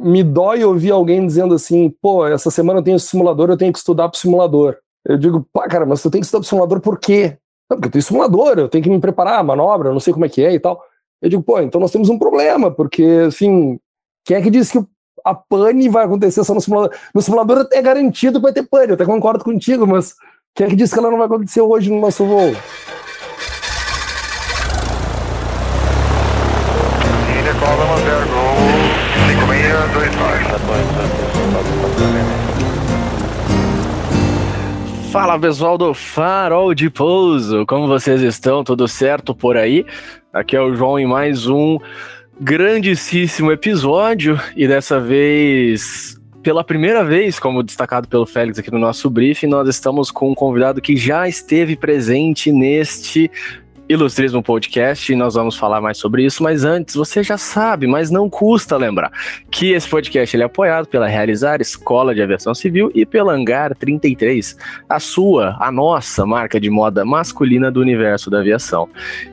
[0.00, 3.78] me dói ouvir alguém dizendo assim, pô, essa semana eu tenho simulador, eu tenho que
[3.78, 4.76] estudar pro simulador.
[5.04, 7.36] Eu digo, pá, cara, mas tu tem que estudar pro simulador por quê?
[7.70, 10.12] Não, porque eu tenho simulador, eu tenho que me preparar, a manobra, eu não sei
[10.12, 10.82] como é que é e tal.
[11.20, 13.78] Eu digo, pô, então nós temos um problema, porque, assim,
[14.24, 14.86] quem é que disse que
[15.24, 16.96] a pane vai acontecer só no simulador?
[17.14, 20.14] No simulador é garantido que vai ter pane, eu até concordo contigo, mas
[20.54, 22.52] quem é que disse que ela não vai acontecer hoje no nosso voo?
[35.10, 38.62] Fala pessoal do Farol de Pouso, como vocês estão?
[38.62, 39.86] Tudo certo por aí?
[40.32, 41.78] Aqui é o João em mais um
[42.38, 49.08] grandíssimo episódio e dessa vez, pela primeira vez, como destacado pelo Félix aqui no nosso
[49.08, 53.30] briefing, nós estamos com um convidado que já esteve presente neste
[53.88, 58.10] Ilustrismo Podcast e nós vamos falar mais sobre isso, mas antes você já sabe, mas
[58.10, 59.10] não custa lembrar
[59.50, 63.74] que esse podcast ele é apoiado pela Realizar Escola de Aviação Civil e pela Hangar
[63.76, 64.56] 33,
[64.88, 68.88] a sua, a nossa marca de moda masculina do universo da aviação.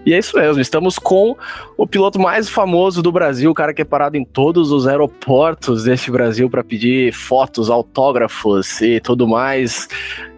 [0.06, 1.38] E é isso mesmo, estamos com
[1.78, 5.84] o piloto mais famoso do Brasil, o cara que é parado em todos os aeroportos
[5.84, 9.88] deste Brasil para pedir fotos, autógrafos e tudo mais.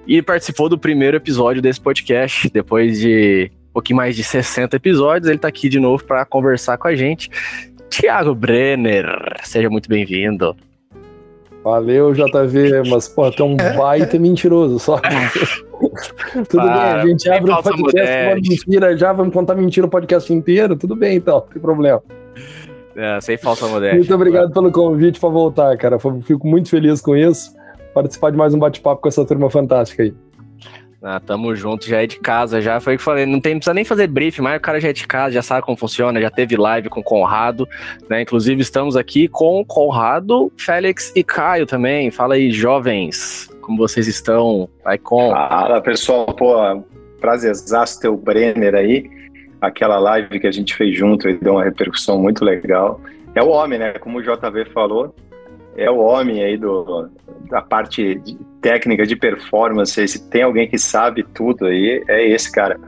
[0.06, 5.28] E participou do primeiro episódio desse podcast, depois de pouquinho mais de 60 episódios.
[5.28, 7.30] Ele está aqui de novo para conversar com a gente.
[7.90, 9.06] Tiago Brenner,
[9.44, 10.56] seja muito bem-vindo.
[11.64, 15.00] Valeu, JV, mas, pô, tu é um baita mentiroso, só.
[16.50, 20.34] tudo bem, a gente abre o podcast, uma mentira já, vamos contar mentira o podcast
[20.34, 22.02] inteiro, tudo bem então, não tem problema.
[22.96, 23.98] É, sem falsa modéstia.
[23.98, 27.54] Muito obrigado pelo convite para voltar, cara, fico muito feliz com isso,
[27.94, 30.14] participar de mais um bate-papo com essa turma fantástica aí.
[31.04, 33.74] Ah, tamo junto, já é de casa, já foi o que falei, não tem, precisa
[33.74, 36.30] nem fazer briefing, mas o cara já é de casa, já sabe como funciona, já
[36.30, 37.68] teve live com o Conrado,
[38.08, 38.22] né?
[38.22, 42.12] Inclusive estamos aqui com Conrado, Félix e Caio também.
[42.12, 44.70] Fala aí, jovens, como vocês estão?
[44.84, 45.32] Vai com.
[45.32, 46.56] Fala, pessoal, pô,
[47.20, 49.10] prazerzaço ter o Brenner aí.
[49.60, 53.02] Aquela live que a gente fez junto e deu uma repercussão muito legal.
[53.34, 53.94] É o homem, né?
[53.94, 55.16] Como o JV falou,
[55.82, 57.10] é o homem aí do,
[57.50, 60.08] da parte de técnica de performance.
[60.08, 62.80] Se tem alguém que sabe tudo aí, é esse cara.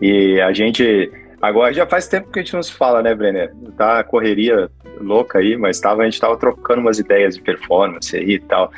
[0.00, 1.10] E a gente.
[1.40, 3.52] Agora já faz tempo que a gente não se fala, né, Brenner?
[3.76, 4.68] Tá correria
[5.00, 8.72] louca aí, mas tava, a gente tava trocando umas ideias de performance aí e tal.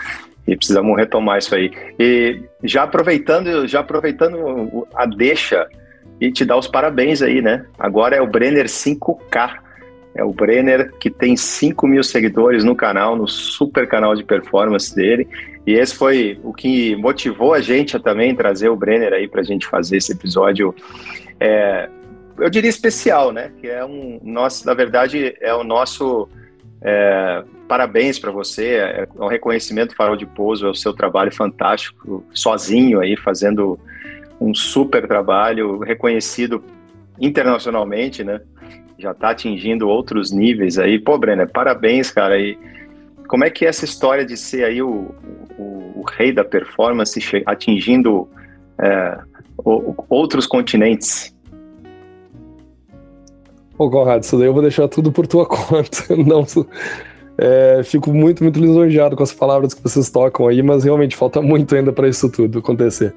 [0.46, 1.70] E precisamos retomar isso aí.
[1.98, 5.66] E já aproveitando, já aproveitando a deixa
[6.20, 7.64] e te dar os parabéns aí, né?
[7.78, 9.69] Agora é o Brenner 5K
[10.14, 14.94] é o Brenner, que tem 5 mil seguidores no canal, no super canal de performance
[14.94, 15.28] dele.
[15.66, 19.40] E esse foi o que motivou a gente a também trazer o Brenner aí para
[19.40, 20.74] a gente fazer esse episódio,
[21.38, 21.88] é,
[22.38, 23.52] eu diria especial, né?
[23.60, 26.28] Que é um nosso, na verdade, é o nosso
[26.82, 32.24] é, parabéns para você, é um reconhecimento farol de pouso, é o seu trabalho fantástico,
[32.32, 33.78] sozinho aí fazendo
[34.40, 36.64] um super trabalho reconhecido
[37.20, 38.40] internacionalmente, né?
[39.00, 40.98] Já está atingindo outros níveis aí.
[40.98, 42.38] Pô, Brenner, parabéns, cara.
[42.38, 42.58] E
[43.26, 45.14] como é que é essa história de ser aí o,
[45.58, 48.28] o, o rei da performance, atingindo
[48.80, 49.18] é,
[50.08, 51.34] outros continentes?
[53.76, 56.14] Pô, Conrado, isso daí eu vou deixar tudo por tua conta.
[56.16, 56.44] Não,
[57.38, 61.40] é, fico muito, muito lisonjeado com as palavras que vocês tocam aí, mas realmente falta
[61.40, 63.14] muito ainda para isso tudo acontecer.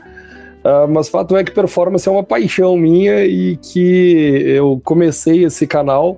[0.64, 5.68] Uh, mas fato é que performance é uma paixão minha e que eu comecei esse
[5.68, 6.18] canal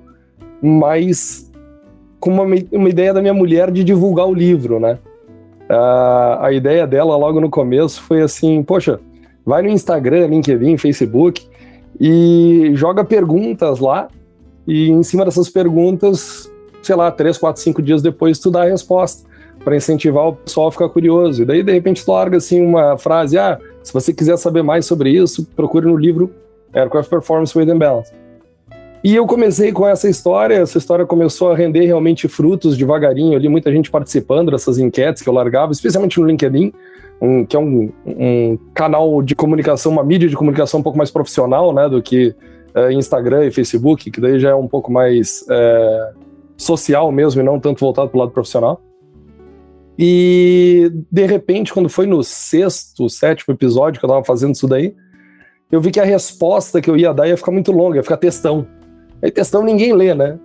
[0.62, 1.50] mais
[2.20, 4.98] com uma, uma ideia da minha mulher de divulgar o livro, né?
[5.68, 9.00] Uh, a ideia dela logo no começo foi assim: poxa,
[9.44, 11.44] vai no Instagram, LinkedIn, Facebook
[12.00, 14.08] e joga perguntas lá
[14.66, 16.48] e em cima dessas perguntas,
[16.82, 19.28] sei lá, três, quatro, cinco dias depois tu dá a resposta
[19.64, 21.42] para incentivar o pessoal a ficar curioso.
[21.42, 24.84] E daí de repente tu larga assim uma frase: ah se você quiser saber mais
[24.84, 26.28] sobre isso, procure no livro
[26.74, 28.12] Aircraft Performance Weight and Balance.
[29.04, 33.48] E eu comecei com essa história, essa história começou a render realmente frutos devagarinho ali,
[33.48, 36.72] muita gente participando dessas enquetes que eu largava, especialmente no LinkedIn,
[37.22, 41.12] um, que é um, um, canal de comunicação, uma mídia de comunicação um pouco mais
[41.12, 42.34] profissional, né, do que
[42.74, 46.10] é, Instagram e Facebook, que daí já é um pouco mais é,
[46.56, 48.80] social mesmo e não tanto voltado para o lado profissional.
[49.98, 54.94] E de repente, quando foi no sexto, sétimo episódio que eu tava fazendo isso daí,
[55.70, 58.16] eu vi que a resposta que eu ia dar ia ficar muito longa, ia ficar
[58.16, 58.66] textão.
[59.22, 60.38] Aí textão ninguém lê, né?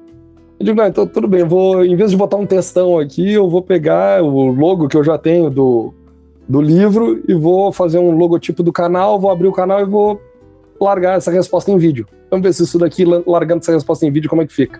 [0.59, 3.49] Eu digo, não, então tudo bem, vou, em vez de botar um textão aqui, eu
[3.49, 5.93] vou pegar o logo que eu já tenho do,
[6.47, 10.21] do livro e vou fazer um logotipo do canal, vou abrir o canal e vou
[10.79, 12.07] largar essa resposta em vídeo.
[12.29, 14.79] Vamos ver se isso daqui, largando essa resposta em vídeo, como é que fica.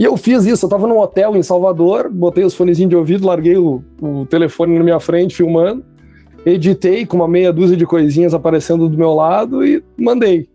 [0.00, 3.26] E eu fiz isso, eu tava num hotel em Salvador, botei os fonezinhos de ouvido,
[3.26, 5.84] larguei o, o telefone na minha frente filmando,
[6.46, 10.48] editei com uma meia dúzia de coisinhas aparecendo do meu lado e mandei.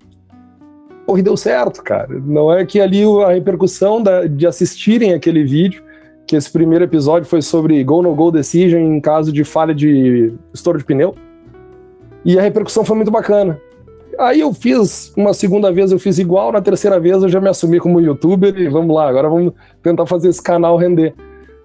[1.05, 2.19] Porra, deu certo, cara.
[2.25, 5.83] Não é que ali a repercussão da, de assistirem aquele vídeo,
[6.25, 10.33] que esse primeiro episódio foi sobre go no go decision em caso de falha de
[10.55, 11.13] estouro de pneu.
[12.25, 13.61] E a repercussão foi muito bacana.
[14.19, 17.49] Aí eu fiz uma segunda vez, eu fiz igual, na terceira vez eu já me
[17.49, 19.53] assumi como youtuber e vamos lá, agora vamos
[19.83, 21.13] tentar fazer esse canal render.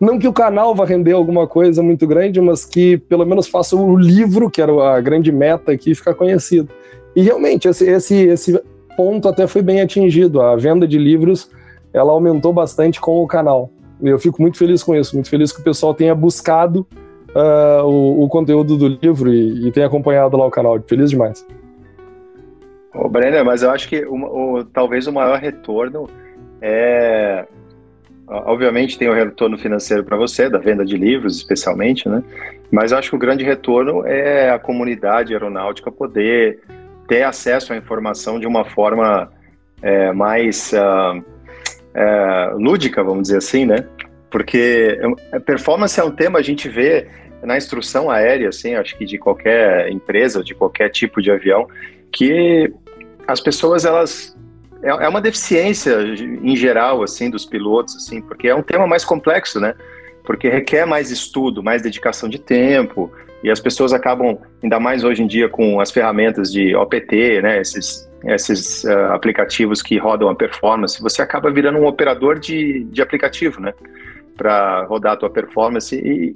[0.00, 3.76] Não que o canal vá render alguma coisa muito grande, mas que pelo menos faça
[3.76, 6.70] o livro, que era a grande meta aqui, ficar conhecido.
[7.14, 8.62] E realmente, esse, esse, esse
[8.96, 10.40] ponto até foi bem atingido.
[10.40, 11.50] A venda de livros,
[11.92, 13.70] ela aumentou bastante com o canal.
[14.02, 16.86] Eu fico muito feliz com isso, muito feliz que o pessoal tenha buscado
[17.34, 20.80] uh, o, o, conteúdo do livro e, e tenha acompanhado lá o canal.
[20.86, 21.44] Feliz demais.
[22.94, 26.08] Ô, Brenner, mas eu acho que o, talvez o maior retorno
[26.60, 27.46] é.
[28.26, 32.22] Obviamente tem o retorno financeiro para você, da venda de livros, especialmente, né?
[32.70, 36.60] Mas eu acho que o grande retorno é a comunidade aeronáutica poder
[37.08, 39.32] ter acesso à informação de uma forma
[39.82, 41.24] é, mais uh,
[41.92, 43.84] é, lúdica, vamos dizer assim, né?
[44.30, 44.96] Porque
[45.44, 47.08] performance é um tema a gente vê
[47.42, 51.66] na instrução aérea, assim, acho que de qualquer empresa, de qualquer tipo de avião,
[52.12, 52.72] que
[53.30, 54.36] as pessoas elas
[54.82, 59.04] é, é uma deficiência em geral assim dos pilotos assim, porque é um tema mais
[59.04, 59.74] complexo, né?
[60.24, 63.10] Porque requer mais estudo, mais dedicação de tempo,
[63.42, 67.60] e as pessoas acabam, ainda mais hoje em dia com as ferramentas de OPT, né,
[67.60, 73.00] esses, esses uh, aplicativos que rodam a performance, você acaba virando um operador de, de
[73.00, 73.72] aplicativo, né,
[74.36, 76.34] para rodar a tua performance e,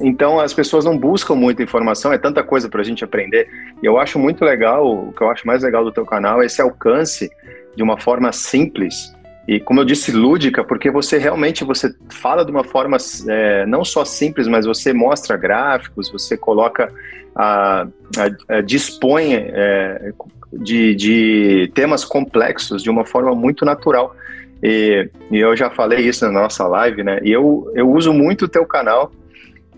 [0.00, 3.48] então as pessoas não buscam muita informação, é tanta coisa para a gente aprender.
[3.82, 6.46] E eu acho muito legal, o que eu acho mais legal do teu canal é
[6.46, 7.30] esse alcance
[7.76, 9.12] de uma forma simples
[9.48, 13.82] e, como eu disse, lúdica, porque você realmente você fala de uma forma é, não
[13.82, 16.92] só simples, mas você mostra gráficos, você coloca,
[17.34, 17.86] a,
[18.18, 20.12] a, a dispõe é,
[20.52, 24.14] de, de temas complexos de uma forma muito natural.
[24.62, 27.18] E, e, eu já falei isso na nossa live, né?
[27.22, 29.10] E eu, eu uso muito o teu canal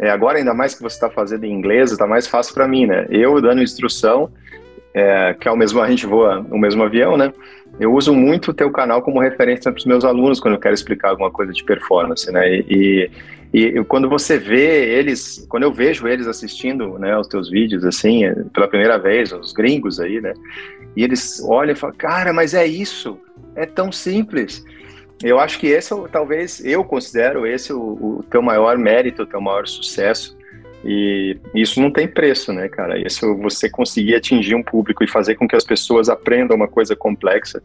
[0.00, 2.86] é, agora, ainda mais que você está fazendo em inglês, está mais fácil para mim,
[2.86, 3.06] né?
[3.10, 4.30] Eu dando instrução,
[4.94, 7.32] é, que é o mesmo, a gente voa o mesmo avião, né?
[7.78, 10.74] Eu uso muito o teu canal como referência para os meus alunos quando eu quero
[10.74, 12.50] explicar alguma coisa de performance, né?
[12.50, 13.10] E,
[13.52, 17.84] e, e, quando você vê eles, quando eu vejo eles assistindo, né, os teus vídeos,
[17.84, 18.22] assim,
[18.54, 20.32] pela primeira vez, os gringos aí, né?
[20.96, 23.18] E eles olham e falam, cara, mas é isso,
[23.54, 24.64] é tão simples.
[25.22, 29.26] Eu acho que esse, é talvez, eu considero esse o, o teu maior mérito, o
[29.26, 30.38] teu maior sucesso.
[30.82, 32.98] E isso não tem preço, né, cara?
[32.98, 36.96] Isso você conseguir atingir um público e fazer com que as pessoas aprendam uma coisa
[36.96, 37.62] complexa.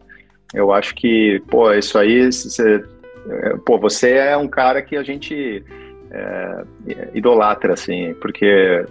[0.52, 2.84] Eu acho que, pô, isso aí, você,
[3.28, 5.64] é, pô, você é um cara que a gente
[6.10, 6.64] é,
[7.14, 8.46] idolatra, assim, porque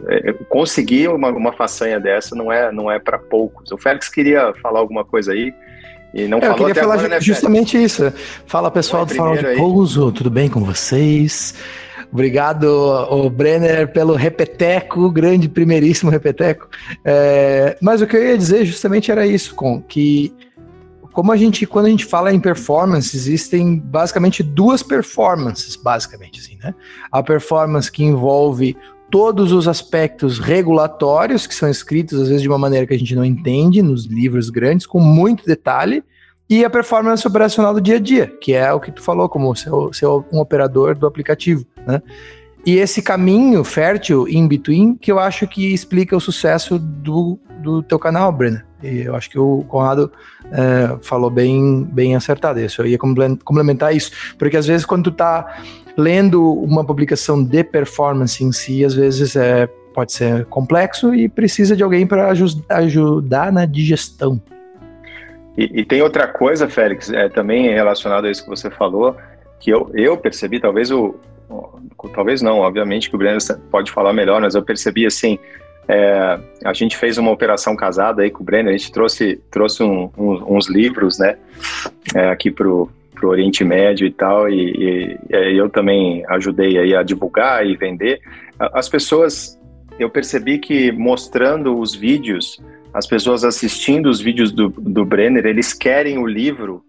[0.08, 3.72] é, conseguir uma, uma façanha dessa não é, não é para poucos.
[3.72, 5.54] O Félix queria falar alguma coisa aí.
[6.16, 8.12] E não é, eu queria falar agora, né, justamente isso.
[8.46, 11.54] Fala pessoal do Farol de Pouso, tudo bem com vocês?
[12.10, 16.70] Obrigado, o Brenner, pelo repeteco, grande, primeiríssimo repeteco.
[17.04, 20.34] É, mas o que eu ia dizer justamente era isso, com que
[21.12, 26.58] como a gente, quando a gente fala em performance, existem basicamente duas performances, basicamente assim,
[26.62, 26.74] né?
[27.12, 28.78] A performance que envolve
[29.16, 33.16] todos os aspectos regulatórios que são escritos às vezes de uma maneira que a gente
[33.16, 36.04] não entende nos livros grandes, com muito detalhe,
[36.50, 39.56] e a performance operacional do dia a dia, que é o que tu falou, como
[39.56, 42.02] ser, ser um operador do aplicativo, né?
[42.66, 47.82] E esse caminho fértil in between que eu acho que explica o sucesso do, do
[47.82, 48.66] teu canal, Brenner.
[48.84, 50.12] E eu acho que o Conrado
[50.52, 52.82] é, falou bem, bem acertado isso.
[52.82, 55.58] Eu ia complementar isso, porque às vezes quando tu tá
[55.98, 61.76] lendo uma publicação de performance em si, às vezes é, pode ser complexo e precisa
[61.76, 62.34] de alguém para
[62.70, 64.42] ajudar na digestão.
[65.58, 69.16] E, e, tem outra coisa, Félix, é, também relacionado a isso que você falou,
[69.60, 71.16] que eu, eu percebi, talvez o,
[72.14, 73.40] talvez não, obviamente que o Breno
[73.72, 75.40] pode falar melhor, mas eu percebi assim,
[75.88, 79.82] é, a gente fez uma operação casada aí com o Breno, a gente trouxe, trouxe
[79.82, 81.38] um, um, uns livros, né,
[82.14, 86.78] é, aqui pro para o Oriente Médio e tal, e, e, e, eu também ajudei
[86.78, 88.20] aí a divulgar e vender.
[88.60, 89.60] As pessoas,
[89.98, 92.62] eu percebi que mostrando os vídeos,
[92.94, 96.84] as pessoas assistindo os vídeos do, do Brenner, eles querem o livro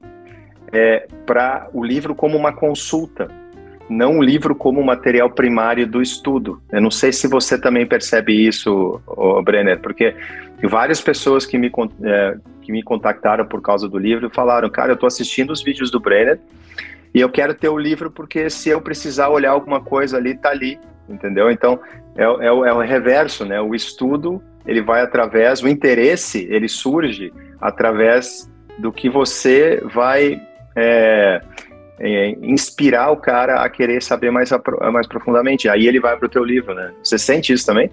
[0.72, 3.28] é, para o livro como uma consulta,
[3.88, 6.60] não o livro como material primário do estudo.
[6.72, 9.00] Eu não sei se você também percebe isso,
[9.44, 10.14] Brenner, porque
[10.62, 11.70] várias pessoas que me,
[12.02, 15.88] é, que me contactaram por causa do livro falaram, cara, eu estou assistindo os vídeos
[15.88, 16.40] do Brenner
[17.14, 20.50] E eu quero ter o livro porque se eu precisar olhar alguma coisa ali, tá
[20.50, 20.76] ali,
[21.08, 21.48] entendeu?
[21.48, 21.78] Então,
[22.16, 23.60] é, é, é o reverso, né?
[23.60, 30.42] O estudo, ele vai através, o interesse, ele surge através do que você vai
[30.74, 31.40] é,
[32.00, 34.50] é, inspirar o cara a querer saber mais,
[34.92, 35.68] mais profundamente.
[35.68, 36.92] Aí ele vai para o teu livro, né?
[37.00, 37.88] Você sente isso também?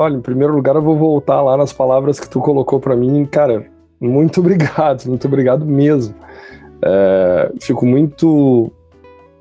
[0.00, 3.26] Olha, em primeiro lugar, eu vou voltar lá nas palavras que tu colocou para mim.
[3.26, 3.66] Cara,
[4.00, 6.14] muito obrigado, muito obrigado mesmo.
[6.82, 8.72] É, fico muito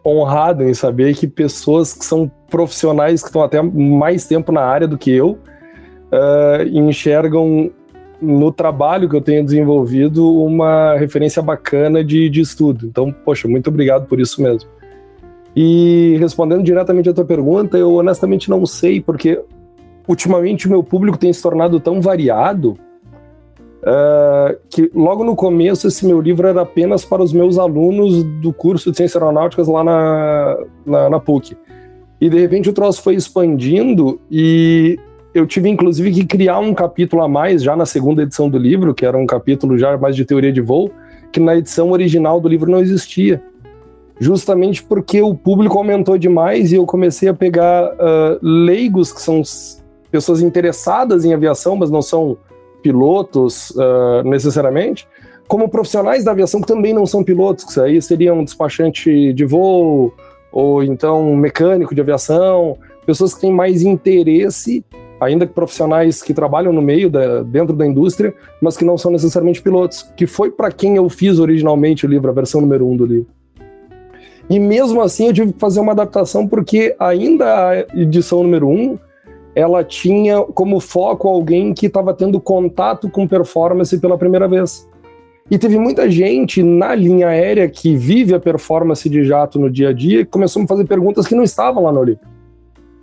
[0.06, 4.86] honrado em saber que pessoas que são profissionais que estão até mais tempo na área
[4.86, 5.38] do que eu
[6.12, 7.72] uh, enxergam
[8.22, 12.86] no trabalho que eu tenho desenvolvido uma referência bacana de, de estudo.
[12.86, 14.70] Então, poxa, muito obrigado por isso mesmo.
[15.56, 19.40] E respondendo diretamente à tua pergunta, eu honestamente não sei, porque
[20.10, 22.72] ultimamente o meu público tem se tornado tão variado
[23.84, 28.52] uh, que logo no começo esse meu livro era apenas para os meus alunos do
[28.52, 31.56] curso de Ciências Aeronáuticas lá na, na, na PUC.
[32.20, 34.98] E de repente o troço foi expandindo e
[35.32, 38.96] eu tive inclusive que criar um capítulo a mais já na segunda edição do livro,
[38.96, 40.90] que era um capítulo já mais de teoria de voo,
[41.32, 43.44] que na edição original do livro não existia.
[44.20, 49.44] Justamente porque o público aumentou demais e eu comecei a pegar uh, leigos, que são
[50.12, 52.38] pessoas interessadas em aviação, mas não são
[52.82, 55.08] pilotos uh, necessariamente,
[55.48, 59.46] como profissionais da aviação que também não são pilotos, que aí seriam um despachante de
[59.46, 60.14] voo,
[60.52, 64.84] ou então um mecânico de aviação, pessoas que têm mais interesse
[65.20, 69.12] ainda que profissionais que trabalham no meio, da, dentro da indústria, mas que não são
[69.12, 72.96] necessariamente pilotos, que foi para quem eu fiz originalmente o livro, a versão número um
[72.96, 73.28] do livro.
[74.50, 78.98] E mesmo assim eu tive que fazer uma adaptação porque ainda a edição número um,
[79.60, 84.88] ela tinha como foco alguém que estava tendo contato com performance pela primeira vez.
[85.52, 89.90] E teve muita gente na linha aérea que vive a performance de jato no dia
[89.90, 92.22] a dia que começou a me fazer perguntas que não estavam lá no livro.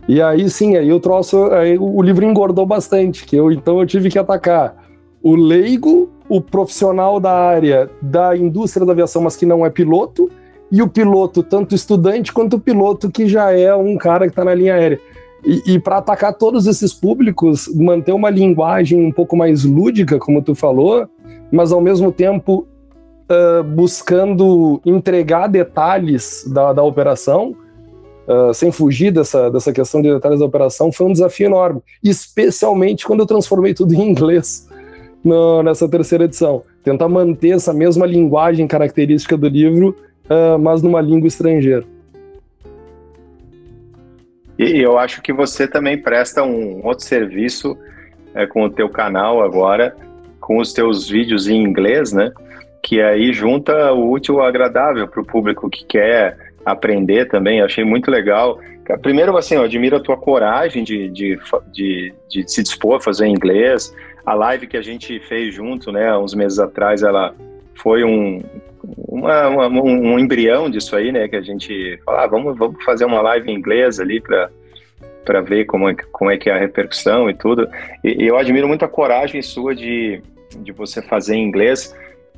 [0.08, 3.86] E aí sim, aí o troço, aí o livro engordou bastante, que eu então eu
[3.86, 4.86] tive que atacar
[5.20, 10.30] o leigo, o profissional da área da indústria da aviação, mas que não é piloto,
[10.70, 14.44] e o piloto, tanto estudante quanto o piloto que já é um cara que está
[14.44, 15.00] na linha aérea.
[15.44, 20.42] E, e para atacar todos esses públicos, manter uma linguagem um pouco mais lúdica, como
[20.42, 21.08] tu falou,
[21.52, 22.66] mas ao mesmo tempo
[23.30, 27.54] uh, buscando entregar detalhes da, da operação,
[28.26, 33.06] uh, sem fugir dessa, dessa questão de detalhes da operação, foi um desafio enorme, especialmente
[33.06, 34.68] quando eu transformei tudo em inglês
[35.22, 36.62] no, nessa terceira edição.
[36.82, 41.84] Tentar manter essa mesma linguagem característica do livro, uh, mas numa língua estrangeira.
[44.58, 47.76] E eu acho que você também presta um outro serviço
[48.34, 49.94] é, com o teu canal agora,
[50.40, 52.32] com os teus vídeos em inglês, né?
[52.82, 57.84] Que aí junta o útil ao agradável para o público que quer aprender também, achei
[57.84, 58.58] muito legal.
[59.02, 61.38] Primeiro, assim, eu admiro a tua coragem de, de,
[61.72, 63.94] de, de se dispor a fazer inglês.
[64.24, 67.34] A live que a gente fez junto, né, uns meses atrás, ela
[67.74, 68.42] foi um,
[68.96, 73.04] uma, uma, um, embrião disso aí, né, que a gente falou, ah, vamos, vamos fazer
[73.04, 74.50] uma live em inglês ali para
[75.24, 77.68] para ver como é, como é que é a repercussão e tudo.
[78.04, 80.22] E, eu admiro muito a coragem sua de,
[80.58, 81.92] de você fazer em inglês.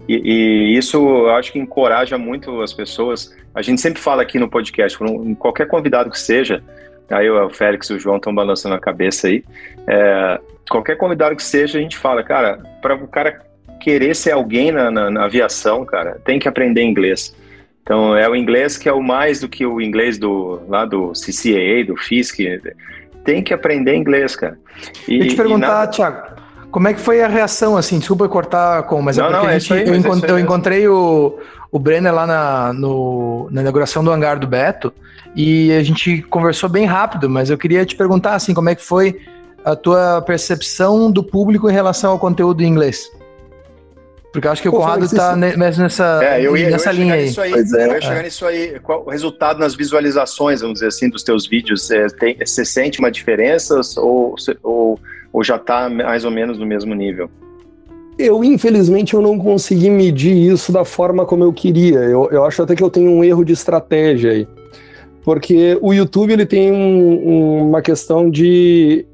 [0.09, 3.37] E, e, isso eu acho que encoraja muito as pessoas.
[3.55, 6.63] A gente sempre fala aqui no podcast, um, qualquer convidado que seja,
[7.11, 9.45] aí o Félix e o João estão balançando a cabeça aí,
[9.87, 10.41] é,
[10.71, 13.43] qualquer convidado que seja, a gente fala, cara, para o cara
[13.81, 17.35] querer ser alguém na, na, na, aviação, cara, tem que aprender inglês.
[17.83, 21.13] Então é o inglês que é o mais do que o inglês do lá do
[21.13, 22.61] CCAA, do FISC.
[23.25, 24.59] Tem que aprender inglês, cara.
[25.07, 26.39] E, eu te perguntar, Thiago,
[26.71, 27.99] como é que foi a reação, assim?
[27.99, 30.39] Desculpa cortar com, mas é não, é porque não, a gente, aí, eu, encont eu
[30.39, 31.39] encontrei o,
[31.71, 34.93] o Brenner lá na, no, na inauguração do hangar do Beto
[35.35, 38.83] e a gente conversou bem rápido, mas eu queria te perguntar, assim, como é que
[38.83, 39.19] foi
[39.65, 43.11] a tua percepção do público em relação ao conteúdo em inglês?
[44.33, 47.01] Porque eu acho que Pô, o Conrado está nessa, é, eu ia, nessa eu ia
[47.01, 47.35] linha aí.
[47.39, 47.53] aí.
[47.53, 48.23] É, eu ia chegar é.
[48.23, 48.79] nisso aí.
[48.81, 51.91] Qual o resultado nas visualizações, vamos dizer assim, dos teus vídeos?
[51.91, 55.01] É, tem, você sente uma diferença ou, ou
[55.33, 57.31] ou já está mais ou menos no mesmo nível?
[58.19, 61.99] Eu, infelizmente, eu não consegui medir isso da forma como eu queria.
[61.99, 64.49] Eu, eu acho até que eu tenho um erro de estratégia aí.
[65.23, 69.07] Porque o YouTube ele tem um, uma questão de.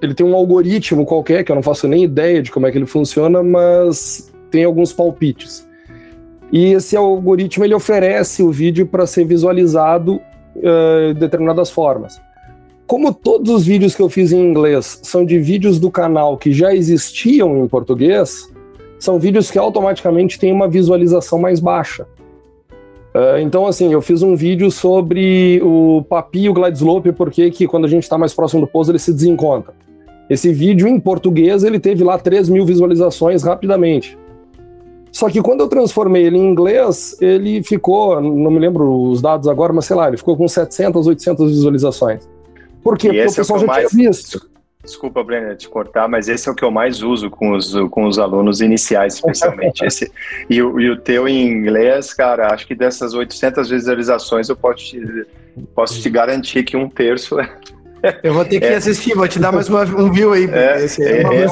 [0.00, 2.78] Ele tem um algoritmo qualquer, que eu não faço nem ideia de como é que
[2.78, 5.66] ele funciona, mas tem alguns palpites.
[6.52, 10.20] E esse algoritmo ele oferece o vídeo para ser visualizado
[10.56, 12.20] uh, de determinadas formas.
[12.86, 16.52] Como todos os vídeos que eu fiz em inglês são de vídeos do canal que
[16.52, 18.50] já existiam em português,
[18.98, 22.06] são vídeos que automaticamente têm uma visualização mais baixa.
[23.14, 27.50] Uh, então, assim, eu fiz um vídeo sobre o Papi e o Glide Slope, porque
[27.50, 29.74] que quando a gente está mais próximo do pouso ele se desencontra.
[30.28, 34.18] Esse vídeo em português ele teve lá 3 mil visualizações rapidamente.
[35.10, 39.48] Só que quando eu transformei ele em inglês, ele ficou, não me lembro os dados
[39.48, 42.28] agora, mas sei lá, ele ficou com 700, 800 visualizações.
[42.82, 43.08] Por quê?
[43.08, 43.90] E Porque o pessoal é o já mais...
[43.90, 44.48] tinha visto.
[44.84, 48.06] Desculpa, Brenner, te cortar, mas esse é o que eu mais uso com os, com
[48.06, 49.82] os alunos iniciais, especialmente.
[49.84, 50.10] esse,
[50.48, 54.84] e, o, e o teu em inglês, cara, acho que dessas 800 visualizações eu posso
[54.84, 55.26] te,
[55.74, 57.50] posso te garantir que um terço é,
[58.22, 58.76] eu vou ter que é.
[58.76, 60.48] assistir, vou te dar mais uma, um view aí.
[60.50, 61.48] É, esse é, é eu,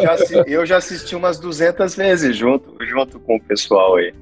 [0.00, 4.12] já, eu já assisti umas 200 vezes junto, junto com o pessoal aí.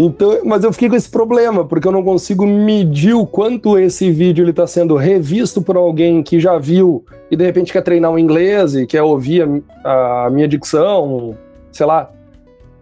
[0.00, 4.12] Então, mas eu fiquei com esse problema, porque eu não consigo medir o quanto esse
[4.12, 8.18] vídeo está sendo revisto por alguém que já viu e de repente quer treinar o
[8.18, 9.42] inglês e quer ouvir
[9.84, 11.36] a, a minha dicção,
[11.72, 12.12] sei lá,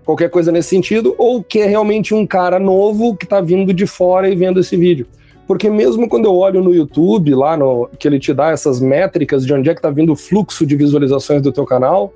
[0.04, 3.86] qualquer coisa nesse sentido, ou que é realmente um cara novo que está vindo de
[3.86, 5.06] fora e vendo esse vídeo.
[5.46, 9.46] Porque mesmo quando eu olho no YouTube, lá no que ele te dá essas métricas
[9.46, 12.12] de onde é que está vindo o fluxo de visualizações do teu canal,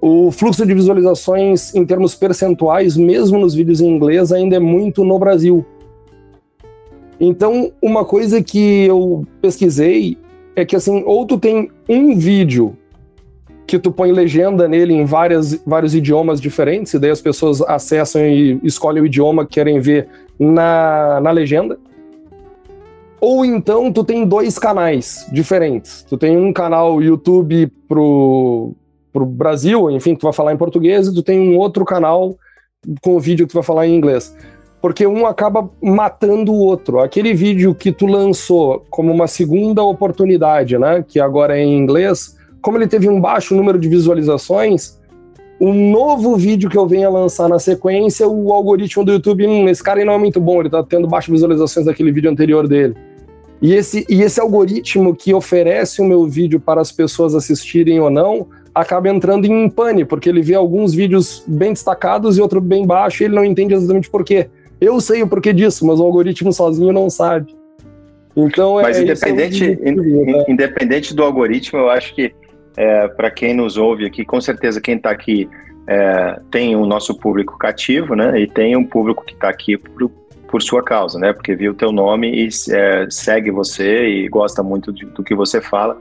[0.00, 5.04] o fluxo de visualizações em termos percentuais, mesmo nos vídeos em inglês, ainda é muito
[5.04, 5.64] no Brasil.
[7.18, 10.18] Então, uma coisa que eu pesquisei
[10.54, 12.76] é que assim, ou tu tem um vídeo
[13.66, 18.24] que tu põe legenda nele em várias, vários idiomas diferentes, e daí as pessoas acessam
[18.26, 20.06] e escolhem o idioma que querem ver
[20.38, 21.78] na, na legenda.
[23.26, 26.04] Ou então tu tem dois canais diferentes.
[26.06, 28.74] Tu tem um canal YouTube pro,
[29.10, 32.36] pro Brasil, enfim, que tu vai falar em português, e tu tem um outro canal
[33.00, 34.36] com o vídeo que tu vai falar em inglês.
[34.78, 36.98] Porque um acaba matando o outro.
[36.98, 42.36] Aquele vídeo que tu lançou como uma segunda oportunidade, né, que agora é em inglês,
[42.60, 45.00] como ele teve um baixo número de visualizações,
[45.58, 49.66] o novo vídeo que eu venho a lançar na sequência, o algoritmo do YouTube, hum,
[49.66, 52.94] esse cara não é muito bom, ele tá tendo baixas visualizações daquele vídeo anterior dele.
[53.62, 58.10] E esse, e esse algoritmo que oferece o meu vídeo para as pessoas assistirem ou
[58.10, 62.84] não, acaba entrando em pane, porque ele vê alguns vídeos bem destacados e outro bem
[62.86, 64.48] baixo e ele não entende exatamente por quê.
[64.80, 67.54] Eu sei o porquê disso, mas o algoritmo sozinho não sabe.
[68.36, 70.44] Então, mas é, independente, é né?
[70.48, 72.34] independente do algoritmo, eu acho que
[72.76, 75.48] é, para quem nos ouve aqui, com certeza quem está aqui
[75.86, 78.40] é, tem o nosso público cativo, né?
[78.40, 79.78] E tem um público que está aqui
[80.54, 81.32] por, sua causa, né?
[81.32, 85.34] Porque viu o teu nome e é, segue você e gosta muito de, do que
[85.34, 85.98] você fala.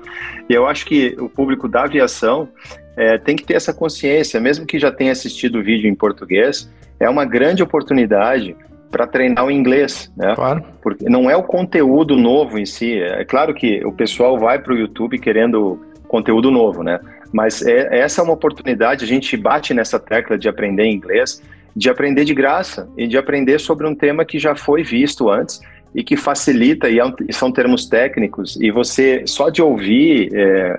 [0.48, 2.48] E eu acho que o público da aviação
[2.96, 6.72] é, tem que ter essa consciência, mesmo que já tenha assistido o vídeo em português,
[7.00, 8.56] é uma grande oportunidade
[8.92, 10.36] para treinar o inglês, né?
[10.36, 10.64] Claro.
[10.84, 13.02] Porque não é o conteúdo novo em si.
[13.02, 17.00] É claro que o pessoal vai para o YouTube querendo conteúdo novo, né?
[17.32, 21.42] Mas é, essa é uma oportunidade, a gente bate nessa tecla de aprender inglês,
[21.76, 25.62] de aprender de graça e de aprender sobre um tema que já foi visto antes
[25.94, 30.76] e que facilita, e, é são termos técnicos, e você, só de ouvir é,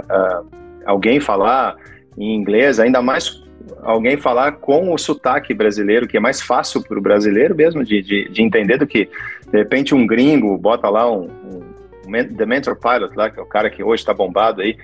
[0.85, 1.76] alguém falar
[2.18, 3.42] em inglês, ainda mais
[3.83, 8.02] alguém falar com o sotaque brasileiro, que é mais fácil para o brasileiro mesmo de,
[8.02, 9.09] de, de, entender do que,
[9.50, 11.28] de repente, um gringo bota lá um
[12.05, 14.77] The Mentor Pilot, lá, que é o cara que hoje está bombado aí,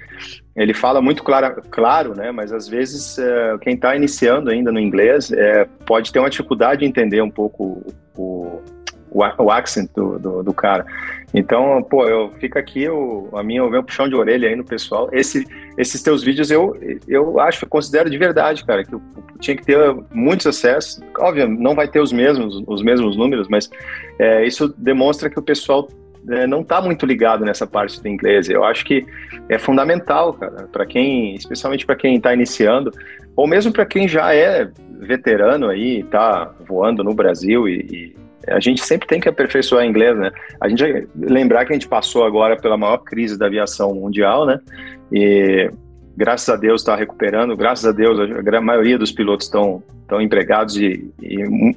[0.56, 2.30] ele fala muito claro, claro né?
[2.32, 6.80] Mas às vezes é, quem está iniciando ainda no inglês é, pode ter uma dificuldade
[6.80, 7.82] de entender um pouco
[8.16, 8.62] o,
[9.10, 10.84] o, o accent do, do, do, cara.
[11.32, 14.64] Então, pô, eu fico aqui o, a minha, o meu puxão de orelha aí no
[14.64, 15.08] pessoal.
[15.12, 15.46] Esse,
[15.78, 19.00] esses teus vídeos eu, eu acho, eu considero de verdade, cara, que eu,
[19.40, 19.78] tinha que ter
[20.12, 21.00] muitos acessos.
[21.18, 23.70] Óbvio, não vai ter os mesmos, os mesmos números, mas
[24.18, 25.88] é, isso demonstra que o pessoal
[26.28, 28.48] é, não está muito ligado nessa parte do inglês.
[28.48, 29.06] Eu acho que
[29.48, 32.92] é fundamental, cara, para quem, especialmente para quem está iniciando,
[33.36, 38.58] ou mesmo para quem já é veterano aí, está voando no Brasil e, e, a
[38.58, 40.30] gente sempre tem que aperfeiçoar inglês, né?
[40.60, 44.58] A gente lembrar que a gente passou agora pela maior crise da aviação mundial, né?
[45.12, 45.70] E
[46.16, 50.76] graças a Deus está recuperando, graças a Deus a maioria dos pilotos estão estão empregados
[50.76, 51.76] e, e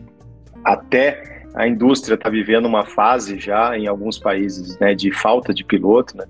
[0.64, 5.64] até a indústria está vivendo uma fase já em alguns países né, de falta de
[5.64, 6.26] piloto, né?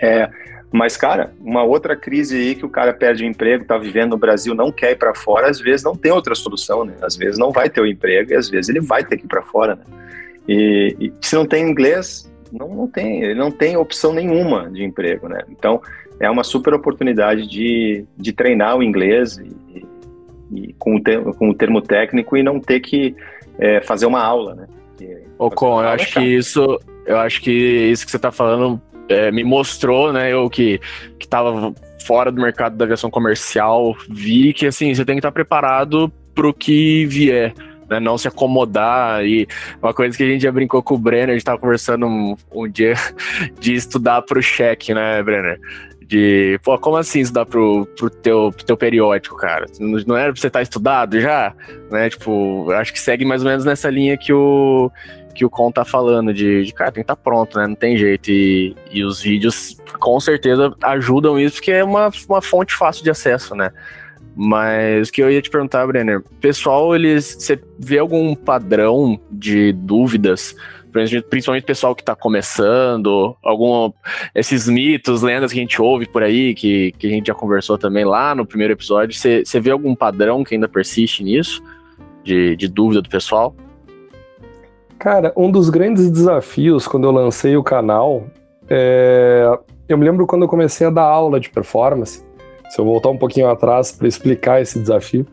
[0.00, 0.30] É,
[0.70, 4.18] mas, cara, uma outra crise aí que o cara perde o emprego, está vivendo no
[4.18, 6.94] Brasil, não quer ir para fora, às vezes não tem outra solução, né?
[7.02, 9.28] Às vezes não vai ter o emprego e às vezes ele vai ter que ir
[9.28, 9.84] para fora, né?
[10.46, 14.84] E, e, se não tem inglês, não, não tem, ele não tem opção nenhuma de
[14.84, 15.42] emprego, né?
[15.50, 15.80] Então,
[16.20, 19.86] é uma super oportunidade de, de treinar o inglês e,
[20.52, 23.14] e com, o termo, com o termo técnico e não ter que
[23.58, 24.66] é, fazer uma aula, né?
[25.38, 29.44] Ocon, eu acho que isso, eu acho que isso que você está falando é, me
[29.44, 30.32] mostrou, né?
[30.32, 30.80] Eu que
[31.18, 31.72] que estava
[32.04, 36.12] fora do mercado da aviação comercial, vi que assim você tem que estar tá preparado
[36.34, 37.52] para o que vier.
[37.88, 37.98] né?
[37.98, 39.24] Não se acomodar.
[39.24, 39.46] E
[39.82, 42.36] uma coisa que a gente já brincou com o Brenner, a gente tava conversando um,
[42.52, 42.94] um dia
[43.58, 45.58] de estudar pro cheque, né, Brenner?
[46.08, 49.66] De, pô, como assim estudar pro, pro, teu, pro teu periódico, cara?
[49.78, 51.54] Não era pra você estar tá estudado já?
[51.90, 52.08] Né?
[52.08, 54.90] Tipo, acho que segue mais ou menos nessa linha que o,
[55.34, 57.66] que o Con tá falando, de, de cara, tem que estar tá pronto, né?
[57.66, 58.30] Não tem jeito.
[58.30, 63.10] E, e os vídeos com certeza ajudam isso, porque é uma, uma fonte fácil de
[63.10, 63.70] acesso, né?
[64.34, 67.36] Mas o que eu ia te perguntar, Brenner, pessoal, eles.
[67.38, 70.56] Você vê algum padrão de dúvidas?
[71.28, 73.92] Principalmente pessoal que está começando, algum
[74.34, 77.78] esses mitos, lendas que a gente ouve por aí, que, que a gente já conversou
[77.78, 79.16] também lá no primeiro episódio.
[79.16, 81.62] Você, você vê algum padrão que ainda persiste nisso?
[82.22, 83.54] De, de dúvida do pessoal?
[84.98, 88.26] Cara, um dos grandes desafios quando eu lancei o canal
[88.68, 89.58] é...
[89.88, 92.22] Eu me lembro quando eu comecei a dar aula de performance,
[92.68, 95.26] se eu voltar um pouquinho atrás para explicar esse desafio,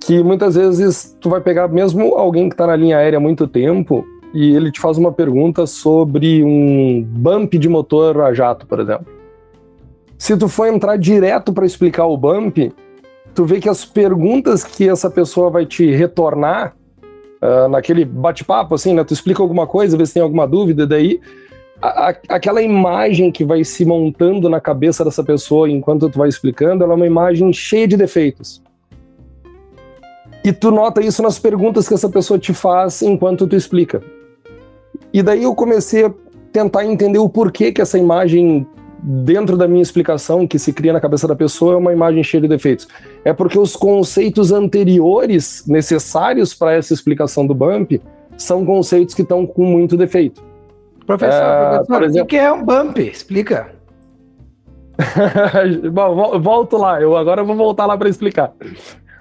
[0.00, 3.46] que muitas vezes tu vai pegar mesmo alguém que está na linha aérea há muito
[3.46, 8.80] tempo e ele te faz uma pergunta sobre um bump de motor a jato, por
[8.80, 9.06] exemplo.
[10.18, 12.72] Se tu for entrar direto para explicar o bump,
[13.34, 16.74] tu vê que as perguntas que essa pessoa vai te retornar
[17.40, 19.04] uh, naquele bate-papo, assim, né?
[19.04, 21.20] Tu explica alguma coisa, vê se tem alguma dúvida, daí
[21.80, 26.82] a, aquela imagem que vai se montando na cabeça dessa pessoa enquanto tu vai explicando,
[26.82, 28.60] ela é uma imagem cheia de defeitos.
[30.44, 34.02] E tu nota isso nas perguntas que essa pessoa te faz enquanto tu explica.
[35.12, 36.12] E daí eu comecei a
[36.52, 38.66] tentar entender o porquê que essa imagem
[39.02, 42.40] dentro da minha explicação que se cria na cabeça da pessoa é uma imagem cheia
[42.40, 42.88] de defeitos.
[43.24, 48.00] É porque os conceitos anteriores necessários para essa explicação do bump
[48.36, 50.42] são conceitos que estão com muito defeito.
[51.06, 52.24] Professor, é, professor exemplo...
[52.24, 52.98] o que é um bump?
[52.98, 53.70] Explica.
[55.92, 58.52] Bom, volto lá, eu agora vou voltar lá para explicar.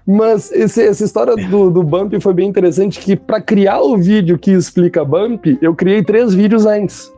[0.09, 4.39] Mas esse, essa história do, do bump foi bem interessante, que para criar o vídeo
[4.39, 7.11] que explica bump, eu criei três vídeos antes.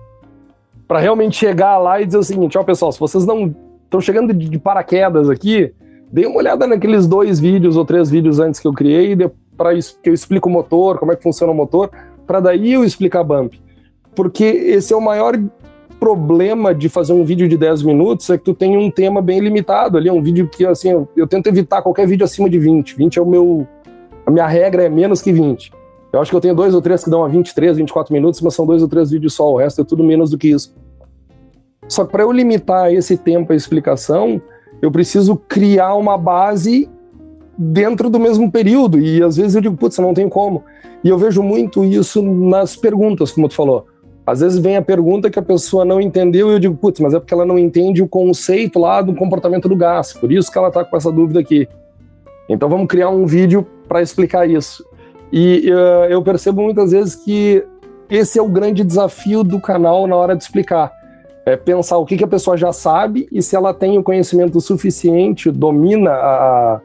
[0.88, 4.34] Para realmente chegar lá e dizer o seguinte, ó pessoal, se vocês não estão chegando
[4.34, 5.72] de, de, paraquedas aqui,
[6.12, 9.16] dê uma olhada naqueles dois vídeos ou três vídeos antes que eu criei,
[9.56, 11.92] para que eu explico o motor, como é que funciona o motor,
[12.26, 13.54] para daí eu explicar bump
[14.20, 15.40] porque esse é o maior
[16.00, 19.40] problema de fazer um vídeo de 10 minutos é que tu tem um tema bem
[19.40, 22.58] limitado ali, é um vídeo que assim, eu, eu, tento evitar qualquer vídeo acima de
[22.58, 22.96] 20.
[22.96, 23.68] 20 é o meu
[24.26, 25.72] a minha regra é menos que 20.
[26.14, 28.56] Eu acho que eu tenho dois ou três que dão a 23, 24 minutos, mas
[28.56, 30.74] são dois ou três vídeos só, o resto é tudo menos do que isso.
[31.88, 34.42] Só que para eu limitar esse tempo a explicação,
[34.82, 36.90] eu preciso criar uma base
[37.58, 40.64] dentro do mesmo período e às vezes eu digo, putz, não tenho como.
[41.04, 43.86] E eu vejo muito isso nas perguntas, como tu falou.
[44.30, 47.16] Às vezes vem a pergunta que a pessoa não entendeu e eu digo, putz, mas
[47.16, 50.58] é porque ela não entende o conceito lá do comportamento do gás, por isso que
[50.58, 51.68] ela está com essa dúvida aqui.
[52.48, 54.86] Então vamos criar um vídeo para explicar isso.
[55.34, 57.66] E uh, eu percebo muitas vezes que
[58.08, 60.92] esse é o grande desafio do canal na hora de explicar.
[61.44, 64.62] É pensar o que, que a pessoa já sabe e se ela tem o conhecimento
[64.62, 66.82] suficiente, domina a,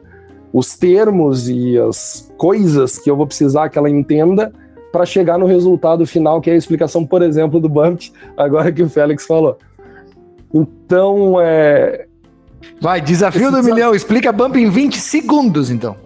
[0.51, 4.51] os termos e as coisas que eu vou precisar que ela entenda
[4.95, 8.81] para chegar no resultado final, que é a explicação, por exemplo, do bump, agora que
[8.81, 9.57] o Félix falou.
[10.53, 12.05] Então, é.
[12.79, 15.97] Vai, desafio do milhão, explica bump em 20 segundos, então.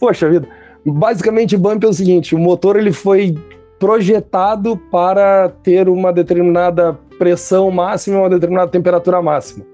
[0.00, 0.48] Poxa vida.
[0.84, 3.38] Basicamente, bump é o seguinte: o motor ele foi
[3.78, 9.64] projetado para ter uma determinada pressão máxima e uma determinada temperatura máxima.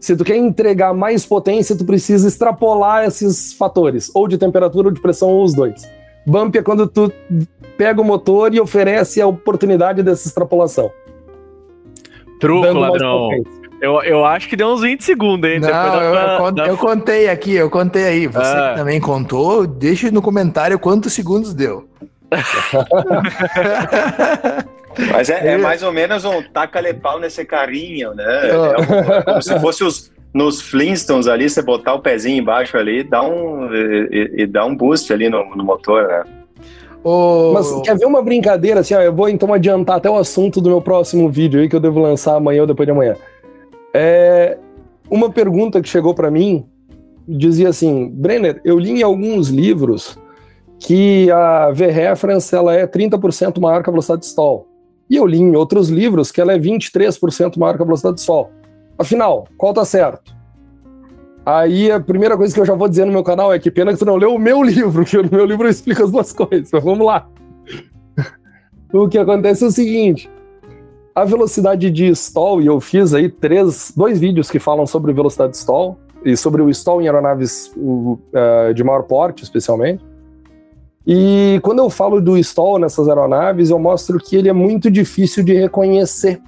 [0.00, 4.94] Se tu quer entregar mais potência, tu precisa extrapolar esses fatores, ou de temperatura ou
[4.94, 5.95] de pressão, ou os dois.
[6.26, 7.12] Bump é quando tu
[7.76, 10.90] pega o motor e oferece a oportunidade dessa extrapolação.
[12.40, 13.30] Truco, ladrão.
[13.80, 15.60] Eu, eu acho que deu uns 20 segundos, hein?
[15.60, 18.26] Não, eu, eu, eu, contei aqui, eu contei aí.
[18.26, 18.74] Você ah.
[18.76, 21.88] também contou, deixa no comentário quantos segundos deu.
[25.12, 28.24] Mas é, é, mais ou menos um taca-lepau nesse carrinho, né?
[28.24, 33.02] É, é como se fosse os, nos Flintstones ali, você botar o pezinho embaixo ali,
[33.02, 36.24] dá um, e, e dá um boost ali no, no motor, né?
[37.02, 37.52] Oh.
[37.54, 38.94] Mas quer ver uma brincadeira assim?
[38.94, 41.80] Ó, eu vou então adiantar até o assunto do meu próximo vídeo aí que eu
[41.80, 43.16] devo lançar amanhã ou depois de amanhã.
[43.94, 44.58] É,
[45.08, 46.66] uma pergunta que chegou para mim
[47.26, 50.18] dizia assim: Brenner, eu li em alguns livros
[50.78, 54.66] que a V-reference ela é 30% maior que a velocidade de stall.
[55.08, 58.20] E eu li em outros livros que ela é 23% maior que a velocidade de
[58.20, 58.50] stall.
[58.98, 60.34] Afinal, qual tá certo?
[61.44, 63.92] Aí a primeira coisa que eu já vou dizer no meu canal é que pena
[63.92, 66.32] que tu não leu o meu livro, que no meu livro eu explico as duas
[66.32, 67.28] coisas, mas vamos lá.
[68.92, 70.30] o que acontece é o seguinte:
[71.14, 75.52] a velocidade de stall, e eu fiz aí três, dois vídeos que falam sobre velocidade
[75.52, 80.04] de stall, e sobre o stall em aeronaves uh, de maior porte, especialmente.
[81.06, 85.44] E quando eu falo do stall nessas aeronaves, eu mostro que ele é muito difícil
[85.44, 86.42] de reconhecer.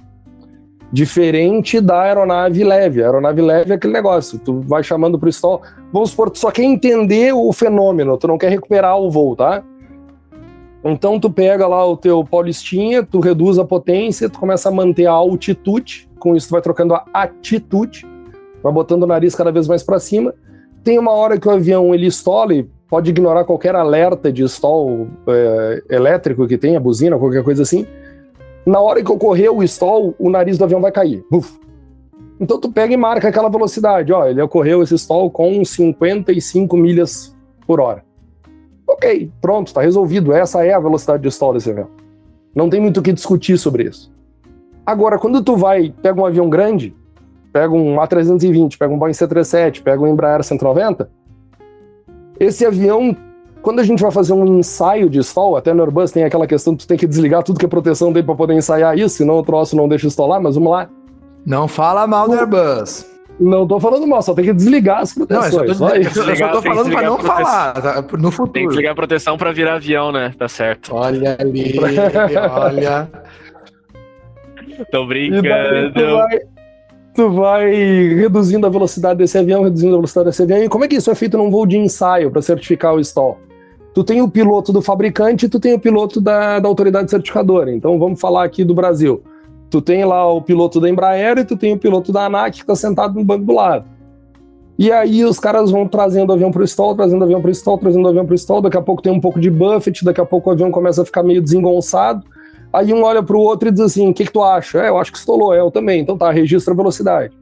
[0.91, 3.03] Diferente da aeronave leve.
[3.03, 5.61] A aeronave leve é aquele negócio, tu vai chamando pro stall.
[5.93, 9.63] Vamos supor, tu só quer entender o fenômeno, tu não quer recuperar o voo, tá?
[10.83, 15.05] Então tu pega lá o teu paulistinha, tu reduz a potência, tu começa a manter
[15.05, 18.07] a altitude, com isso tu vai trocando a atitude,
[18.63, 20.33] vai botando o nariz cada vez mais para cima.
[20.83, 25.07] Tem uma hora que o avião ele estola e pode ignorar qualquer alerta de stall
[25.27, 27.85] é, elétrico que tenha, buzina, qualquer coisa assim.
[28.69, 31.25] Na hora que ocorrer o stall, o nariz do avião vai cair.
[32.39, 37.35] Então tu pega e marca aquela velocidade, ó, ele ocorreu esse stall com 55 milhas
[37.65, 38.05] por hora.
[38.87, 40.31] Ok, pronto, está resolvido.
[40.31, 41.87] Essa é a velocidade de stall desse avião.
[42.53, 44.13] Não tem muito o que discutir sobre isso.
[44.85, 46.95] Agora, quando tu vai, pega um avião grande,
[47.51, 51.09] pega um A320, pega um Boeing C-37, pega um Embraer 190,
[52.39, 53.17] esse avião,
[53.61, 56.75] quando a gente vai fazer um ensaio de stall, até no Airbus tem aquela questão
[56.75, 59.37] que tu tem que desligar tudo que é proteção dele para poder ensaiar isso, senão
[59.37, 60.89] o troço não deixa estolar, mas vamos lá.
[61.45, 63.05] Não fala mal do Airbus.
[63.39, 65.53] Não tô falando mal, só tem que desligar as proteções.
[65.53, 68.05] Não, eu só tô, eu só tô falando pra não falar tá?
[68.17, 68.51] no futuro.
[68.51, 70.33] Tem que desligar a proteção pra virar avião, né?
[70.37, 70.93] Tá certo.
[70.93, 71.79] Olha ali,
[72.51, 73.09] olha.
[74.91, 75.93] Tô brincando.
[75.93, 76.39] Tu vai,
[77.15, 77.71] tu vai
[78.15, 80.61] reduzindo a velocidade desse avião, reduzindo a velocidade desse avião.
[80.61, 83.37] E como é que isso é feito num voo de ensaio para certificar o stall?
[83.93, 87.71] Tu tem o piloto do fabricante e tu tem o piloto da, da autoridade certificadora.
[87.73, 89.23] Então vamos falar aqui do Brasil.
[89.69, 92.61] Tu tem lá o piloto da Embraer e tu tem o piloto da ANAC que
[92.61, 93.85] está sentado no banco do lado.
[94.77, 97.49] E aí os caras vão trazendo o avião para o stall, trazendo o avião para
[97.49, 98.61] o stall, trazendo avião para o stall.
[98.61, 101.05] Daqui a pouco tem um pouco de buffet, daqui a pouco o avião começa a
[101.05, 102.25] ficar meio desengonçado.
[102.71, 104.79] Aí um olha para o outro e diz assim: o que, que tu acha?
[104.79, 105.99] É, eu acho que estolou, é, eu também.
[105.99, 107.33] Então tá, registra a velocidade.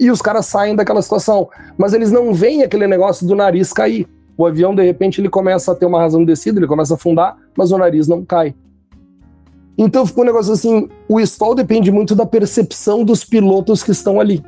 [0.00, 1.48] E os caras saem daquela situação.
[1.76, 4.08] Mas eles não veem aquele negócio do nariz cair.
[4.38, 6.96] O avião, de repente, ele começa a ter uma razão de descida, ele começa a
[6.96, 8.54] afundar, mas o nariz não cai.
[9.76, 14.20] Então ficou um negócio assim: o stall depende muito da percepção dos pilotos que estão
[14.20, 14.40] ali.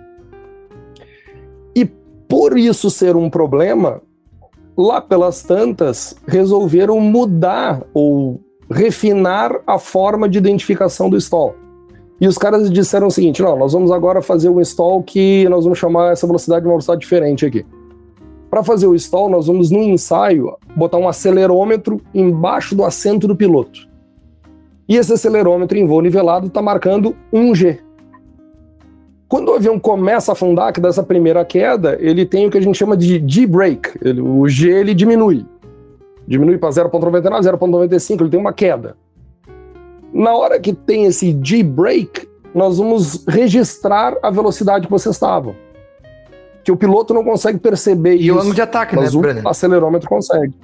[1.74, 1.84] E
[2.28, 4.00] por isso ser um problema,
[4.76, 11.56] lá pelas tantas, resolveram mudar ou refinar a forma de identificação do stall.
[12.20, 15.64] E os caras disseram o seguinte: não, nós vamos agora fazer um stall que nós
[15.64, 17.66] vamos chamar essa velocidade de uma velocidade diferente aqui.
[18.50, 23.36] Para fazer o stall, nós vamos no ensaio botar um acelerômetro embaixo do assento do
[23.36, 23.88] piloto.
[24.88, 27.78] E esse acelerômetro em voo nivelado está marcando 1G.
[29.28, 32.60] Quando o avião começa a afundar, que dessa primeira queda, ele tem o que a
[32.60, 34.00] gente chama de G-break.
[34.20, 35.46] O G ele diminui.
[36.26, 38.96] Diminui para 0,99, 0,95, ele tem uma queda.
[40.12, 45.54] Na hora que tem esse G-break, nós vamos registrar a velocidade que vocês estavam.
[46.70, 48.26] Que o piloto não consegue perceber e isso.
[48.26, 50.54] E o ângulo de ataque, mas né, o acelerômetro consegue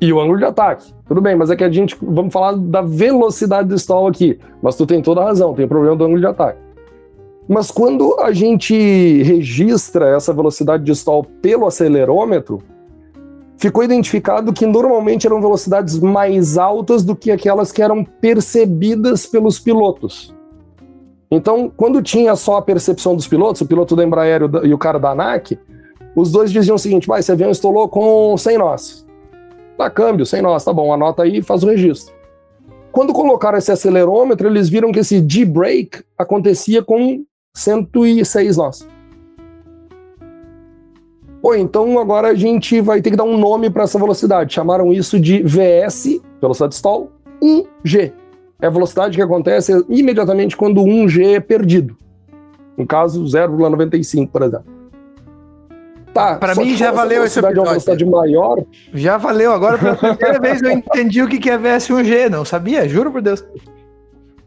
[0.00, 0.92] e o ângulo de ataque.
[1.06, 4.38] Tudo bem, mas é que a gente vamos falar da velocidade do stall aqui.
[4.62, 6.58] Mas tu tem toda a razão, tem problema do ângulo de ataque.
[7.48, 8.74] Mas quando a gente
[9.22, 12.62] registra essa velocidade de stall pelo acelerômetro,
[13.56, 19.58] ficou identificado que normalmente eram velocidades mais altas do que aquelas que eram percebidas pelos
[19.58, 20.34] pilotos.
[21.34, 24.98] Então, quando tinha só a percepção dos pilotos, o piloto da Embraer e o cara
[24.98, 25.58] da ANAC,
[26.14, 29.06] os dois diziam o seguinte: esse avião estolou com 100 nós.
[29.76, 32.14] Tá câmbio, sem nós, tá bom, anota aí e faz o registro.
[32.92, 37.24] Quando colocaram esse acelerômetro, eles viram que esse D-brake acontecia com
[37.56, 38.86] 106 nós.
[41.42, 44.54] Pô, então agora a gente vai ter que dar um nome para essa velocidade.
[44.54, 47.10] Chamaram isso de VS, velocidade stall,
[47.42, 48.12] 1G.
[48.64, 51.98] É a velocidade que acontece imediatamente quando 1G é perdido.
[52.78, 54.64] No caso, 0,95, por exemplo.
[56.14, 57.60] Tá, pra mim já valeu esse episódio.
[57.60, 58.64] uma velocidade maior.
[58.94, 59.52] Já valeu.
[59.52, 62.30] Agora, pela primeira vez, eu entendi o que é VS1G.
[62.30, 63.44] Não sabia, juro por Deus.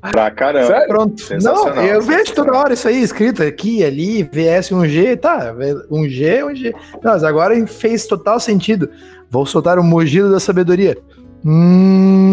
[0.02, 0.66] Pra caramba.
[0.66, 0.88] Sério?
[0.88, 1.24] Pronto.
[1.40, 5.54] Não, eu vejo toda hora isso aí escrito aqui, ali, VS1G, tá,
[5.92, 6.74] 1G, 1G.
[7.04, 8.90] Não, mas agora fez total sentido.
[9.30, 10.98] Vou soltar o mugido da sabedoria.
[11.46, 12.27] Hum.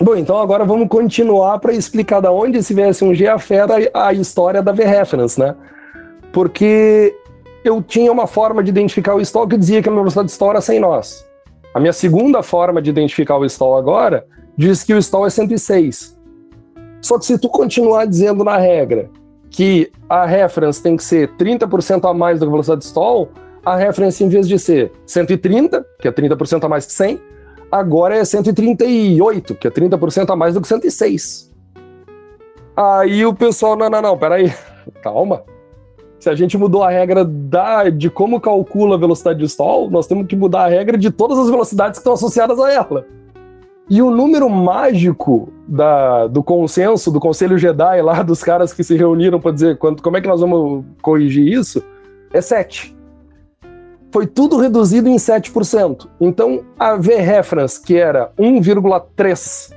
[0.00, 4.72] Bom, então agora vamos continuar para explicar da onde esse VS1G afeta a história da
[4.72, 5.54] V-Reference, né?
[6.32, 7.14] Porque
[7.64, 10.32] eu tinha uma forma de identificar o stall que dizia que a minha velocidade de
[10.32, 11.24] stall era 100 nós.
[11.72, 14.26] A minha segunda forma de identificar o stall agora
[14.56, 16.18] diz que o stall é 106.
[17.00, 19.10] Só que se tu continuar dizendo na regra
[19.50, 23.28] que a reference tem que ser 30% a mais da velocidade de stall,
[23.64, 27.20] a reference em vez de ser 130, que é 30% a mais que 100,
[27.70, 31.52] agora é 138, que é 30% a mais do que 106.
[32.76, 34.52] Aí o pessoal, não, não, não, peraí,
[35.02, 35.42] calma.
[36.18, 40.06] Se a gente mudou a regra da, de como calcula a velocidade de stall, nós
[40.06, 43.06] temos que mudar a regra de todas as velocidades que estão associadas a ela.
[43.88, 48.96] E o número mágico da, do consenso, do Conselho Jedi lá, dos caras que se
[48.96, 51.82] reuniram para dizer quanto, como é que nós vamos corrigir isso,
[52.32, 52.93] é 7.
[54.14, 56.08] Foi tudo reduzido em 7%.
[56.20, 59.72] Então, a V-reference, que era 1,3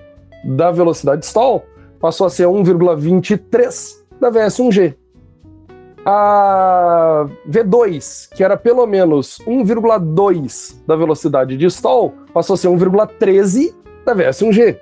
[0.56, 1.66] da velocidade stall,
[2.00, 4.94] passou a ser 1,23 da VS1G.
[6.06, 13.74] A V2, que era pelo menos 1,2 da velocidade de stall, passou a ser 1,13
[14.06, 14.78] da VS1G.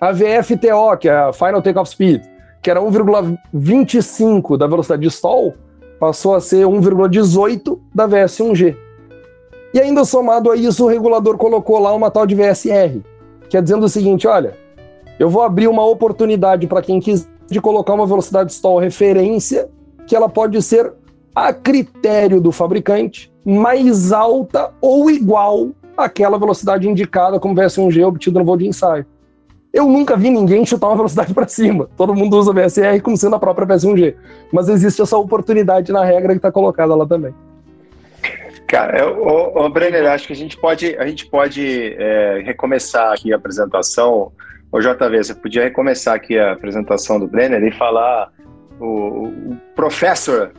[0.00, 2.22] A VFTO, que é a Final Takeoff Speed,
[2.62, 5.56] que era 1,25 da velocidade de stall,
[6.00, 8.74] passou a ser 1,18 da VS1G.
[9.72, 13.00] E ainda somado a isso, o regulador colocou lá uma tal de VSR,
[13.48, 14.56] que é dizendo o seguinte: olha,
[15.18, 19.68] eu vou abrir uma oportunidade para quem quiser de colocar uma velocidade de stall referência,
[20.06, 20.92] que ela pode ser
[21.34, 28.44] a critério do fabricante mais alta ou igual àquela velocidade indicada como VS1G obtida no
[28.44, 29.04] voo de ensaio.
[29.72, 31.88] Eu nunca vi ninguém chutar uma velocidade para cima.
[31.96, 34.14] Todo mundo usa VSR como sendo a própria VS1G.
[34.52, 37.34] Mas existe essa oportunidade na regra que está colocada lá também.
[38.66, 43.32] Cara, o, o Brenner, acho que a gente pode, a gente pode é, recomeçar aqui
[43.32, 44.32] a apresentação.
[44.70, 48.30] O JV, você podia recomeçar aqui a apresentação do Brenner e falar
[48.78, 50.52] o, o professor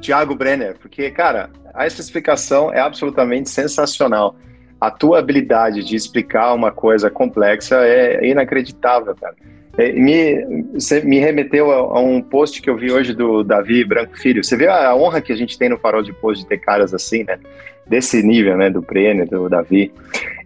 [0.00, 4.34] Tiago Brenner, porque, cara, a especificação é absolutamente sensacional
[4.80, 9.34] a tua habilidade de explicar uma coisa complexa é inacreditável, cara.
[9.78, 10.72] É, me,
[11.04, 14.42] me remeteu a, a, um post que eu vi hoje do Davi Branco Filho.
[14.42, 16.94] Você vê a honra que a gente tem no Farol de Post de ter caras
[16.94, 17.38] assim, né?
[17.86, 18.70] Desse nível, né?
[18.70, 19.92] Do Brenner, do Davi.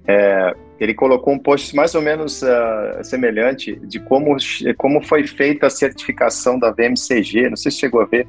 [0.07, 4.37] É, ele colocou um post mais ou menos uh, semelhante de como,
[4.77, 7.51] como foi feita a certificação da VMCG.
[7.51, 8.27] Não sei se chegou a ver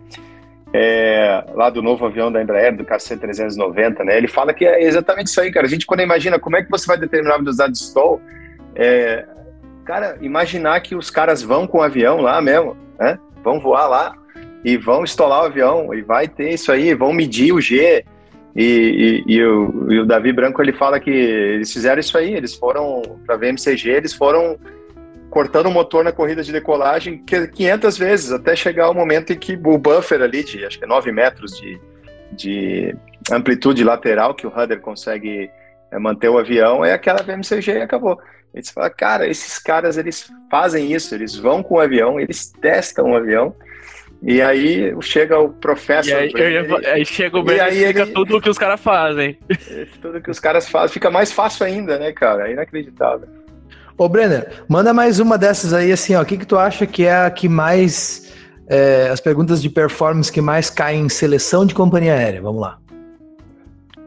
[0.74, 4.18] é, lá do novo avião da Embraer, do KC-390, né?
[4.18, 5.66] Ele fala que é exatamente isso aí, cara.
[5.66, 8.22] A gente, quando imagina como é que você vai determinar a velocidade de stall,
[8.76, 9.26] é,
[9.84, 13.20] cara, imaginar que os caras vão com o avião lá mesmo, né?
[13.44, 14.16] Vão voar lá
[14.64, 18.06] e vão estolar o avião e vai ter isso aí, vão medir o G.
[18.56, 22.34] E, e, e, o, e o Davi Branco ele fala que eles fizeram isso aí,
[22.34, 24.58] eles foram para a VMCG, eles foram
[25.32, 29.54] cortando o motor na corrida de decolagem 500 vezes, até chegar o momento em que
[29.54, 31.80] o buffer ali, de acho que é 9 metros de,
[32.34, 32.96] de
[33.32, 35.50] amplitude lateral, que o rudder consegue
[35.90, 38.20] é, manter o avião, é aquela VMCG e acabou.
[38.54, 42.52] E você fala, cara, esses caras, eles fazem isso, eles vão com o avião, eles
[42.52, 43.56] testam o avião,
[44.22, 46.18] e aí chega o professor.
[46.18, 49.40] Aí, ia, aí chega o e, explica ele, tudo o que os caras fazem.
[50.02, 50.94] Tudo que os caras fazem.
[50.94, 52.50] Fica mais fácil ainda, né, cara?
[52.50, 53.41] É inacreditável.
[54.02, 56.24] Ô, Brenner, manda mais uma dessas aí, assim, ó.
[56.24, 58.32] O que, que tu acha que é a que mais.
[58.68, 62.42] É, as perguntas de performance que mais caem em seleção de companhia aérea?
[62.42, 62.80] Vamos lá.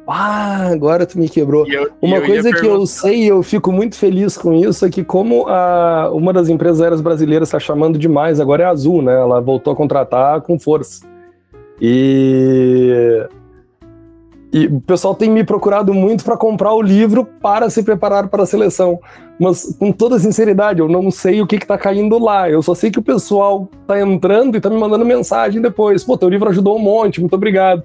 [0.04, 1.64] Ah, agora tu me quebrou.
[1.70, 4.90] Eu, uma eu coisa que eu sei e eu fico muito feliz com isso é
[4.90, 9.00] que como a, uma das empresas aéreas brasileiras está chamando demais, agora é a Azul,
[9.00, 9.14] né?
[9.14, 11.06] Ela voltou a contratar com força.
[11.80, 13.28] E
[14.54, 18.44] e o pessoal tem me procurado muito para comprar o livro para se preparar para
[18.44, 19.00] a seleção.
[19.36, 22.48] Mas, com toda sinceridade, eu não sei o que está caindo lá.
[22.48, 26.04] Eu só sei que o pessoal está entrando e está me mandando mensagem depois.
[26.04, 27.82] Pô, teu livro ajudou um monte, muito obrigado.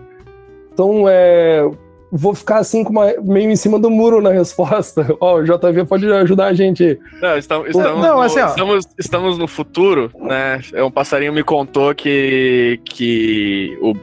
[0.72, 1.68] Então, é,
[2.12, 5.06] vou ficar assim uma, meio em cima do muro na resposta.
[5.20, 7.00] Ó, oh, o JV pode ajudar a gente.
[7.22, 10.62] Não, estamos, estamos, não, no, assim, estamos, estamos, no futuro, né?
[10.76, 13.94] Um passarinho me contou que, que o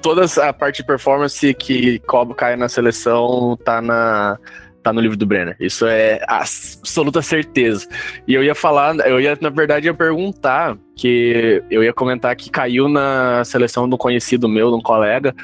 [0.00, 4.38] toda a parte de performance que Cobo cai na seleção tá na
[4.82, 5.56] tá no livro do Brenner.
[5.60, 7.86] Isso é absoluta certeza.
[8.26, 12.50] E eu ia falar, eu ia, na verdade, ia perguntar que eu ia comentar que
[12.50, 15.34] caiu na seleção de um conhecido meu, de um colega,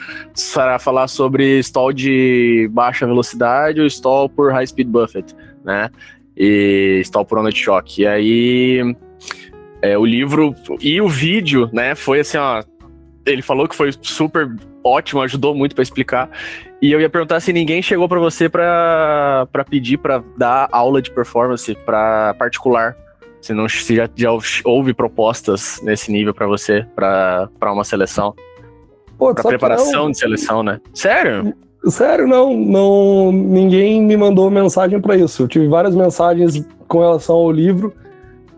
[0.52, 5.24] para falar sobre stall de baixa velocidade ou stall por high speed buffet,
[5.64, 5.90] né?
[6.36, 8.02] E stall por onda de choque.
[8.02, 8.96] E aí
[9.80, 12.62] é, o livro e o vídeo, né, foi assim, ó,
[13.24, 14.48] ele falou que foi super
[14.88, 16.30] ótimo, ajudou muito para explicar.
[16.80, 21.10] E eu ia perguntar se ninguém chegou para você para pedir para dar aula de
[21.10, 22.96] performance para particular.
[23.40, 24.30] Se não se já, já
[24.64, 28.34] houve propostas nesse nível para você, para uma seleção.
[29.16, 30.80] Pô, pra preparação de seleção, né?
[30.94, 31.54] Sério?
[31.86, 33.32] Sério, não, não.
[33.32, 35.42] Ninguém me mandou mensagem para isso.
[35.42, 37.92] Eu tive várias mensagens com relação ao livro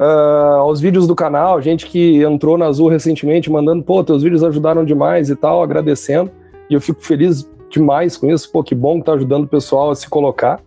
[0.01, 4.43] uh, aos vídeos do canal, gente que entrou na Azul recentemente mandando, pô, teus vídeos
[4.43, 6.31] ajudaram demais e tal, agradecendo.
[6.69, 9.91] E eu fico feliz demais com isso, pô, que bom que tá ajudando o pessoal
[9.91, 10.61] a se colocar.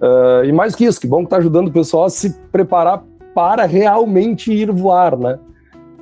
[0.00, 3.02] Uh, e mais que isso, que bom que tá ajudando o pessoal a se preparar
[3.34, 5.38] para realmente ir voar, né?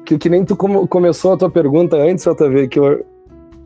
[0.05, 3.05] que, que nem tu começou a tua pergunta antes, JV, que eu,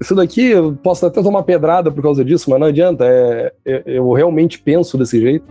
[0.01, 3.05] isso daqui eu posso até tomar pedrada por causa disso, mas não adianta.
[3.05, 5.47] É, eu, eu realmente penso desse jeito.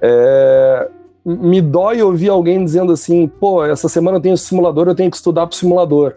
[0.00, 0.88] É,
[1.24, 5.16] me dói ouvir alguém dizendo assim, pô, essa semana eu tenho simulador, eu tenho que
[5.16, 6.16] estudar pro simulador.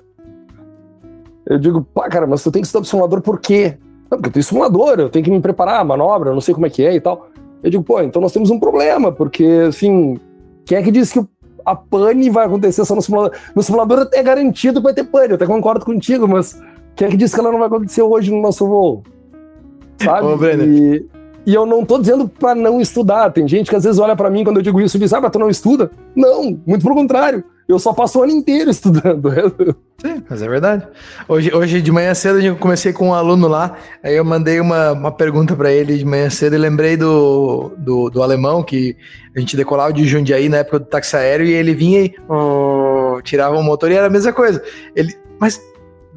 [1.45, 3.78] Eu digo, pá, cara, mas tu tem que estudar pro simulador por quê?
[4.12, 6.66] Não, porque eu tenho simulador, eu tenho que me preparar, manobra, eu não sei como
[6.66, 7.30] é que é e tal.
[7.64, 10.20] Eu digo, pô, então nós temos um problema, porque, assim,
[10.66, 11.28] quem é que disse que
[11.66, 13.38] a pane vai acontecer só no simulador?
[13.55, 16.62] No simulador é garantido que vai ter pane, eu até concordo contigo, mas
[16.95, 19.03] quem é que disse que ela não vai acontecer hoje no nosso voo?
[20.03, 20.28] Sabe?
[20.28, 21.05] Ô, e,
[21.48, 23.32] e eu não tô dizendo para não estudar.
[23.32, 25.22] Tem gente que às vezes olha para mim quando eu digo isso e diz, ah,
[25.22, 25.89] mas tu não estuda?
[26.14, 27.41] Não, muito pelo contrário.
[27.70, 29.32] Eu só passo o ano inteiro estudando.
[29.98, 30.86] Sim, mas é verdade.
[31.26, 34.91] Hoje, hoje de manhã cedo eu comecei com um aluno lá, aí eu mandei uma,
[34.91, 38.98] uma pergunta para ele de manhã cedo e lembrei do, do, do, alemão que
[39.34, 43.22] a gente decolava de Jundiaí na época do táxi aéreo e ele vinha e oh,
[43.24, 44.62] tirava o motor e era a mesma coisa.
[44.93, 45.62] Ele, mas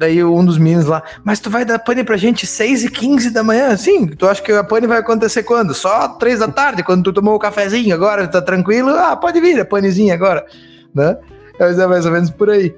[0.01, 3.29] daí um dos meninos lá, mas tu vai dar pane pra gente 6 e 15
[3.29, 3.77] da manhã?
[3.77, 5.73] Sim, tu acha que a pane vai acontecer quando?
[5.73, 8.89] Só 3 da tarde, quando tu tomou o cafezinho, agora tá tranquilo?
[8.89, 10.45] Ah, pode vir, a panezinha agora,
[10.93, 11.17] né?
[11.59, 12.75] É mais ou menos por aí.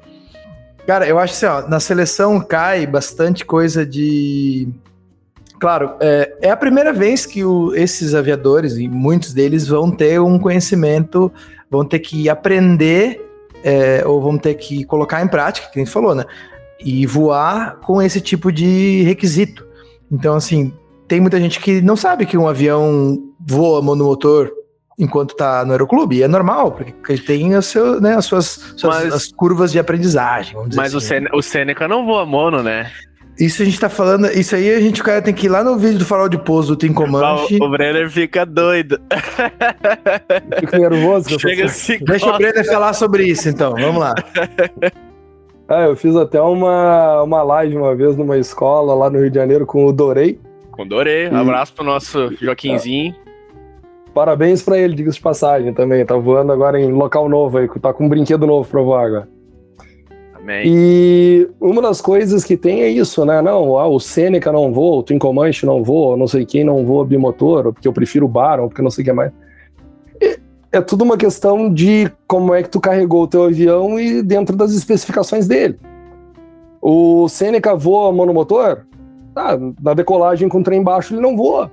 [0.86, 4.68] Cara, eu acho assim, ó, na seleção cai bastante coisa de.
[5.58, 10.20] Claro, é, é a primeira vez que o, esses aviadores, e muitos deles, vão ter
[10.20, 11.32] um conhecimento,
[11.72, 13.26] vão ter que aprender,
[13.64, 16.26] é, ou vão ter que colocar em prática, que a gente falou, né?
[16.84, 19.66] E voar com esse tipo de requisito.
[20.12, 20.74] Então, assim,
[21.08, 24.52] tem muita gente que não sabe que um avião voa monomotor
[24.98, 26.18] enquanto tá no aeroclube.
[26.18, 29.72] E é normal, porque ele tem o seu, né, as suas, suas mas, as curvas
[29.72, 30.56] de aprendizagem.
[30.76, 31.26] mas assim.
[31.32, 32.92] o, o Seneca não voa mono, né?
[33.40, 35.64] Isso a gente tá falando, isso aí a gente, o cara tem que ir lá
[35.64, 37.58] no vídeo do farol de pouso do Tim Comanche.
[37.60, 39.02] O, o Brenner fica doido.
[40.60, 41.38] Fico nervoso.
[41.40, 41.66] Chega
[42.06, 44.14] Deixa o Brenner falar sobre isso, então, vamos lá.
[45.68, 49.36] Ah, eu fiz até uma, uma live uma vez numa escola lá no Rio de
[49.36, 50.40] Janeiro com o Dorei.
[50.72, 51.34] Com o Dorei, e...
[51.34, 53.16] abraço pro nosso Joaquinzinho.
[54.14, 56.06] Parabéns para ele, diga-se de passagem também.
[56.06, 59.30] Tá voando agora em local novo aí, tá com um brinquedo novo pra voar agora.
[60.36, 60.64] Amém.
[60.66, 63.42] E uma das coisas que tem é isso, né?
[63.42, 66.86] Não, ah, o Seneca não voa, o Twin Comanche não voa, não sei quem não
[66.86, 69.32] voa bimotor, porque eu prefiro o Baron, porque não sei o que mais.
[70.22, 70.38] E
[70.74, 74.56] é tudo uma questão de como é que tu carregou o teu avião e dentro
[74.58, 75.80] das especificações dele.
[76.82, 78.86] O Seneca voa monomotor?
[79.36, 81.72] Ah, na decolagem com o trem baixo ele não voa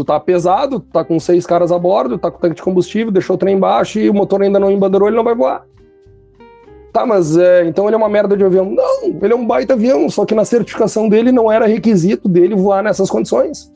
[0.00, 3.36] tu tá pesado, tá com seis caras a bordo, tá com tanque de combustível, deixou
[3.36, 5.66] o trem embaixo e o motor ainda não embandeirou, ele não vai voar.
[6.90, 8.64] Tá, mas é, então ele é uma merda de avião.
[8.64, 12.54] Não, ele é um baita avião, só que na certificação dele não era requisito dele
[12.54, 13.72] voar nessas condições.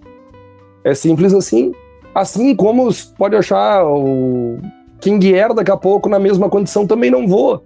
[0.82, 1.72] É simples assim.
[2.14, 2.88] Assim como
[3.18, 4.58] pode achar o
[5.00, 7.62] King Air daqui a pouco na mesma condição também não voa.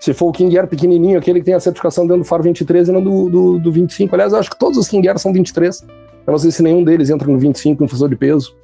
[0.00, 2.88] Se for o King Air pequenininho, aquele que tem a certificação dentro do Faro 23
[2.88, 4.14] e não do, do, do 25.
[4.14, 5.86] Aliás, eu acho que todos os King Air são 23.
[6.26, 8.56] Eu não sei se nenhum deles entra no 25 no fusor de peso.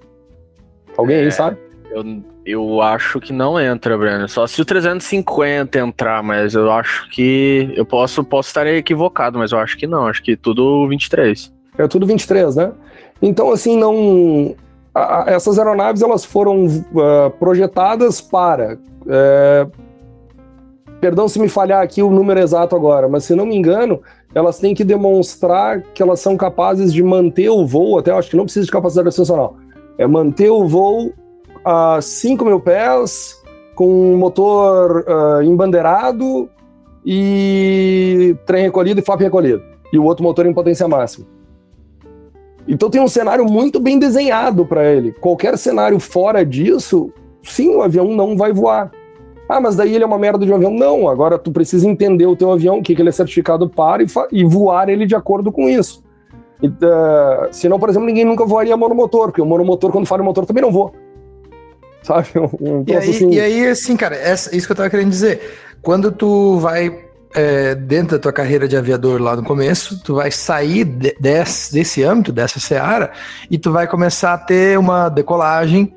[0.97, 1.59] Alguém é, aí sabe?
[1.91, 4.29] Eu, eu acho que não entra, Breno.
[4.29, 7.72] Só se o 350 entrar, mas eu acho que.
[7.76, 10.07] Eu posso, posso estar equivocado, mas eu acho que não.
[10.07, 11.53] Acho que tudo 23.
[11.76, 12.72] É tudo 23, né?
[13.22, 14.57] Então, assim, não.
[15.26, 18.78] Essas aeronaves elas foram uh, projetadas para.
[19.03, 19.70] Uh,
[21.01, 24.01] perdão se me falhar aqui o número exato agora, mas se não me engano,
[24.34, 28.36] elas têm que demonstrar que elas são capazes de manter o voo, até acho que
[28.36, 29.57] não precisa de capacidade ascensional,
[29.96, 31.12] é manter o voo
[31.64, 33.42] a 5 mil pés,
[33.74, 36.49] com motor uh, embandeirado
[37.05, 41.38] e trem recolhido e FAP recolhido, e o outro motor em potência máxima.
[42.68, 45.12] Então tem um cenário muito bem desenhado para ele.
[45.12, 47.10] Qualquer cenário fora disso,
[47.42, 48.92] sim, o avião não vai voar.
[49.48, 50.70] Ah, mas daí ele é uma merda de um avião.
[50.70, 54.02] Não, agora tu precisa entender o teu avião, o que, que ele é certificado para
[54.02, 56.04] e, e voar ele de acordo com isso.
[56.62, 60.44] E, uh, senão, por exemplo, ninguém nunca voaria monomotor, porque o monomotor, quando fala motor,
[60.44, 60.92] também não voa.
[62.02, 62.28] Sabe?
[62.60, 63.30] Um, e, aí, assim...
[63.30, 65.40] e aí, assim, cara, essa, isso que eu tava querendo dizer.
[65.80, 70.31] Quando tu vai é, dentro da tua carreira de aviador lá no começo, tu vai
[70.31, 73.12] sair de, desse, desse âmbito, dessa seara,
[73.51, 75.93] e tu vai começar a ter uma decolagem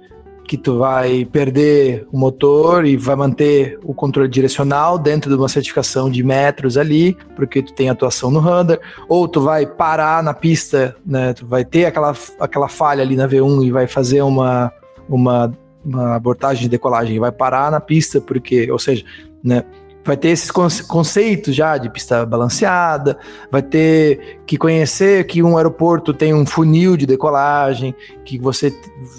[0.52, 5.48] que tu vai perder o motor e vai manter o controle direcional dentro de uma
[5.48, 8.78] certificação de metros ali, porque tu tem atuação no radar,
[9.08, 13.30] ou tu vai parar na pista, né, tu vai ter aquela, aquela falha ali na
[13.30, 14.74] V1 e vai fazer uma,
[15.08, 15.54] uma,
[15.86, 19.06] uma abortagem de decolagem, vai parar na pista, porque, ou seja,
[19.42, 19.64] né,
[20.04, 23.18] vai ter esses conceitos já de pista balanceada,
[23.52, 27.96] vai ter que conhecer que um aeroporto tem um funil de decolagem,
[28.26, 28.74] que você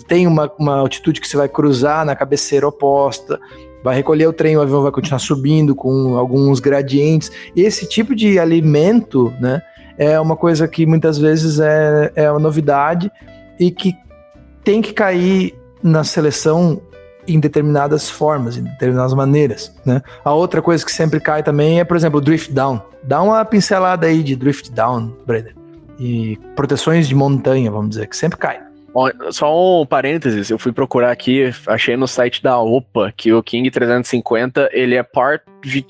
[0.09, 3.39] tem uma, uma altitude que você vai cruzar na cabeceira oposta,
[3.83, 7.31] vai recolher o trem, o avião vai continuar subindo com alguns gradientes.
[7.55, 9.61] Esse tipo de alimento, né,
[9.97, 13.11] é uma coisa que muitas vezes é, é uma novidade
[13.59, 13.95] e que
[14.65, 16.81] tem que cair na seleção
[17.27, 20.03] em determinadas formas, em determinadas maneiras, né?
[20.25, 22.81] A outra coisa que sempre cai também é, por exemplo, drift down.
[23.03, 25.55] Dá uma pincelada aí de drift down, Breder.
[25.99, 28.61] E proteções de montanha, vamos dizer, que sempre cai.
[29.31, 33.71] Só um parênteses, eu fui procurar aqui, achei no site da OPA que o King
[33.71, 35.43] 350 ele é part,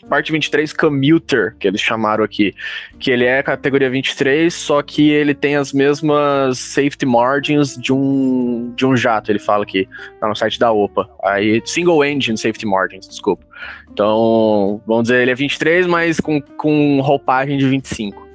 [0.09, 2.55] parte 23 commuter, que eles chamaram aqui.
[3.01, 8.73] Que ele é categoria 23, só que ele tem as mesmas safety margins de um,
[8.77, 9.89] de um jato, ele fala aqui,
[10.21, 11.09] tá no site da OPA.
[11.25, 13.45] Aí, single engine safety margins, desculpa.
[13.91, 18.31] Então, vamos dizer, ele é 23, mas com, com roupagem de 25.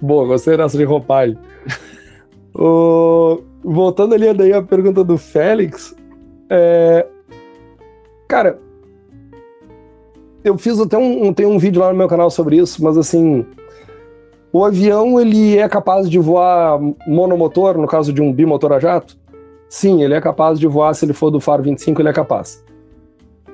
[0.00, 1.36] Boa, gostei dessa de roupagem.
[2.54, 3.40] O...
[3.62, 5.94] Voltando ali daí a pergunta do Félix,
[6.48, 7.06] é...
[8.28, 8.58] cara,
[10.44, 13.44] eu fiz até um, tem um vídeo lá no meu canal sobre isso, mas assim,
[14.52, 19.18] o avião ele é capaz de voar monomotor, no caso de um bimotor a jato?
[19.68, 22.64] Sim, ele é capaz de voar, se ele for do Faro 25, ele é capaz.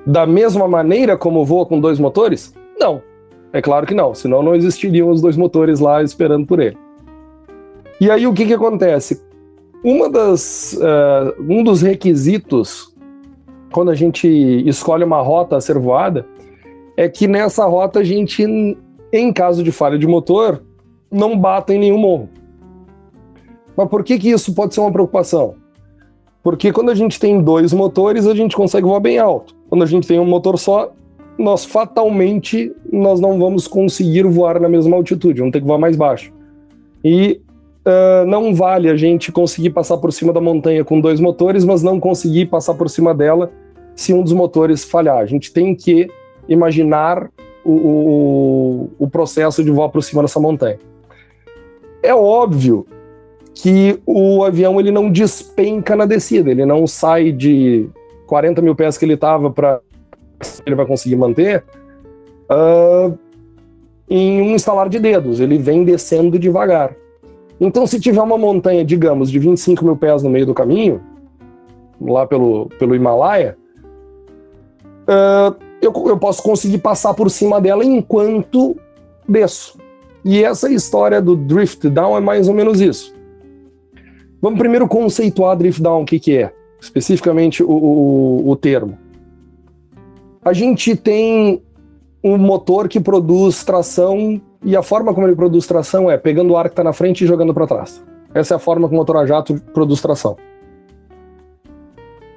[0.05, 2.53] Da mesma maneira como voa com dois motores?
[2.79, 3.01] Não.
[3.51, 6.77] É claro que não, senão não existiriam os dois motores lá esperando por ele.
[7.99, 9.21] E aí o que, que acontece?
[9.83, 12.93] Uma das, uh, um dos requisitos
[13.71, 14.27] quando a gente
[14.67, 16.25] escolhe uma rota a ser voada
[16.97, 18.43] é que nessa rota a gente,
[19.11, 20.63] em caso de falha de motor,
[21.11, 22.29] não bata em nenhum morro.
[23.75, 25.55] Mas por que, que isso pode ser uma preocupação?
[26.41, 29.55] Porque quando a gente tem dois motores, a gente consegue voar bem alto.
[29.67, 30.93] Quando a gente tem um motor só,
[31.37, 35.95] nós fatalmente nós não vamos conseguir voar na mesma altitude, vamos ter que voar mais
[35.95, 36.31] baixo.
[37.03, 37.41] E
[37.85, 41.83] uh, não vale a gente conseguir passar por cima da montanha com dois motores, mas
[41.83, 43.51] não conseguir passar por cima dela
[43.95, 45.17] se um dos motores falhar.
[45.17, 46.07] A gente tem que
[46.47, 47.29] imaginar
[47.63, 50.77] o, o, o processo de voar por cima dessa montanha.
[52.03, 52.85] É óbvio
[53.53, 57.89] que o avião ele não despenca na descida, ele não sai de
[58.27, 59.79] 40 mil pés que ele estava para
[60.65, 61.63] ele vai conseguir manter
[62.51, 63.17] uh,
[64.09, 66.95] em um instalar de dedos, ele vem descendo devagar.
[67.59, 71.01] Então, se tiver uma montanha, digamos, de 25 mil pés no meio do caminho,
[71.99, 73.57] lá pelo, pelo Himalaia,
[75.07, 78.75] uh, eu, eu posso conseguir passar por cima dela enquanto
[79.27, 79.77] desço.
[80.23, 83.13] E essa história do drift down é mais ou menos isso.
[84.41, 88.97] Vamos primeiro conceituar drift down, o que, que é, especificamente o, o, o termo.
[90.43, 91.61] A gente tem
[92.23, 96.57] um motor que produz tração e a forma como ele produz tração é pegando o
[96.57, 98.03] ar que está na frente e jogando para trás.
[98.33, 100.35] Essa é a forma que o motor a jato produz tração.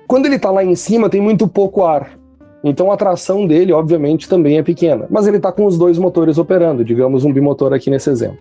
[0.07, 2.19] Quando ele está lá em cima, tem muito pouco ar.
[2.63, 5.07] Então a tração dele, obviamente, também é pequena.
[5.09, 8.39] Mas ele está com os dois motores operando, digamos um bimotor aqui nesse exemplo.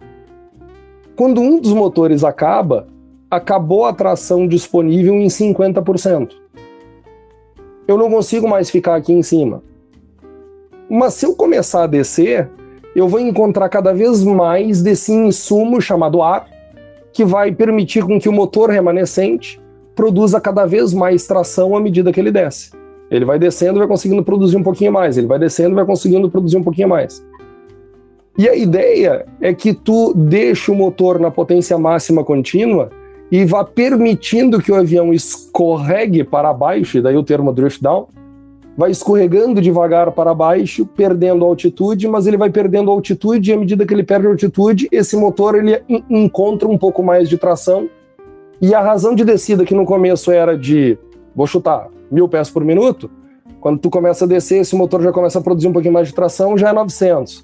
[1.16, 2.88] Quando um dos motores acaba,
[3.32, 6.34] acabou a tração disponível em 50%.
[7.88, 9.64] Eu não consigo mais ficar aqui em cima.
[10.90, 12.50] Mas se eu começar a descer,
[12.96, 16.48] eu vou encontrar cada vez mais desse insumo chamado ar,
[17.14, 19.60] que vai permitir com que o motor remanescente
[19.96, 22.72] produza cada vez mais tração à medida que ele desce.
[23.10, 25.86] Ele vai descendo e vai conseguindo produzir um pouquinho mais, ele vai descendo e vai
[25.86, 27.26] conseguindo produzir um pouquinho mais.
[28.38, 32.92] E a ideia é que tu deixe o motor na potência máxima contínua
[33.32, 38.08] e vá permitindo que o avião escorregue para baixo, e daí o termo drift down,
[38.78, 43.88] vai escorregando devagar para baixo, perdendo altitude, mas ele vai perdendo altitude e à medida
[43.88, 47.90] que ele perde altitude, esse motor ele encontra um pouco mais de tração.
[48.62, 50.96] E a razão de descida que no começo era de,
[51.36, 53.10] vou chutar, mil pés por minuto,
[53.60, 56.14] quando tu começa a descer, esse motor já começa a produzir um pouquinho mais de
[56.14, 57.44] tração, já é 900.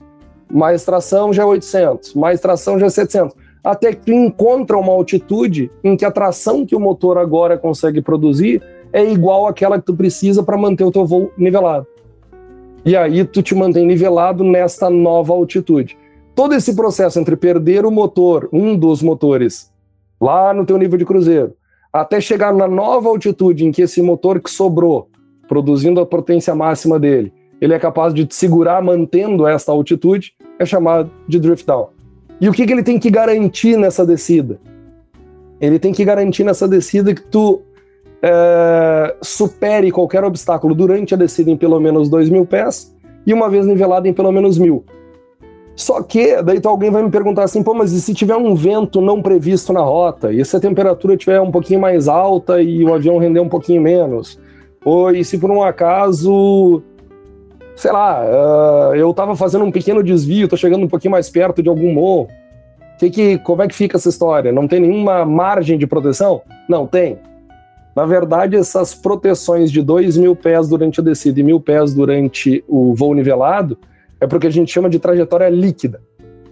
[0.52, 3.36] Mais tração já é 800, mais tração já é 700.
[3.64, 8.02] Até que tu encontra uma altitude em que a tração que o motor agora consegue
[8.02, 8.62] produzir
[8.94, 11.88] é igual àquela que tu precisa para manter o teu voo nivelado.
[12.86, 15.98] E aí tu te mantém nivelado nesta nova altitude.
[16.36, 19.72] Todo esse processo entre perder o motor, um dos motores,
[20.22, 21.54] lá no teu nível de cruzeiro,
[21.92, 25.10] até chegar na nova altitude em que esse motor que sobrou,
[25.48, 30.66] produzindo a potência máxima dele, ele é capaz de te segurar mantendo esta altitude, é
[30.66, 31.88] chamado de drift down.
[32.42, 34.60] E o que, que ele tem que garantir nessa descida?
[35.62, 37.62] Ele tem que garantir nessa descida que tu
[38.24, 42.96] é, supere qualquer obstáculo durante a descida em pelo menos 2 mil pés
[43.28, 44.86] e uma vez nivelada em pelo menos mil.
[45.76, 48.56] Só que, daí então alguém vai me perguntar assim, pô, mas e se tiver um
[48.56, 50.32] vento não previsto na rota?
[50.32, 53.82] E se a temperatura estiver um pouquinho mais alta e o avião render um pouquinho
[53.82, 54.40] menos?
[54.86, 56.82] Ou e se por um acaso,
[57.76, 61.64] sei lá, uh, eu tava fazendo um pequeno desvio, tô chegando um pouquinho mais perto
[61.64, 62.28] de algum morro.
[63.00, 64.52] Que que, como é que fica essa história?
[64.52, 66.44] Não tem nenhuma margem de proteção?
[66.70, 67.18] Não, tem.
[67.96, 72.64] Na verdade, essas proteções de 2 mil pés durante a descida e mil pés durante
[72.68, 73.78] o voo nivelado
[74.20, 76.02] é porque a gente chama de trajetória líquida,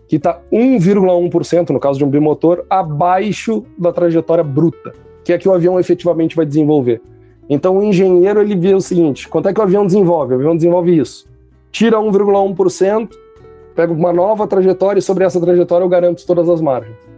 [0.07, 5.49] que está 1,1%, no caso de um bimotor, abaixo da trajetória bruta, que é que
[5.49, 7.01] o avião efetivamente vai desenvolver.
[7.49, 10.33] Então o engenheiro ele vê o seguinte: quanto é que o avião desenvolve?
[10.33, 11.25] O avião desenvolve isso.
[11.71, 13.09] Tira 1,1%,
[13.75, 17.10] pega uma nova trajetória e sobre essa trajetória eu garanto todas as margens.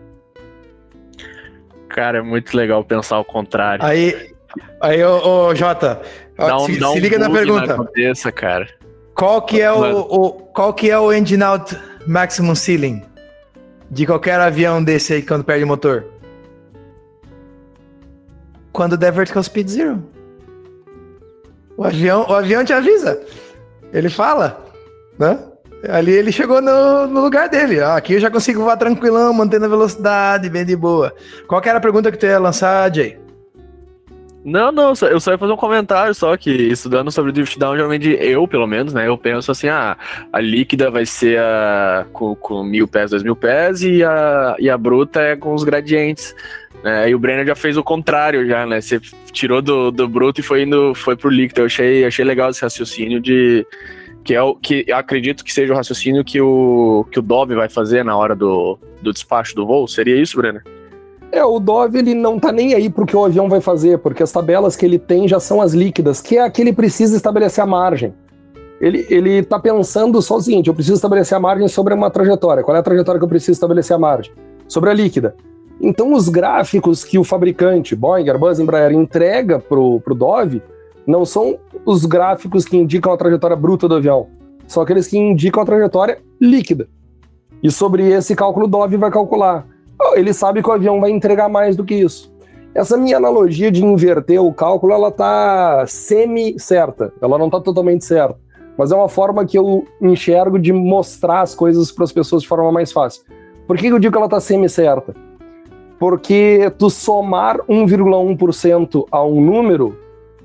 [1.94, 3.86] Cara, é muito legal pensar o contrário.
[3.86, 4.34] Aí,
[4.82, 6.02] aí ô, ô Jota,
[6.36, 7.68] dá um, se, dá um se liga na pergunta.
[7.68, 8.68] Na cabeça, cara.
[9.14, 11.78] Qual que é o, o, qual que é o engine out
[12.08, 13.04] maximum ceiling
[13.92, 16.04] de qualquer avião desse aí quando perde o motor?
[18.72, 20.04] Quando der vertical speed zero.
[21.78, 23.22] O avião, o avião te avisa.
[23.94, 24.66] Ele fala,
[25.20, 25.38] né?
[25.90, 27.82] Ali ele chegou no, no lugar dele.
[27.82, 31.14] Ah, aqui eu já consigo voar tranquilão, mantendo a velocidade, bem de boa.
[31.48, 33.18] Qual que era a pergunta que tu ia lançar, Jay?
[34.46, 38.10] Não, não, eu só ia fazer um comentário só que estudando sobre drift down, geralmente
[38.20, 39.98] eu, pelo menos, né, eu penso assim, ah,
[40.34, 44.70] a líquida vai ser a, com, com mil pés, dois mil pés e a, e
[44.70, 46.36] a bruta é com os gradientes.
[46.84, 48.82] É, e o Brenner já fez o contrário já, né?
[48.82, 49.00] Você
[49.32, 51.62] tirou do, do bruto e foi indo, foi pro líquido.
[51.62, 53.66] Eu achei, achei legal esse raciocínio de
[54.24, 57.68] que é o que acredito que seja o raciocínio que o, que o Dove vai
[57.68, 59.88] fazer na hora do, do despacho do voo.
[59.88, 60.64] Seria isso, Brenner?
[61.32, 64.24] É, o Dove ele não tá nem aí pro que o avião vai fazer, porque
[64.24, 67.16] as tabelas que ele tem já são as líquidas, que é a que ele precisa
[67.16, 68.14] estabelecer a margem.
[68.80, 72.64] Ele, ele tá pensando só o seguinte: eu preciso estabelecer a margem sobre uma trajetória.
[72.64, 74.32] Qual é a trajetória que eu preciso estabelecer a margem?
[74.68, 75.36] Sobre a líquida.
[75.82, 80.62] Então, os gráficos que o fabricante, Boeing, Airbus, Embraer, entrega pro, pro Dove
[81.06, 84.28] não são os gráficos que indicam a trajetória bruta do avião,
[84.68, 86.88] são aqueles que indicam a trajetória líquida.
[87.62, 89.66] E sobre esse cálculo, o Dove vai calcular.
[90.16, 92.34] Ele sabe que o avião vai entregar mais do que isso.
[92.76, 98.36] Essa minha analogia de inverter o cálculo, ela tá semi-certa, ela não tá totalmente certa,
[98.76, 102.48] mas é uma forma que eu enxergo de mostrar as coisas para as pessoas de
[102.48, 103.24] forma mais fácil.
[103.68, 105.16] Por que eu digo que ela tá semi-certa?
[106.00, 109.96] Porque tu somar 1,1% a um número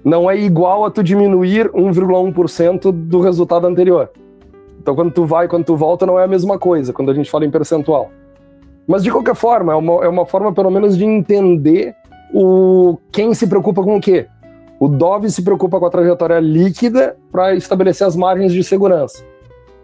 [0.08, 4.10] não é igual a tu diminuir 1,1% do resultado anterior.
[4.80, 7.30] Então, quando tu vai, quando tu volta, não é a mesma coisa, quando a gente
[7.30, 8.10] fala em percentual.
[8.86, 11.94] Mas, de qualquer forma, é uma, é uma forma, pelo menos, de entender
[12.32, 14.26] o quem se preocupa com o quê.
[14.80, 19.22] O Dove se preocupa com a trajetória líquida para estabelecer as margens de segurança.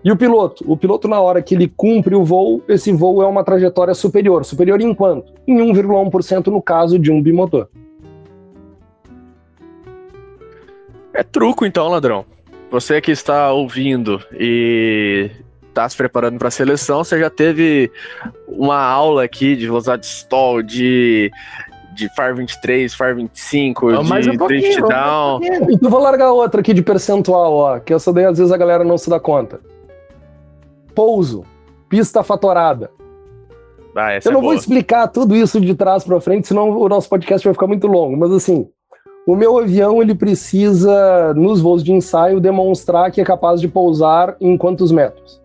[0.02, 0.64] E o piloto?
[0.66, 4.44] O piloto, na hora que ele cumpre o voo, esse voo é uma trajetória superior.
[4.44, 5.32] Superior em quanto?
[5.46, 7.68] Em 1,1% no caso de um bimotor.
[11.14, 12.24] É truco então, ladrão.
[12.70, 15.30] Você que está ouvindo e
[15.68, 17.90] está se preparando para a seleção, você já teve
[18.48, 21.30] uma aula aqui de velocidade stall, de
[21.94, 25.38] de FAR 23, FAR 25, não, de um drift down.
[25.38, 28.56] Um então vou largar outra aqui de percentual, ó, que essa daí às vezes a
[28.56, 29.60] galera não se dá conta.
[30.92, 31.44] Pouso,
[31.88, 32.90] pista fatorada.
[33.96, 37.08] Ah, Eu não é vou explicar tudo isso de trás para frente, senão o nosso
[37.08, 38.68] podcast vai ficar muito longo, mas assim,
[39.26, 44.36] o meu avião ele precisa, nos voos de ensaio, demonstrar que é capaz de pousar
[44.38, 45.40] em quantos metros.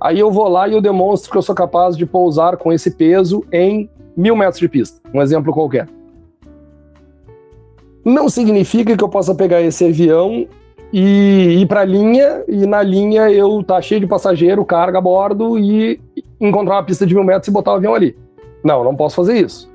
[0.00, 2.92] Aí eu vou lá e eu demonstro que eu sou capaz de pousar com esse
[2.92, 5.00] peso em mil metros de pista.
[5.12, 5.88] Um exemplo qualquer.
[8.04, 10.46] Não significa que eu possa pegar esse avião
[10.92, 15.00] e ir para a linha e na linha eu tá cheio de passageiro, carga a
[15.00, 16.00] bordo e
[16.40, 18.16] encontrar uma pista de mil metros e botar o avião ali.
[18.62, 19.68] Não, não posso fazer isso.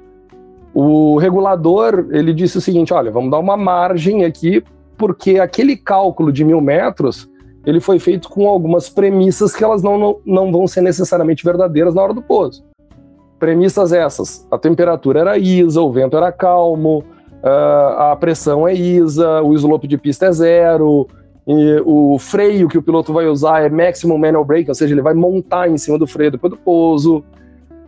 [0.74, 4.64] O regulador ele disse o seguinte: olha, vamos dar uma margem aqui,
[4.98, 7.30] porque aquele cálculo de mil metros
[7.66, 11.94] ele foi feito com algumas premissas que elas não, não, não vão ser necessariamente verdadeiras
[11.94, 12.64] na hora do pouso.
[13.38, 17.04] Premissas essas: a temperatura era ISA, o vento era calmo,
[17.44, 21.08] a pressão é ISA, o slope de pista é zero,
[21.86, 25.14] o freio que o piloto vai usar é maximum manual brake, ou seja, ele vai
[25.14, 27.24] montar em cima do freio depois do pouso.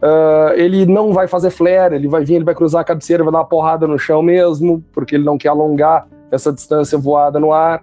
[0.04, 3.32] Uh, ele não vai fazer flare, ele vai vir, ele vai cruzar a cabeceira, vai
[3.32, 7.54] dar uma porrada no chão mesmo, porque ele não quer alongar essa distância voada no
[7.54, 7.82] ar.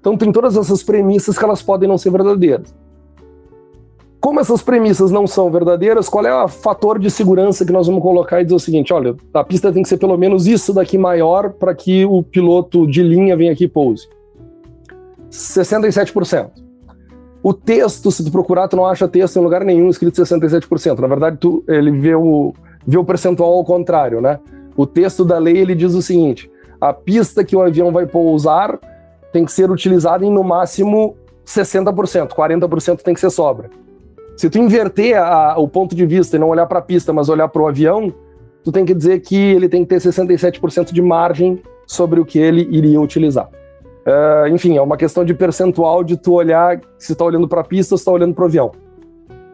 [0.00, 2.74] Então tem todas essas premissas que elas podem não ser verdadeiras.
[4.20, 8.02] Como essas premissas não são verdadeiras, qual é o fator de segurança que nós vamos
[8.02, 10.98] colocar e dizer o seguinte: olha, a pista tem que ser pelo menos isso daqui
[10.98, 14.08] maior para que o piloto de linha venha aqui e pouse?
[15.30, 16.65] 67%.
[17.42, 20.98] O texto, se tu procurar, tu não acha texto em lugar nenhum escrito 67%.
[20.98, 22.52] Na verdade, tu, ele vê o,
[22.86, 24.40] vê o percentual ao contrário, né?
[24.76, 28.78] O texto da lei, ele diz o seguinte, a pista que o avião vai pousar
[29.32, 31.16] tem que ser utilizada em no máximo
[31.46, 33.70] 60%, 40% tem que ser sobra.
[34.36, 37.28] Se tu inverter a, o ponto de vista e não olhar para a pista, mas
[37.28, 38.12] olhar para o avião,
[38.62, 42.38] tu tem que dizer que ele tem que ter 67% de margem sobre o que
[42.38, 43.48] ele iria utilizar.
[44.06, 47.64] Uh, enfim, é uma questão de percentual de tu olhar se está olhando para a
[47.64, 48.70] pista ou se está olhando para o avião.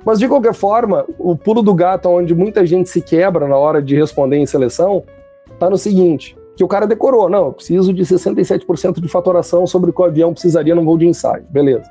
[0.04, 3.80] Mas de qualquer forma, o pulo do gato onde muita gente se quebra na hora
[3.80, 5.04] de responder em seleção
[5.50, 9.90] está no seguinte: que o cara decorou, não, eu preciso de 67% de fatoração sobre
[9.90, 11.44] o que o avião precisaria num voo de ensaio.
[11.48, 11.90] Beleza.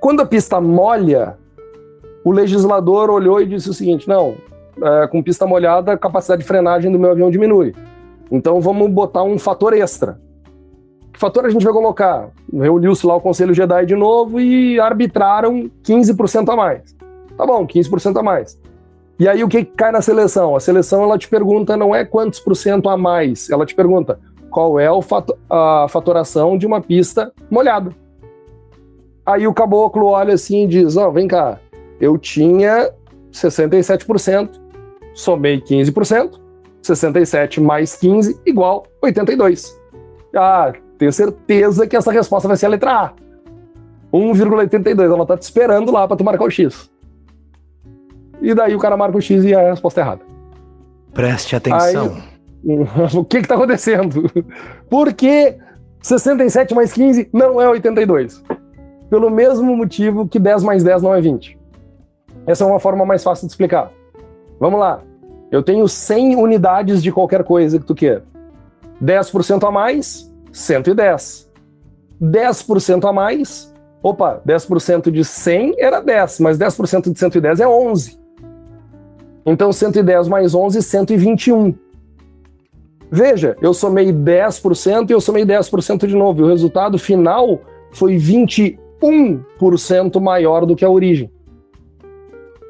[0.00, 1.36] Quando a pista molha,
[2.24, 4.36] o legislador olhou e disse o seguinte: não,
[4.82, 7.74] é, com pista molhada, a capacidade de frenagem do meu avião diminui.
[8.30, 10.18] Então vamos botar um fator extra.
[11.12, 12.30] Que fator a gente vai colocar?
[12.52, 16.96] Reuniu-se lá o Conselho Jedi de novo e arbitraram 15% a mais.
[17.36, 18.58] Tá bom, 15% a mais.
[19.18, 20.56] E aí o que cai na seleção?
[20.56, 24.18] A seleção ela te pergunta não é quantos por cento a mais, ela te pergunta
[24.50, 27.90] qual é fato, a fatoração de uma pista molhada.
[29.24, 31.58] Aí o caboclo olha assim e diz: Ó, oh, vem cá,
[32.00, 32.92] eu tinha
[33.32, 34.60] 67%,
[35.14, 36.40] somei 15%,
[36.82, 39.80] 67 mais 15 igual 82.
[40.34, 43.12] Ah, tenho certeza que essa resposta vai ser a letra A.
[44.12, 45.02] 1,82.
[45.02, 46.88] Ela tá te esperando lá para tu marcar o X.
[48.40, 50.20] E daí o cara marca o X e a resposta é errada.
[51.12, 52.12] Preste atenção.
[52.64, 54.30] Aí, o que que tá acontecendo?
[54.88, 55.56] Por que
[56.00, 58.42] 67 mais 15 não é 82?
[59.10, 61.58] Pelo mesmo motivo que 10 mais 10 não é 20.
[62.46, 63.90] Essa é uma forma mais fácil de explicar.
[64.60, 65.00] Vamos lá.
[65.50, 68.24] Eu tenho 100 unidades de qualquer coisa que tu queira.
[69.02, 71.50] 10% a mais, 110.
[72.20, 73.72] 10% a mais,
[74.02, 78.20] opa, 10% de 100 era 10, mas 10% de 110 é 11.
[79.44, 81.74] Então 110 mais 11, 121.
[83.10, 86.40] Veja, eu somei 10% e eu somei 10% de novo.
[86.40, 91.30] E o resultado final foi 21% maior do que a origem.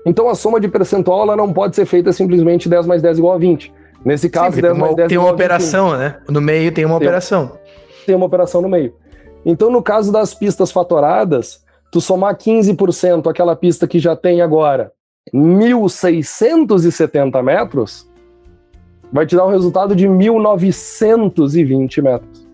[0.04, 3.34] Então a soma de percentual ela não pode ser feita simplesmente 10 mais 10 igual
[3.34, 3.72] a 20.
[4.04, 6.16] Nesse caso, Sim, 10 mais 10 Tem uma operação, né?
[6.28, 7.52] No meio tem uma tem, operação.
[8.06, 8.94] Tem uma operação no meio.
[9.44, 14.92] Então, no caso das pistas fatoradas, tu somar 15% aquela pista que já tem agora
[15.32, 18.10] 1.670 metros,
[19.12, 22.48] vai te dar um resultado de 1.920 metros.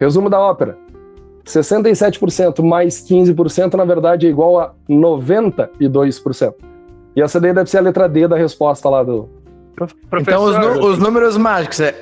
[0.00, 0.76] Resumo da ópera.
[1.44, 6.54] 67% mais 15%, na verdade, é igual a 92%.
[7.14, 9.28] E essa daí deve ser a letra D da resposta lá do.
[9.76, 10.20] Professor.
[10.20, 10.56] Então, os,
[10.92, 12.00] os números mágicos é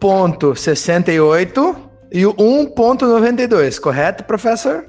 [0.00, 1.76] 1,68
[2.12, 4.86] e o 1,92, correto, professor?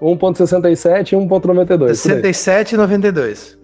[0.00, 1.94] 1.67 e 1.92.
[1.94, 3.58] 67 e 92.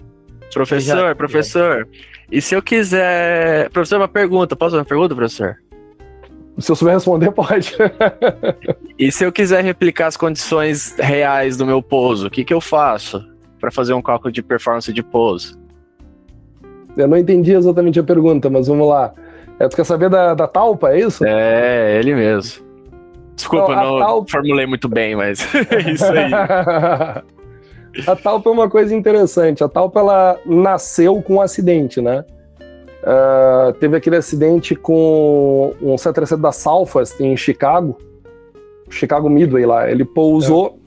[0.52, 1.14] Professor, Já...
[1.14, 1.88] professor,
[2.30, 3.68] e se eu quiser...
[3.70, 5.56] Professor, uma pergunta, posso fazer uma pergunta, professor?
[6.58, 7.76] Se eu souber responder, pode.
[8.98, 12.60] e se eu quiser replicar as condições reais do meu pouso, o que, que eu
[12.60, 13.24] faço
[13.60, 15.58] para fazer um cálculo de performance de pouso?
[16.96, 19.12] Eu não entendi exatamente a pergunta, mas vamos lá.
[19.58, 21.24] É, tu quer saber da, da talpa, é isso?
[21.24, 22.64] É, ele mesmo.
[23.34, 24.30] Desculpa, não, não talpa...
[24.30, 26.32] formulei muito bem, mas é isso aí.
[28.06, 29.62] a talpa é uma coisa interessante.
[29.62, 32.24] A talpa ela nasceu com um acidente, né?
[33.02, 37.98] Uh, teve aquele acidente com um 737 da Southwest em Chicago,
[38.88, 39.90] Chicago Midway lá.
[39.90, 40.78] Ele pousou.
[40.80, 40.84] É.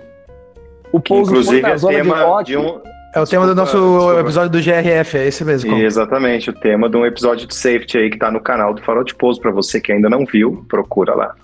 [0.92, 2.44] O pouso foi na é zona de rock.
[2.46, 2.82] De um...
[3.18, 4.20] É o tema do nosso desculpa.
[4.20, 5.72] episódio do GRF, é esse mesmo.
[5.72, 5.82] Como?
[5.82, 9.04] Exatamente, o tema de um episódio de safety aí que tá no canal do Farol
[9.04, 9.42] de Pouso.
[9.42, 11.36] Para você que ainda não viu, procura lá.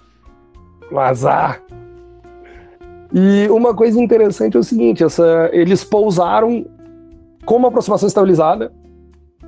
[0.96, 1.60] Azar.
[3.12, 6.64] E uma coisa interessante é o seguinte: essa, eles pousaram
[7.44, 8.72] com uma aproximação estabilizada,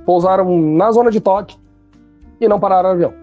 [0.04, 1.56] pousaram na zona de toque
[2.40, 3.14] e não pararam o avião.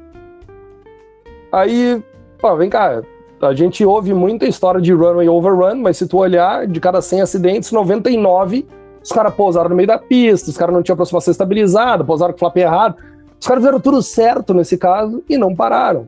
[1.52, 2.02] Aí,
[2.40, 3.02] pô, vem cá,
[3.42, 7.22] a gente ouve muita história de runway overrun, mas se tu olhar, de cada 100
[7.22, 8.66] acidentes, 99
[9.04, 12.38] os caras pousaram no meio da pista, os caras não tinham aproximação estabilizada, pousaram com
[12.38, 12.96] o flap errado.
[13.40, 16.08] Os caras fizeram tudo certo nesse caso e não pararam.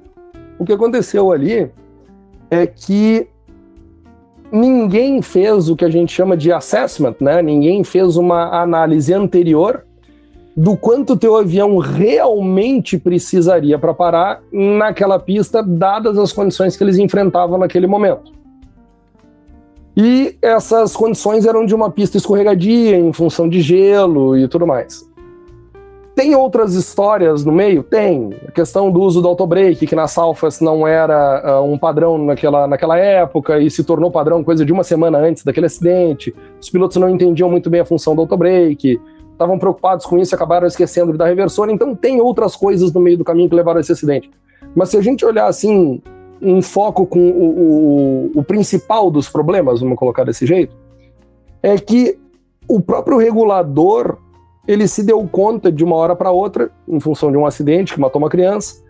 [0.58, 1.70] O que aconteceu ali
[2.50, 3.28] é que
[4.50, 7.41] ninguém fez o que a gente chama de assessment, né?
[7.41, 9.84] Ninguém fez uma análise anterior
[10.56, 16.98] do quanto teu avião realmente precisaria para parar naquela pista, dadas as condições que eles
[16.98, 18.32] enfrentavam naquele momento.
[19.96, 25.10] E essas condições eram de uma pista escorregadia, em função de gelo e tudo mais.
[26.14, 27.84] Tem outras histórias no meio?
[27.84, 28.34] Tem.
[28.48, 32.68] A questão do uso do autobreak, que na Southwest não era uh, um padrão naquela,
[32.68, 36.34] naquela época e se tornou padrão coisa de uma semana antes daquele acidente.
[36.60, 39.00] Os pilotos não entendiam muito bem a função do autobreak
[39.36, 41.70] estavam preocupados com isso e acabaram esquecendo de dar reversor.
[41.70, 44.32] Então tem outras coisas no meio do caminho que levaram a esse acidente.
[44.74, 46.02] Mas se a gente olhar assim,
[46.41, 50.75] um foco com o, o, o principal dos problemas, vamos colocar desse jeito,
[51.61, 52.17] é que
[52.67, 54.17] o próprio regulador
[54.67, 57.99] ele se deu conta de uma hora para outra, em função de um acidente que
[57.99, 58.83] matou uma criança,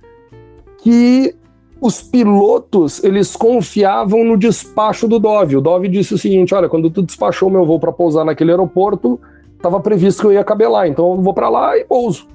[0.77, 1.35] que
[1.81, 5.57] os pilotos eles confiavam no despacho do Dove.
[5.57, 9.19] O Dove disse o seguinte: olha, quando tu despachou meu voo para pousar naquele aeroporto,
[9.55, 12.27] estava previsto que eu ia cabelar, então eu vou para lá e pouso.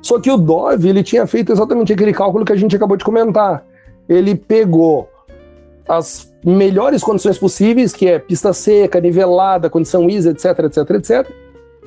[0.00, 3.04] Só que o Dove ele tinha feito exatamente aquele cálculo que a gente acabou de
[3.04, 3.64] comentar.
[4.08, 5.08] Ele pegou
[5.88, 11.30] as melhores condições possíveis, que é pista seca, nivelada, condição ISA, etc, etc, etc.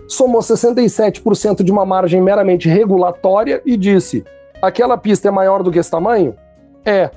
[0.08, 4.26] Somou 67% de uma margem meramente regulatória e disse:
[4.62, 6.36] aquela pista é maior do que esse tamanho?
[6.86, 7.10] É.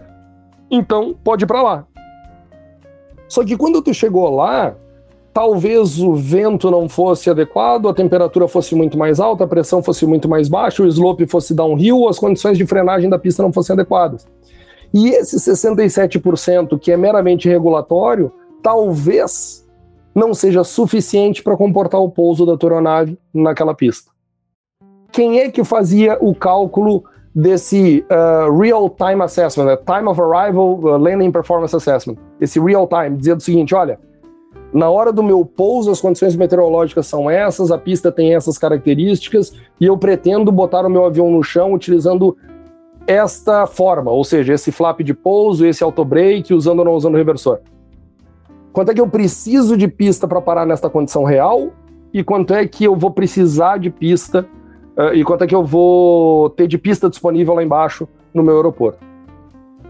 [0.71, 1.87] Então pode ir para lá.
[3.29, 4.77] Só que quando tu chegou lá,
[5.35, 10.07] talvez o vento não fosse adequado, a temperatura fosse muito mais alta, a pressão fosse
[10.07, 13.75] muito mais baixa, o slope fosse downhill, as condições de frenagem da pista não fossem
[13.75, 14.25] adequadas.
[14.95, 18.33] E esse 67% que é meramente regulatório,
[18.63, 19.67] talvez
[20.15, 24.13] não seja suficiente para comportar o pouso da tua aeronave naquela pista.
[25.11, 27.03] Quem é que fazia o cálculo
[27.35, 29.77] desse uh, real-time assessment, né?
[29.77, 33.99] time of arrival uh, landing performance assessment, esse real-time, dizendo o seguinte, olha,
[34.75, 39.55] na hora do meu pouso as condições meteorológicas são essas, a pista tem essas características
[39.81, 42.37] e eu pretendo botar o meu avião no chão utilizando
[43.07, 47.19] esta forma, ou seja, esse flap de pouso, esse auto-brake, usando ou não usando o
[47.19, 47.61] reversor.
[48.73, 51.71] Quanto é que eu preciso de pista para parar nesta condição real
[52.13, 54.47] e quanto é que eu vou precisar de pista
[54.97, 58.57] Uh, e quanto é que eu vou ter de pista disponível lá embaixo no meu
[58.57, 58.99] aeroporto.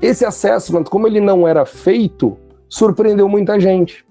[0.01, 4.05] Esse assessment, como ele não era feito, surpreendeu muita gente.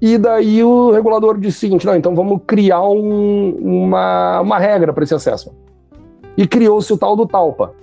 [0.00, 4.92] E daí o regulador disse o seguinte: não, então vamos criar um, uma, uma regra
[4.92, 5.54] para esse assessment.
[6.36, 7.74] E criou-se o tal do TALPA.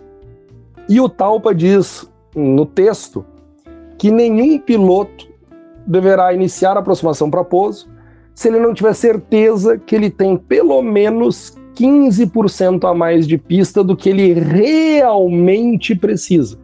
[0.89, 3.23] E o TALPA diz no texto
[3.97, 5.27] que nenhum piloto
[5.85, 7.89] deverá iniciar a aproximação para pouso
[8.33, 13.83] se ele não tiver certeza que ele tem pelo menos 15% a mais de pista
[13.83, 16.57] do que ele realmente precisa.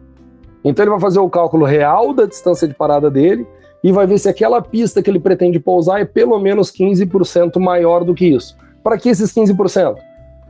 [0.64, 3.46] Então ele vai fazer o cálculo real da distância de parada dele
[3.84, 8.02] e vai ver se aquela pista que ele pretende pousar é pelo menos 15% maior
[8.02, 8.56] do que isso.
[8.82, 9.96] Para que esses 15%?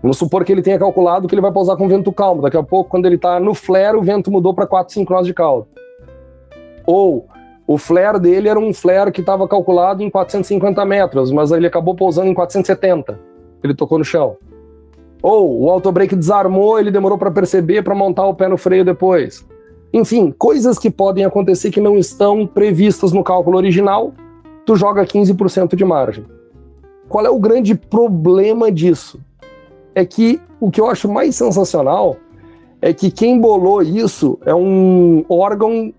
[0.00, 2.42] Vamos supor que ele tenha calculado que ele vai pousar com vento calmo.
[2.42, 5.26] Daqui a pouco, quando ele está no flare, o vento mudou para 4, 5 nós
[5.26, 5.66] de caldo.
[6.86, 7.26] Ou
[7.66, 11.96] o flare dele era um flare que estava calculado em 450 metros, mas ele acabou
[11.96, 13.18] pousando em 470.
[13.64, 14.36] Ele tocou no chão.
[15.20, 19.44] Ou o autobreak desarmou, ele demorou para perceber para montar o pé no freio depois.
[19.94, 24.12] Enfim, coisas que podem acontecer que não estão previstas no cálculo original,
[24.66, 26.24] tu joga 15% de margem.
[27.08, 29.20] Qual é o grande problema disso?
[29.94, 32.16] É que o que eu acho mais sensacional
[32.82, 35.94] é que quem bolou isso é um órgão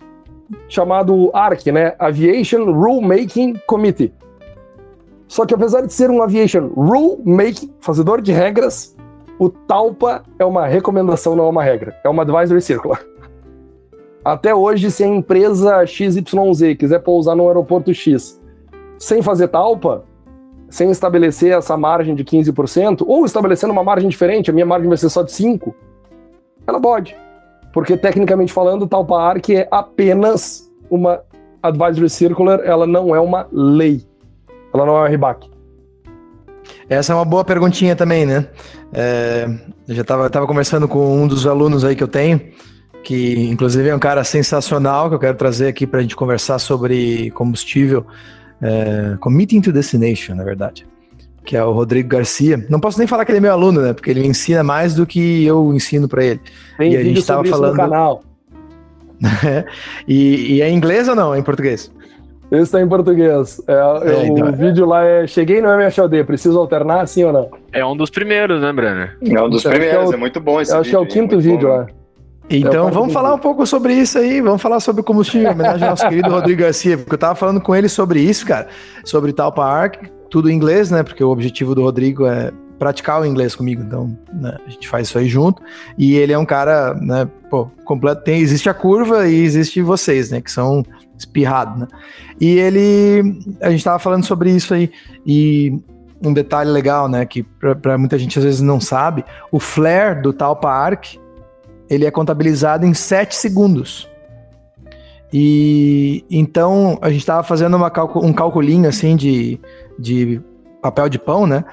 [0.67, 1.95] chamado ARC, né?
[1.97, 4.13] Aviation Rulemaking Committee.
[5.25, 8.93] Só que apesar de ser um Aviation Rulemaking, fazedor de regras,
[9.39, 11.95] o TALPA é uma recomendação, não é uma regra.
[12.03, 13.01] É uma advisory circular.
[14.26, 18.41] Até hoje, se a empresa XYZ quiser pousar no aeroporto X
[18.97, 20.03] sem fazer talpa,
[20.67, 24.97] sem estabelecer essa margem de 15%, ou estabelecendo uma margem diferente, a minha margem vai
[24.97, 25.71] ser só de 5%,
[26.65, 27.15] ela pode.
[27.71, 31.21] Porque, tecnicamente falando, talpa ARC é apenas uma
[31.61, 34.07] advisory circular, ela não é uma lei.
[34.73, 35.51] Ela não é uma RBAC.
[36.89, 38.47] Essa é uma boa perguntinha também, né?
[38.91, 39.47] É,
[39.88, 42.41] eu já estava tava conversando com um dos alunos aí que eu tenho,
[43.06, 46.58] que inclusive é um cara sensacional, que eu quero trazer aqui para a gente conversar
[46.58, 48.03] sobre combustível,
[48.60, 50.88] é, Committing to Destination, na verdade,
[51.45, 52.66] que é o Rodrigo Garcia.
[52.68, 53.93] Não posso nem falar que ele é meu aluno, né?
[53.93, 56.41] Porque ele me ensina mais do que eu ensino para ele.
[56.80, 57.74] Tem e a gente estava falando.
[57.74, 58.24] no canal.
[60.08, 61.34] e, e é em inglês ou não?
[61.36, 61.91] É em português?
[62.51, 63.62] Esse está em português.
[63.68, 64.51] É, é, o então, é.
[64.51, 67.49] vídeo lá é Cheguei no MHD, preciso alternar, sim ou não?
[67.72, 69.18] É um dos primeiros, né, Brenner?
[69.22, 70.99] É um dos então, primeiros, é, o, é, muito bom esse acho vídeo.
[70.99, 71.88] Acho que é o quinto vídeo lá.
[72.49, 75.89] Então vamos falar um pouco sobre isso aí, vamos falar sobre combustível, em homenagem ao
[75.91, 78.67] nosso querido Rodrigo Garcia, porque eu tava falando com ele sobre isso, cara,
[79.03, 83.25] sobre Talpa Arc, tudo em inglês, né, porque o objetivo do Rodrigo é praticar o
[83.25, 85.61] inglês comigo, então né, a gente faz isso aí junto.
[85.97, 88.23] E ele é um cara, né, pô, completo.
[88.23, 90.83] Tem, existe a curva e existe vocês, né, que são
[91.17, 91.87] espirrados, né?
[92.39, 94.91] E ele, a gente tava falando sobre isso aí
[95.25, 95.79] e
[96.21, 97.43] um detalhe legal, né, que
[97.81, 101.17] para muita gente às vezes não sabe, o flare do Talpa Arc
[101.89, 104.09] ele é contabilizado em 7 segundos.
[105.33, 107.77] E então a gente estava fazendo
[108.21, 109.59] um calculinho assim de,
[109.99, 110.41] de
[110.81, 111.65] papel de pão, né?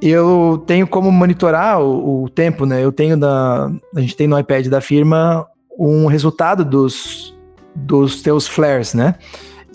[0.00, 2.82] eu tenho como monitorar o, o, tempo, né?
[2.82, 3.70] Eu tenho da.
[3.94, 5.46] A gente tem no iPad da firma
[5.78, 7.36] um resultado dos,
[7.74, 9.14] dos teus flares, né?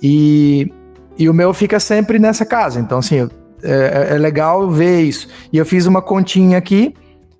[0.01, 0.71] E,
[1.17, 2.79] e o meu fica sempre nessa casa.
[2.79, 3.29] Então, assim,
[3.63, 5.27] é, é legal ver isso.
[5.53, 6.93] E eu fiz uma continha aqui,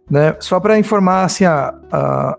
[0.10, 0.36] né?
[0.40, 2.38] Só para informar, assim, a, a,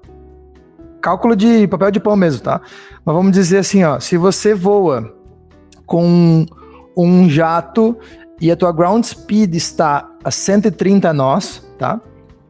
[1.00, 2.60] cálculo de papel de pão mesmo, tá?
[3.04, 5.14] Mas vamos dizer assim, ó, se você voa
[5.86, 6.44] com
[6.96, 7.96] um jato
[8.40, 12.00] e a tua ground speed está a 130 nós, tá?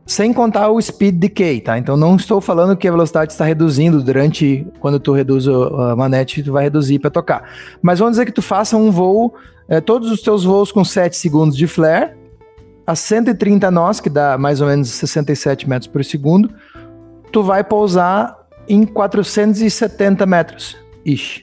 [0.06, 1.76] Sem contar o speed decay, tá?
[1.76, 6.42] Então não estou falando que a velocidade está reduzindo durante quando tu reduz a manete,
[6.42, 7.50] tu vai reduzir para tocar.
[7.82, 9.34] Mas vamos dizer que tu faça um voo,
[9.68, 12.12] é, todos os teus voos com 7 segundos de flare,
[12.86, 16.50] a 130 nós, que dá mais ou menos 67 metros por segundo,
[17.32, 18.36] tu vai pousar
[18.68, 21.42] em 470 metros, ish.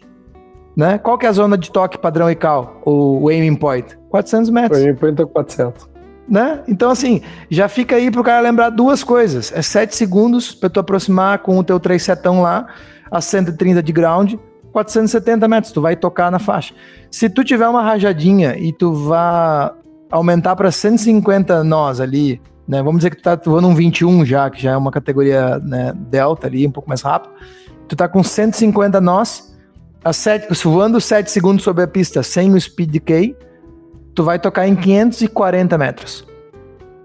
[0.75, 0.97] Né?
[0.97, 3.97] Qual que é a zona de toque padrão ICAO, o aiming point?
[4.09, 4.79] 400 metros.
[4.79, 5.89] O aiming point é 400.
[6.27, 6.61] Né?
[6.67, 9.51] Então, assim, já fica aí pro cara lembrar duas coisas.
[9.53, 12.67] É 7 segundos para tu aproximar com o teu 3 setão lá,
[13.11, 14.35] a 130 de ground,
[14.71, 16.73] 470 metros, tu vai tocar na faixa.
[17.11, 19.75] Se tu tiver uma rajadinha e tu vá
[20.14, 22.84] aumentar para 150 nós ali, né?
[22.84, 25.91] Vamos dizer que tu tá voando um 21 já, que já é uma categoria né,
[25.95, 27.34] delta ali, um pouco mais rápido.
[27.88, 29.57] Tu tá com 150 nós,
[30.03, 33.36] a sete, voando 7 segundos sobre a pista sem o speed decay,
[34.14, 36.28] tu vai tocar em 540 metros.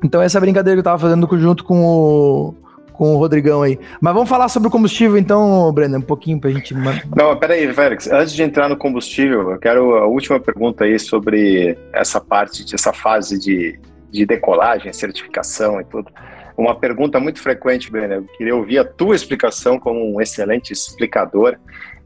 [0.04, 2.54] Então essa brincadeira que eu tava fazendo junto com o,
[2.98, 3.78] com o Rodrigão aí.
[4.00, 6.74] Mas vamos falar sobre o combustível então, Breno, um pouquinho pra gente...
[6.74, 11.78] Não, peraí, Félix, antes de entrar no combustível, eu quero a última pergunta aí sobre
[11.92, 13.78] essa parte, essa fase de,
[14.10, 16.10] de decolagem, certificação e tudo.
[16.56, 21.56] Uma pergunta muito frequente, Breno, eu queria ouvir a tua explicação como um excelente explicador.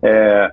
[0.03, 0.53] É,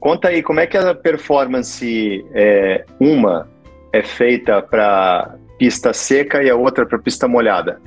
[0.00, 3.46] Conta aí, como é que a performance, é, uma
[3.92, 7.78] é feita para pista seca e a outra para pista molhada?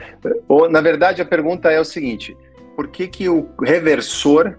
[0.47, 2.37] Ou, na verdade, a pergunta é o seguinte,
[2.75, 4.55] por que, que o reversor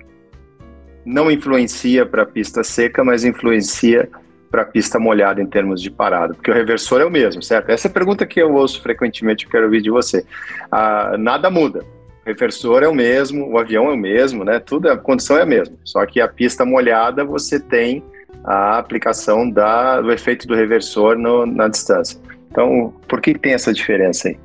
[1.07, 4.09] não influencia para a pista seca, mas influencia
[4.51, 6.35] para a pista molhada em termos de parada?
[6.35, 7.71] Porque o reversor é o mesmo, certo?
[7.71, 10.27] Essa é a pergunta que eu ouço frequentemente, eu quero ouvir de você.
[10.73, 11.85] Ah, nada muda
[12.25, 14.59] o reversor é o mesmo, o avião é o mesmo, né?
[14.59, 15.77] Tudo, a condição é a mesma.
[15.85, 18.03] Só que a pista molhada você tem
[18.43, 22.19] a aplicação da, do efeito do reversor no, na distância.
[22.55, 24.38] Então, por que tem essa diferença aí?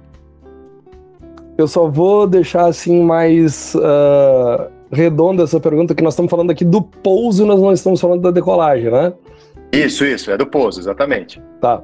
[1.56, 6.66] Eu só vou deixar assim mais uh, redonda essa pergunta, que nós estamos falando aqui
[6.66, 9.14] do pouso, nós não estamos falando da decolagem, né?
[9.72, 11.40] Isso, isso, é do pouso, exatamente.
[11.62, 11.84] Tá.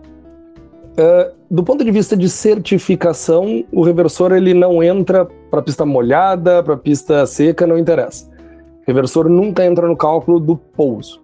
[0.97, 6.63] Uh, do ponto de vista de certificação, o reversor ele não entra para pista molhada,
[6.63, 8.28] para pista seca, não interessa.
[8.82, 11.21] O reversor nunca entra no cálculo do pouso.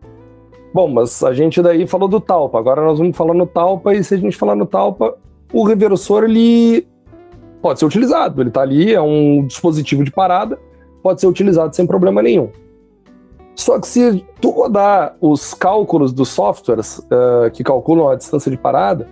[0.74, 2.58] Bom, mas a gente daí falou do talpa.
[2.58, 5.16] Agora nós vamos falar no talpa e se a gente falar no talpa,
[5.52, 6.88] o reversor ele
[7.62, 8.42] pode ser utilizado.
[8.42, 10.58] Ele está ali, é um dispositivo de parada,
[11.04, 12.50] pode ser utilizado sem problema nenhum.
[13.54, 18.58] Só que se tu rodar os cálculos dos softwares uh, que calculam a distância de
[18.58, 19.08] parada,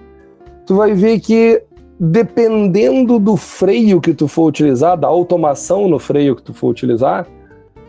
[0.65, 1.61] tu vai ver que
[1.99, 7.27] dependendo do freio que tu for utilizar, da automação no freio que tu for utilizar,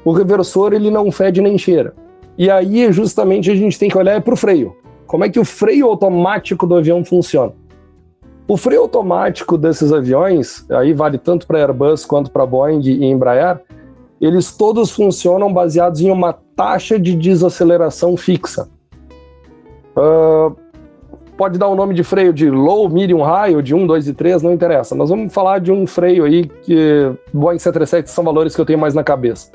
[0.04, 1.94] o reversor ele não fede nem cheira.
[2.40, 4.74] E aí justamente a gente tem que olhar para o freio.
[5.06, 7.52] Como é que o freio automático do avião funciona?
[8.48, 13.60] O freio automático desses aviões, aí vale tanto para Airbus quanto para Boeing e Embraer,
[14.18, 18.70] eles todos funcionam baseados em uma taxa de desaceleração fixa.
[19.94, 20.56] Uh,
[21.36, 24.08] pode dar o um nome de freio de low, medium, high, ou de 1, 2
[24.08, 24.94] e 3, não interessa.
[24.94, 28.78] Nós vamos falar de um freio aí que Boeing 737 são valores que eu tenho
[28.78, 29.52] mais na cabeça.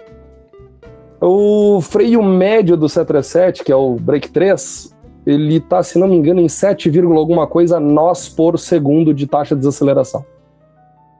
[1.27, 4.95] O freio médio do 737, que é o Break 3,
[5.25, 9.55] ele está, se não me engano, em 7, alguma coisa nós por segundo de taxa
[9.55, 10.23] de desaceleração.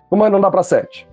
[0.08, 1.08] Como não dá para 7?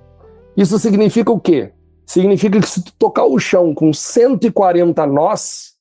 [0.54, 1.72] Isso significa o quê?
[2.04, 5.72] Significa que se tu tocar o chão com 140 nós,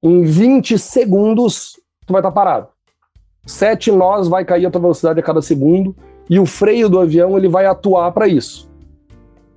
[0.00, 2.68] em 20 segundos tu vai estar tá parado.
[3.44, 5.96] Sete nós vai cair a tua velocidade a cada segundo
[6.30, 8.71] e o freio do avião ele vai atuar para isso.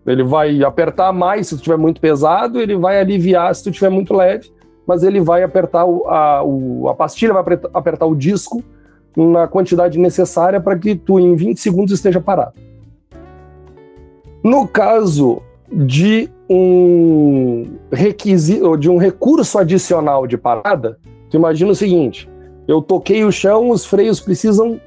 [0.06, 3.90] Ele vai apertar mais se tu estiver muito pesado, ele vai aliviar se tu estiver
[3.90, 4.52] muito leve,
[4.86, 7.44] mas ele vai apertar o, a, o, a pastilha vai
[7.74, 8.64] apertar o disco
[9.16, 12.54] na quantidade necessária para que tu em 20 segundos esteja parado.
[14.44, 15.42] No caso
[15.72, 21.00] de um requisito, de um recurso adicional de parada,
[21.30, 22.30] tu imagina o seguinte:
[22.68, 24.80] eu toquei o chão, os freios precisam.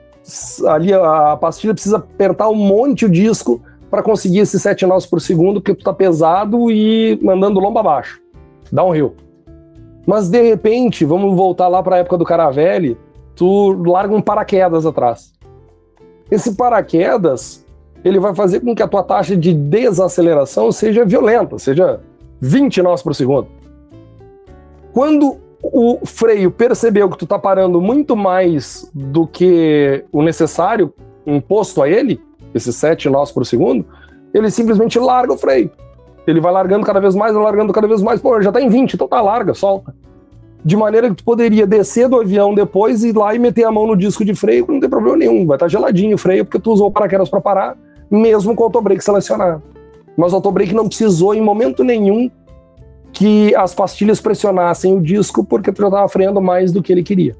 [0.66, 5.20] Ali a pastilha precisa apertar um monte o disco para conseguir esses 7 nós por
[5.20, 8.20] segundo, porque tu tá pesado e mandando lomba abaixo.
[8.70, 9.14] Dá um rio.
[10.06, 12.96] Mas de repente, vamos voltar lá para a época do Caravelle,
[13.34, 15.32] tu larga um paraquedas atrás.
[16.30, 17.64] Esse paraquedas,
[18.04, 22.00] ele vai fazer com que a tua taxa de desaceleração seja violenta, seja
[22.40, 23.48] 20 nós por segundo.
[24.92, 30.92] Quando o freio percebeu que tu tá parando muito mais do que o necessário
[31.26, 32.20] imposto a ele,
[32.54, 33.84] esses 7 nós por segundo,
[34.32, 35.70] ele simplesmente larga o freio.
[36.26, 38.20] Ele vai largando cada vez mais, largando cada vez mais.
[38.20, 39.94] Pô, já tá em 20, então tá larga, solta.
[40.62, 43.70] De maneira que tu poderia descer do avião depois e ir lá e meter a
[43.70, 45.46] mão no disco de freio, não tem problema nenhum.
[45.46, 47.76] Vai estar tá geladinho o freio, porque tu usou o paraquedas para parar,
[48.10, 49.62] mesmo com o autobrake selecionado.
[50.16, 52.30] Mas o autobrake não precisou em momento nenhum
[53.12, 57.02] que as pastilhas pressionassem o disco, porque tu já estava freando mais do que ele
[57.02, 57.36] queria.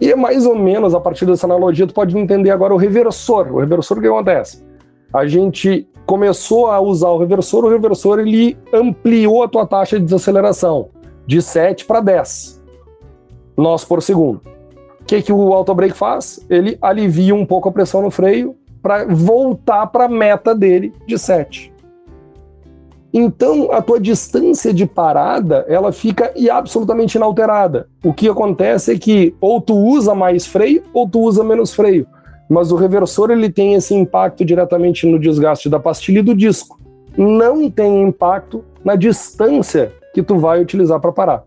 [0.00, 3.52] E é mais ou menos, a partir dessa analogia, tu pode entender agora o reversor.
[3.52, 4.64] O reversor, o que acontece?
[5.12, 10.04] A gente começou a usar o reversor, o reversor ele ampliou a tua taxa de
[10.04, 10.88] desaceleração
[11.26, 12.56] de 7 para 10
[13.56, 14.42] nós por segundo.
[15.00, 16.44] O que, que o autobrake faz?
[16.50, 21.18] Ele alivia um pouco a pressão no freio para voltar para a meta dele de
[21.18, 21.72] 7.
[23.18, 27.88] Então, a tua distância de parada, ela fica absolutamente inalterada.
[28.04, 32.06] O que acontece é que ou tu usa mais freio ou tu usa menos freio.
[32.46, 36.78] Mas o reversor ele tem esse impacto diretamente no desgaste da pastilha e do disco.
[37.16, 41.44] Não tem impacto na distância que tu vai utilizar para parar.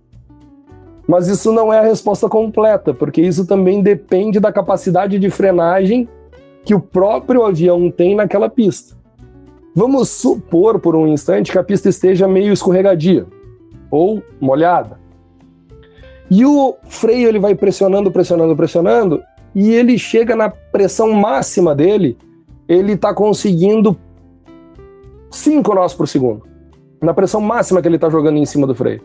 [1.08, 6.10] Mas isso não é a resposta completa, porque isso também depende da capacidade de frenagem
[6.66, 8.98] que o próprio avião tem naquela pista.
[9.76, 13.26] Vamos supor por um instante que a pista esteja meio escorregadia
[13.92, 15.00] ou molhada.
[16.30, 19.24] E o freio ele vai pressionando, pressionando, pressionando,
[19.56, 22.18] e ele chega na pressão máxima dele,
[22.68, 23.98] ele está conseguindo
[25.32, 26.44] 5 nós por segundo.
[27.02, 29.02] Na pressão máxima que ele está jogando em cima do freio.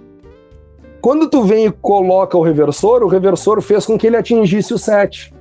[1.01, 4.79] Quando tu vem e coloca o reversor, o reversor fez com que ele atingisse o
[4.79, 5.33] 7.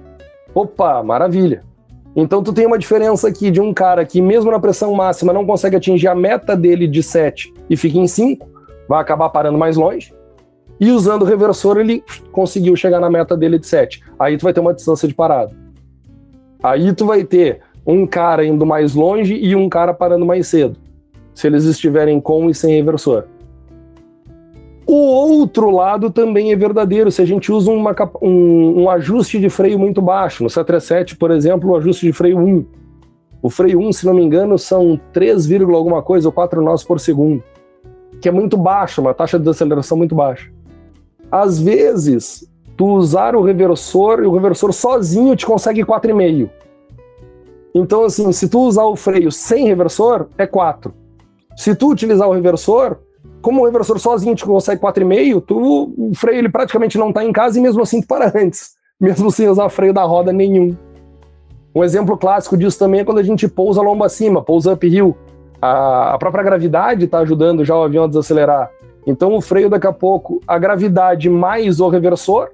[0.53, 1.63] Opa, maravilha.
[2.15, 5.45] Então tu tem uma diferença aqui de um cara que mesmo na pressão máxima não
[5.45, 8.47] consegue atingir a meta dele de 7 e fica em 5,
[8.87, 10.13] vai acabar parando mais longe.
[10.79, 14.01] E usando o reversor ele conseguiu chegar na meta dele de 7.
[14.19, 15.55] Aí tu vai ter uma distância de parada.
[16.61, 20.77] Aí tu vai ter um cara indo mais longe e um cara parando mais cedo.
[21.33, 23.25] Se eles estiverem com e sem reversor.
[24.85, 29.49] O outro lado também é verdadeiro, se a gente usa uma, um, um, ajuste de
[29.49, 30.43] freio muito baixo.
[30.43, 32.65] No 737, por exemplo, o ajuste de freio 1.
[33.41, 36.99] O freio 1, se não me engano, são 3, alguma coisa, ou 4 nós por
[36.99, 37.41] segundo.
[38.21, 40.51] Que é muito baixo, uma taxa de aceleração muito baixa.
[41.31, 46.49] Às vezes, tu usar o reversor e o reversor sozinho te consegue 4,5.
[47.73, 50.93] Então, assim, se tu usar o freio sem reversor, é 4.
[51.55, 52.97] Se tu utilizar o reversor,
[53.43, 57.31] como o reversor sozinho te consegue 4,5, tu, o freio ele praticamente não está em
[57.31, 60.75] casa e mesmo assim tu para antes, mesmo sem usar freio da roda nenhum.
[61.75, 65.17] Um exemplo clássico disso também é quando a gente pousa lombo acima, pousa uphill.
[65.61, 68.71] A, a própria gravidade está ajudando já o avião a desacelerar.
[69.05, 72.49] Então o freio daqui a pouco, a gravidade mais o reversor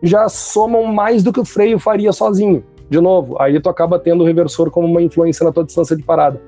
[0.00, 2.62] já somam mais do que o freio faria sozinho.
[2.88, 6.02] De novo, aí tu acaba tendo o reversor como uma influência na tua distância de
[6.04, 6.40] parada.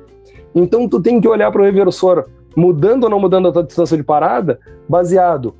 [0.54, 2.26] Então tu tem que olhar para o reversor
[2.56, 5.54] mudando ou não mudando a tua distância de parada, baseado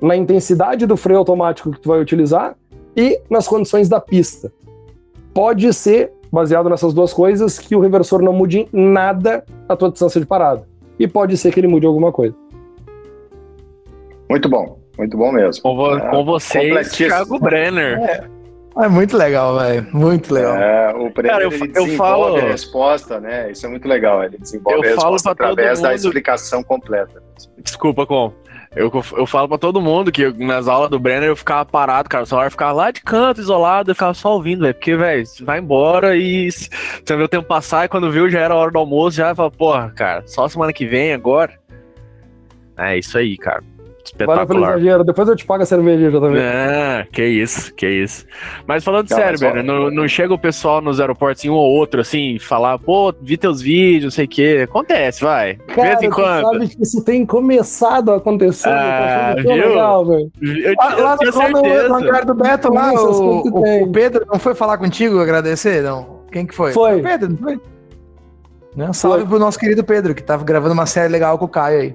[0.00, 2.56] na intensidade do freio automático que tu vai utilizar
[2.96, 4.52] e nas condições da pista.
[5.32, 10.20] Pode ser, baseado nessas duas coisas, que o reversor não mude nada a tua distância
[10.20, 10.66] de parada.
[10.98, 12.34] E pode ser que ele mude alguma coisa.
[14.28, 15.62] Muito bom, muito bom mesmo.
[15.62, 17.98] Com, vo é, com vocês, Thiago Brenner.
[17.98, 18.41] É.
[18.76, 19.86] É muito legal, velho.
[19.92, 20.56] Muito legal.
[20.56, 22.36] É, o Brenner, Cara, eu, ele eu falo...
[22.36, 23.50] a resposta, né?
[23.50, 24.24] Isso é muito legal.
[24.24, 27.22] Ele desenvolve eu a resposta através da explicação completa.
[27.58, 28.32] Desculpa, com.
[28.74, 32.24] Eu, eu falo pra todo mundo que nas aulas do Brenner eu ficava parado, cara.
[32.24, 34.74] Só hora ficava lá de canto, isolado, eu ficava só ouvindo, velho.
[34.74, 38.54] Porque, velho, vai embora e você vê o tempo passar e quando viu já era
[38.54, 41.52] hora do almoço, já fala, porra, cara, só semana que vem agora.
[42.78, 43.62] É isso aí, cara.
[44.04, 44.46] Espetacular.
[44.46, 46.42] Valeu pelo exagero, depois eu te pago a cerveja também.
[46.42, 48.26] Ah, que isso, que isso.
[48.66, 52.38] Mas falando Calma, sério, não, não chega o pessoal nos aeroportos, um ou outro, assim,
[52.38, 54.60] falar, pô, vi teus vídeos, não sei o quê.
[54.64, 55.54] Acontece, vai.
[55.54, 56.52] de vez em quando.
[56.52, 58.68] sabe que isso tem começado a acontecer.
[58.68, 59.50] Ah, viu?
[59.50, 60.32] legal, velho.
[60.40, 64.38] Eu, lá, eu lá, no, no lugar do Beto, lá, o, o, o, Pedro não
[64.38, 66.22] foi falar contigo agradecer, não?
[66.30, 66.72] Quem que foi?
[66.72, 66.98] Foi.
[66.98, 67.60] O Pedro, não foi?
[68.74, 68.92] Né?
[68.92, 69.28] Salve foi.
[69.28, 71.94] pro nosso querido Pedro, que tava gravando uma série legal com o Caio aí.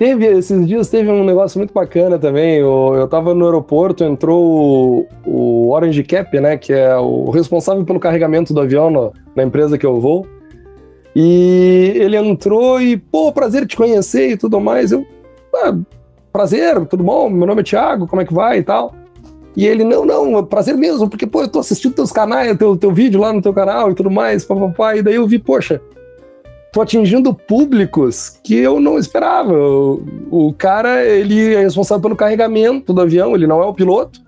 [0.00, 2.56] Teve, esses dias teve um negócio muito bacana também.
[2.56, 6.56] Eu, eu tava no aeroporto, entrou o, o Orange Cap, né?
[6.56, 10.26] Que é o responsável pelo carregamento do avião no, na empresa que eu vou.
[11.14, 14.90] E ele entrou e, pô, prazer te conhecer e tudo mais.
[14.90, 15.04] Eu,
[15.54, 15.76] ah,
[16.32, 17.28] prazer, tudo bom?
[17.28, 18.94] Meu nome é Thiago, como é que vai e tal?
[19.54, 22.74] E ele, não, não, é prazer mesmo, porque, pô, eu tô assistindo teus canais, teu,
[22.74, 24.96] teu vídeo lá no teu canal e tudo mais, papapá.
[24.96, 25.78] E daí eu vi, poxa,
[26.72, 29.52] tô atingindo públicos que eu não esperava.
[29.52, 34.20] O, o, cara, ele é responsável pelo carregamento do avião, ele não é o piloto.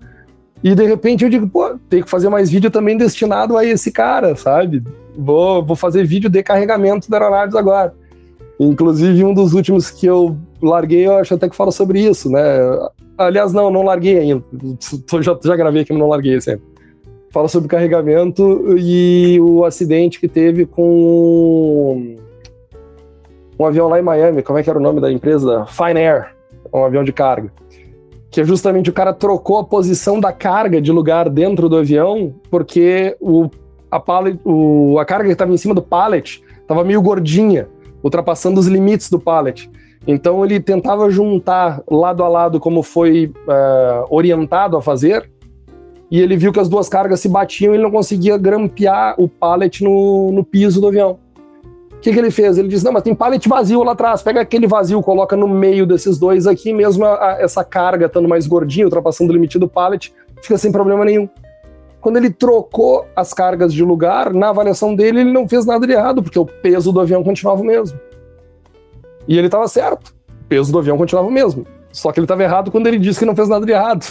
[0.63, 3.91] E de repente eu digo, pô, tem que fazer mais vídeo também destinado a esse
[3.91, 4.83] cara, sabe?
[5.17, 7.95] Vou, vou fazer vídeo de carregamento da aeronaves agora.
[8.61, 12.41] Inclusive, um dos últimos que eu larguei, eu acho até que fala sobre isso, né?
[13.19, 14.45] Aliás, não, não larguei ainda.
[15.21, 16.63] Já, já gravei aqui, mas não larguei sempre.
[17.31, 22.17] Fala sobre carregamento e o acidente que teve com
[23.63, 24.43] um avião lá em Miami.
[24.43, 25.65] Como é que era o nome da empresa?
[25.67, 26.35] Fine Air,
[26.73, 27.53] um avião de carga.
[28.31, 32.35] Que é justamente o cara trocou a posição da carga de lugar dentro do avião
[32.51, 33.49] porque o,
[33.91, 37.69] a, pallet, o, a carga que estava em cima do pallet estava meio gordinha,
[38.03, 39.71] ultrapassando os limites do pallet.
[40.07, 45.31] Então ele tentava juntar lado a lado como foi uh, orientado a fazer,
[46.11, 49.29] e ele viu que as duas cargas se batiam e ele não conseguia grampear o
[49.29, 51.19] pallet no, no piso do avião.
[52.03, 52.59] Que, que ele fez?
[52.59, 55.87] Ele disse: Não, mas tem pallet vazio lá atrás, pega aquele vazio, coloca no meio
[55.87, 59.69] desses dois aqui, mesmo a, a, essa carga estando mais gordinha, ultrapassando o limite do
[59.69, 60.13] pallet,
[60.43, 61.29] fica sem problema nenhum.
[62.01, 65.93] Quando ele trocou as cargas de lugar, na avaliação dele, ele não fez nada de
[65.93, 67.97] errado, porque o peso do avião continuava o mesmo.
[69.29, 70.13] E ele estava certo.
[70.29, 71.65] O peso do avião continuava o mesmo.
[71.93, 74.05] Só que ele estava errado quando ele disse que não fez nada de errado.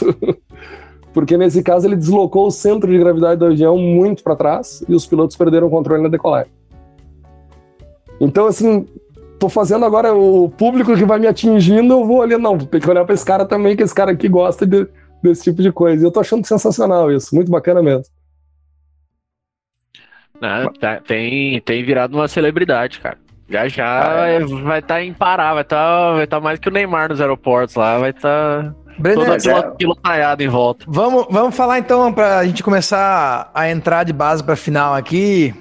[1.13, 4.95] Porque nesse caso ele deslocou o centro de gravidade do avião muito para trás e
[4.95, 6.60] os pilotos perderam o controle na decolagem.
[8.21, 8.85] Então, assim,
[9.39, 12.89] tô fazendo agora o público que vai me atingindo, eu vou ali, não, tem que
[12.89, 14.87] olhar para esse cara também, que esse cara aqui gosta de,
[15.23, 16.03] desse tipo de coisa.
[16.03, 18.03] E eu tô achando sensacional isso, muito bacana mesmo.
[20.39, 23.17] Não, tá, tem, tem virado uma celebridade, cara.
[23.49, 24.39] Já já ah, é.
[24.39, 27.19] vai estar tá em Pará, vai estar tá, vai tá mais que o Neymar nos
[27.19, 28.63] aeroportos lá, vai estar.
[28.63, 28.75] Tá...
[28.97, 30.85] Brenner, toda pilotaiada em volta.
[30.87, 35.53] Vamos, vamos falar então, para a gente começar a entrar de base para final aqui.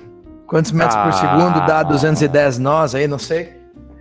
[0.51, 1.05] Quantos metros ah.
[1.05, 3.51] por segundo dá 210 nós aí, não sei.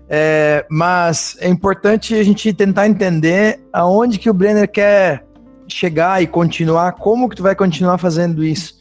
[0.10, 5.24] É, mas é importante a gente tentar entender aonde que o Brenner quer
[5.68, 8.80] chegar e continuar, como que tu vai continuar fazendo isso.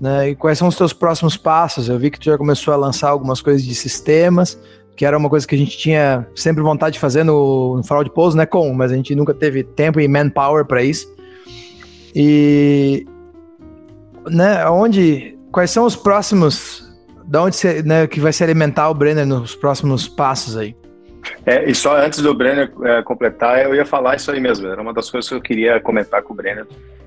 [0.00, 0.30] Né?
[0.30, 1.88] E quais são os teus próximos passos?
[1.88, 4.58] Eu vi que tu já começou a lançar algumas coisas de sistemas,
[4.96, 8.02] que era uma coisa que a gente tinha sempre vontade de fazer no, no farol
[8.02, 11.06] de pouso, né, com, mas a gente nunca teve tempo e manpower para isso.
[12.12, 13.06] E
[14.28, 16.85] né, onde quais são os próximos
[17.26, 20.76] da onde você, né, que vai se alimentar o Brenner nos próximos passos aí?
[21.44, 24.68] É, e só antes do Brenner é, completar, eu ia falar isso aí mesmo.
[24.68, 26.66] Era uma das coisas que eu queria comentar com o Brenner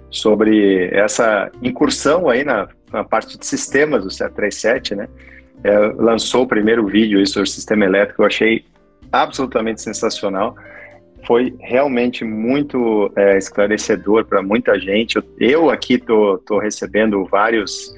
[0.09, 5.07] sobre essa incursão aí na, na parte de sistemas do 737, né?
[5.63, 8.65] É, lançou o primeiro vídeo sobre sistema elétrico, eu achei
[9.11, 10.55] absolutamente sensacional.
[11.27, 15.17] Foi realmente muito é, esclarecedor para muita gente.
[15.17, 17.93] Eu, eu aqui tô, tô recebendo vários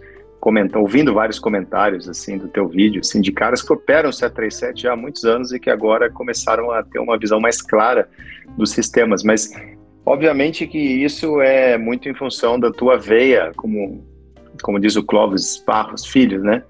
[0.76, 4.94] ouvindo vários comentários assim do teu vídeo, assim, de caras que operam o 737 já
[4.94, 8.10] há muitos anos e que agora começaram a ter uma visão mais clara
[8.58, 9.24] dos sistemas.
[9.24, 9.52] Mas
[10.06, 14.04] Obviamente que isso é muito em função da tua veia, como,
[14.64, 16.64] como diz o Clóvis Barros Filho, né?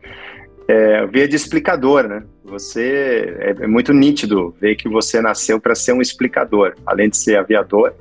[0.67, 2.23] É, veia de explicador, né?
[2.43, 7.17] Você é, é muito nítido ver que você nasceu para ser um explicador, além de
[7.17, 7.93] ser aviador.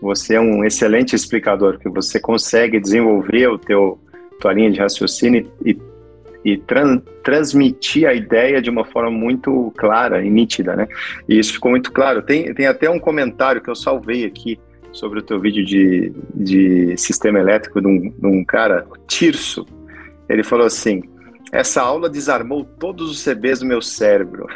[0.00, 3.98] Você é um excelente explicador, que você consegue desenvolver o teu
[4.40, 5.78] tua linha de raciocínio e,
[6.44, 10.88] e tran, transmitir a ideia de uma forma muito clara e nítida, né?
[11.28, 12.22] E isso ficou muito claro.
[12.22, 14.58] Tem, tem até um comentário que eu salvei aqui
[14.92, 19.66] sobre o teu vídeo de, de sistema elétrico de um, de um cara, o Tirso.
[20.28, 21.02] Ele falou assim:
[21.52, 24.46] essa aula desarmou todos os CBs do meu cérebro.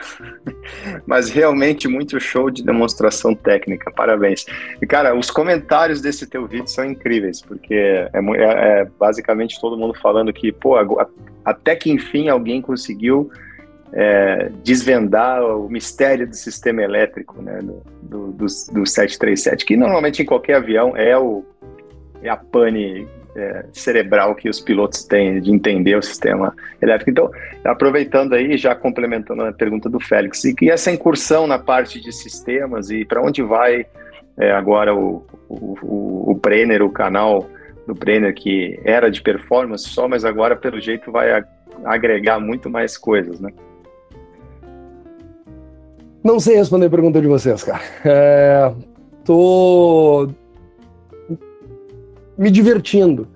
[1.06, 3.90] Mas realmente muito show de demonstração técnica.
[3.90, 4.44] Parabéns.
[4.80, 9.76] E, cara, os comentários desse teu vídeo são incríveis, porque é, é, é basicamente todo
[9.76, 10.76] mundo falando que, pô,
[11.44, 13.30] até que enfim alguém conseguiu
[13.92, 20.22] é, desvendar o mistério do sistema elétrico né, do, do, do, do 737, que normalmente
[20.22, 21.44] em qualquer avião é, o,
[22.22, 23.06] é a pane
[23.36, 27.10] é, cerebral que os pilotos têm de entender o sistema elétrico.
[27.10, 27.30] Então,
[27.64, 32.90] aproveitando aí, já complementando a pergunta do Félix, e essa incursão na parte de sistemas
[32.90, 33.86] e para onde vai
[34.38, 37.48] é, agora o, o, o Brenner, o canal
[37.86, 41.44] do Brenner, que era de performance só, mas agora, pelo jeito, vai
[41.84, 43.50] agregar muito mais coisas, né?
[46.22, 47.82] Não sei responder a pergunta de vocês, cara.
[48.04, 48.72] É,
[49.24, 50.28] tô
[52.36, 53.28] me divertindo.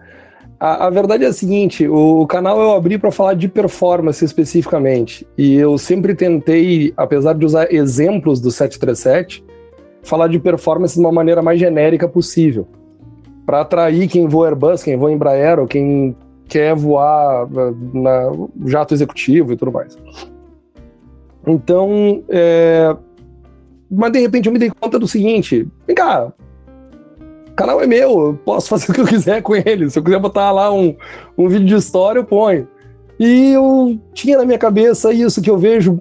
[0.59, 5.27] A, a, verdade é a seguinte: o, canal eu abri para falar de performance especificamente.
[5.37, 9.45] E eu sempre tentei, apesar de usar exemplos do 737,
[10.03, 12.67] falar de performance de uma maneira mais genérica possível.
[13.45, 16.17] para atrair quem voa Airbus, quem voa Embraer, ou quem
[16.49, 17.47] quer voar
[17.93, 18.33] na
[18.65, 19.97] jato executivo e tudo mais.
[21.47, 22.97] Então, é...
[23.91, 26.33] mas de repente eu me dei conta do seguinte: vem cá,
[27.57, 29.91] canal é meu, eu posso fazer o que eu quiser com ele.
[29.91, 30.95] Se eu quiser botar lá um,
[31.37, 32.69] um vídeo de história, eu ponho.
[33.19, 36.01] E eu tinha na minha cabeça isso que eu vejo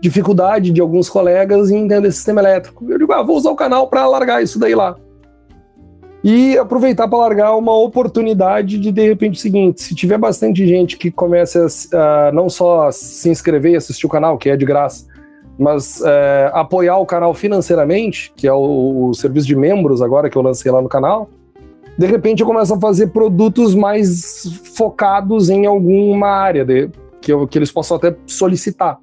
[0.00, 2.90] dificuldade de alguns colegas em entender sistema elétrico.
[2.90, 4.96] Eu digo, ah, vou usar o canal para largar isso daí lá.
[6.22, 10.96] E aproveitar para largar uma oportunidade de, de repente, o seguinte: se tiver bastante gente
[10.96, 11.58] que comece
[11.94, 15.06] a não só se inscrever e assistir o canal, que é de graça,
[15.58, 20.38] mas é, apoiar o canal financeiramente, que é o, o, serviço de membros agora que
[20.38, 21.28] eu lancei lá no canal,
[21.98, 26.88] de repente eu começo a fazer produtos mais focados em alguma área de,
[27.20, 29.00] que, eu, que eles possam até solicitar.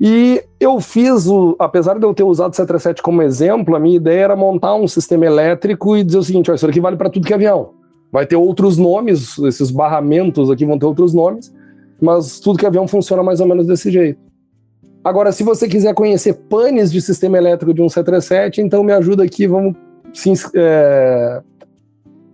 [0.00, 3.96] E eu fiz, o, apesar de eu ter usado o 737 como exemplo, a minha
[3.96, 7.08] ideia era montar um sistema elétrico e dizer o seguinte: ó, isso aqui vale para
[7.08, 7.70] tudo que é avião.
[8.10, 11.54] Vai ter outros nomes, esses barramentos aqui vão ter outros nomes,
[12.00, 14.31] mas tudo que é avião funciona mais ou menos desse jeito.
[15.04, 19.24] Agora, se você quiser conhecer panes de sistema elétrico de um 737, então me ajuda
[19.24, 19.74] aqui, vamos
[20.12, 21.42] se, é,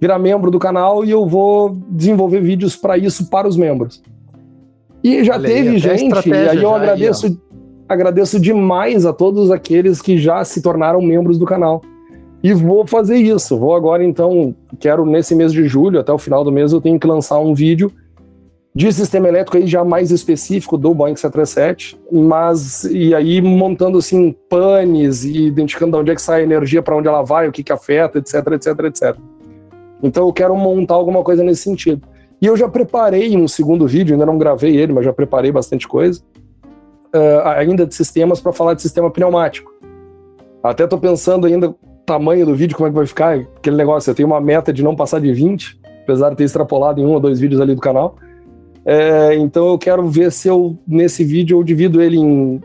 [0.01, 4.03] virar membro do canal e eu vou desenvolver vídeos para isso para os membros.
[5.03, 7.27] E já Olha teve aí, gente, e aí eu agradeço.
[7.27, 7.39] Aí,
[7.89, 11.81] agradeço demais a todos aqueles que já se tornaram membros do canal.
[12.43, 13.57] E vou fazer isso.
[13.57, 17.01] Vou agora, então, quero nesse mês de julho, até o final do mês, eu tenho
[17.01, 17.91] que lançar um vídeo
[18.79, 24.33] de sistema elétrico aí já mais específico do Boeing 737, mas e aí montando assim
[24.49, 27.51] panes e identificando de onde é que sai a energia, para onde ela vai, o
[27.51, 29.17] que que afeta, etc, etc, etc.
[30.01, 32.07] Então eu quero montar alguma coisa nesse sentido.
[32.41, 35.89] E eu já preparei um segundo vídeo, ainda não gravei ele, mas já preparei bastante
[35.89, 36.23] coisa
[37.13, 39.73] uh, ainda de sistemas para falar de sistema pneumático.
[40.63, 41.75] Até estou pensando ainda
[42.07, 44.09] tamanho do vídeo, como é que vai ficar, aquele negócio.
[44.09, 47.15] Eu tenho uma meta de não passar de 20, apesar de ter extrapolado em um
[47.15, 48.15] ou dois vídeos ali do canal.
[48.91, 52.59] É, então eu quero ver se eu, nesse vídeo, eu divido ele em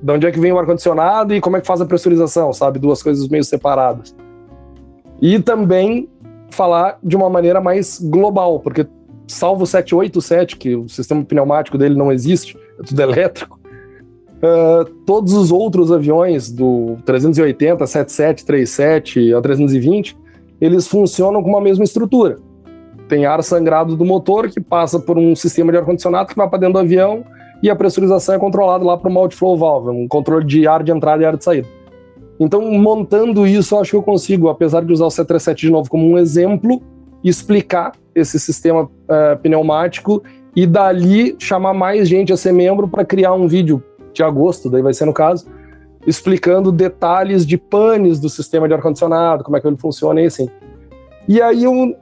[0.00, 2.78] de onde é que vem o ar-condicionado e como é que faz a pressurização, sabe?
[2.78, 4.14] Duas coisas meio separadas.
[5.20, 6.08] E também
[6.50, 8.86] falar de uma maneira mais global, porque
[9.26, 13.58] salvo o 787, que o sistema pneumático dele não existe, é tudo elétrico,
[14.36, 20.14] Uh, todos os outros aviões do 380, 77, 37 a 320,
[20.60, 22.36] eles funcionam com uma mesma estrutura.
[23.08, 26.58] Tem ar sangrado do motor que passa por um sistema de ar-condicionado que vai para
[26.58, 27.24] dentro do avião
[27.62, 30.92] e a pressurização é controlada lá para o multiflow valve, um controle de ar de
[30.92, 31.68] entrada e ar de saída.
[32.38, 35.88] Então, montando isso, eu acho que eu consigo, apesar de usar o 737 de novo
[35.88, 36.82] como um exemplo,
[37.24, 40.22] explicar esse sistema uh, pneumático
[40.54, 44.82] e dali chamar mais gente a ser membro para criar um vídeo de agosto, daí
[44.82, 45.46] vai ser no caso,
[46.06, 50.48] explicando detalhes de panes do sistema de ar-condicionado, como é que ele funciona e assim.
[51.28, 51.96] E aí eu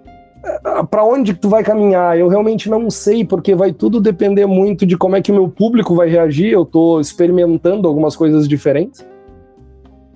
[0.90, 2.18] para onde tu vai caminhar?
[2.18, 5.48] Eu realmente não sei, porque vai tudo depender muito de como é que o meu
[5.48, 6.52] público vai reagir.
[6.52, 9.04] Eu estou experimentando algumas coisas diferentes.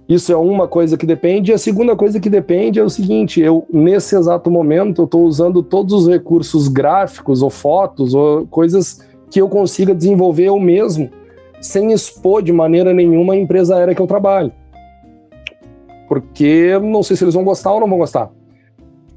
[0.09, 1.51] Isso é uma coisa que depende.
[1.51, 5.25] E a segunda coisa que depende é o seguinte: eu, nesse exato momento, eu estou
[5.25, 11.11] usando todos os recursos gráficos ou fotos ou coisas que eu consiga desenvolver eu mesmo
[11.61, 14.53] sem expor de maneira nenhuma a empresa aérea que eu trabalho.
[16.07, 18.31] Porque não sei se eles vão gostar ou não vão gostar.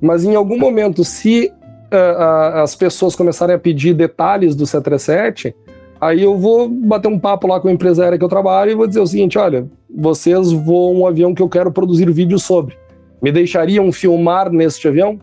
[0.02, 1.52] Mas em algum momento, se
[1.92, 5.56] uh, uh, as pessoas começarem a pedir detalhes do 737,
[6.00, 8.76] aí eu vou bater um papo lá com a empresa aérea que eu trabalho e
[8.76, 12.76] vou dizer o seguinte: olha, vocês voam um avião que eu quero produzir vídeo sobre.
[13.22, 15.20] Me deixariam filmar neste avião?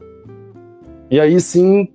[1.11, 1.89] E aí sim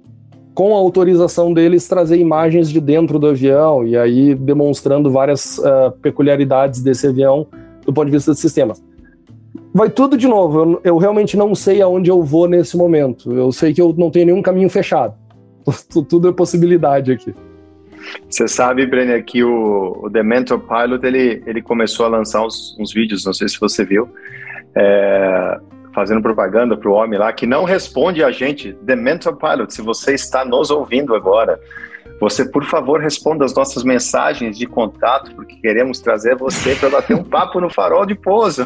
[0.53, 5.91] com a autorização deles, trazer imagens de dentro do avião e aí demonstrando várias uh,
[6.01, 7.47] peculiaridades desse avião
[7.85, 8.75] do ponto de vista do sistema.
[9.73, 13.31] Vai tudo de novo, eu, eu, realmente não sei aonde eu vou nesse momento.
[13.31, 15.15] Eu sei que eu não tenho nenhum caminho fechado.
[16.07, 17.33] tudo é possibilidade aqui.
[18.29, 22.93] Você sabe, Brenner, que o, o Dementor Pilot ele, ele começou a lançar uns, uns
[22.93, 24.09] vídeos, não sei se você viu,
[24.75, 25.59] é,
[25.93, 29.81] fazendo propaganda para o homem lá, que não responde a gente, The Mental Pilot, se
[29.81, 31.59] você está nos ouvindo agora,
[32.23, 37.17] você, por favor, responda as nossas mensagens de contato, porque queremos trazer você para bater
[37.17, 38.65] um papo no farol de pouso.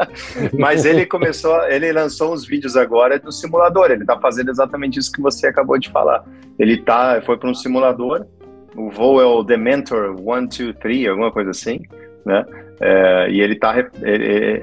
[0.58, 5.12] Mas ele começou, ele lançou uns vídeos agora do simulador, ele está fazendo exatamente isso
[5.12, 6.24] que você acabou de falar.
[6.58, 8.24] Ele tá, foi para um simulador,
[8.74, 11.82] o voo é o Dementor 123, alguma coisa assim,
[12.24, 12.42] né?
[12.80, 13.74] É, e ele está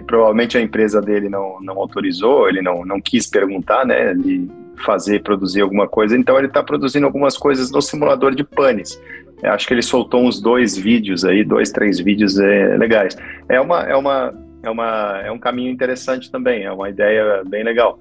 [0.07, 4.15] provavelmente a empresa dele não, não autorizou, ele não, não quis perguntar, né?
[4.15, 9.02] De fazer, produzir alguma coisa, então ele está produzindo algumas coisas no simulador de panes.
[9.41, 13.18] Eu acho que ele soltou uns dois vídeos aí, dois, três vídeos é, legais.
[13.49, 14.34] É uma, é uma,
[14.64, 17.99] é uma, é um caminho interessante também, é uma ideia bem legal.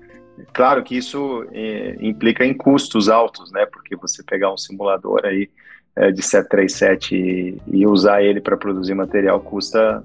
[0.52, 3.66] claro que isso é, implica em custos altos, né?
[3.66, 5.48] Porque você pegar um simulador aí
[5.96, 10.02] é, de 737 e, e usar ele para produzir material custa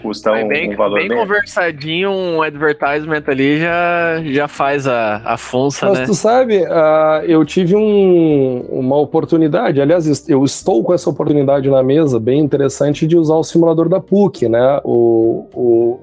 [0.00, 5.16] custa um, bem, um valor bem, bem conversadinho, um advertisement ali já, já faz a,
[5.24, 6.06] a função, Mas né?
[6.06, 11.82] tu sabe, uh, eu tive um, uma oportunidade, aliás, eu estou com essa oportunidade na
[11.82, 14.80] mesa, bem interessante, de usar o simulador da PUC, né?
[14.84, 16.00] O, o,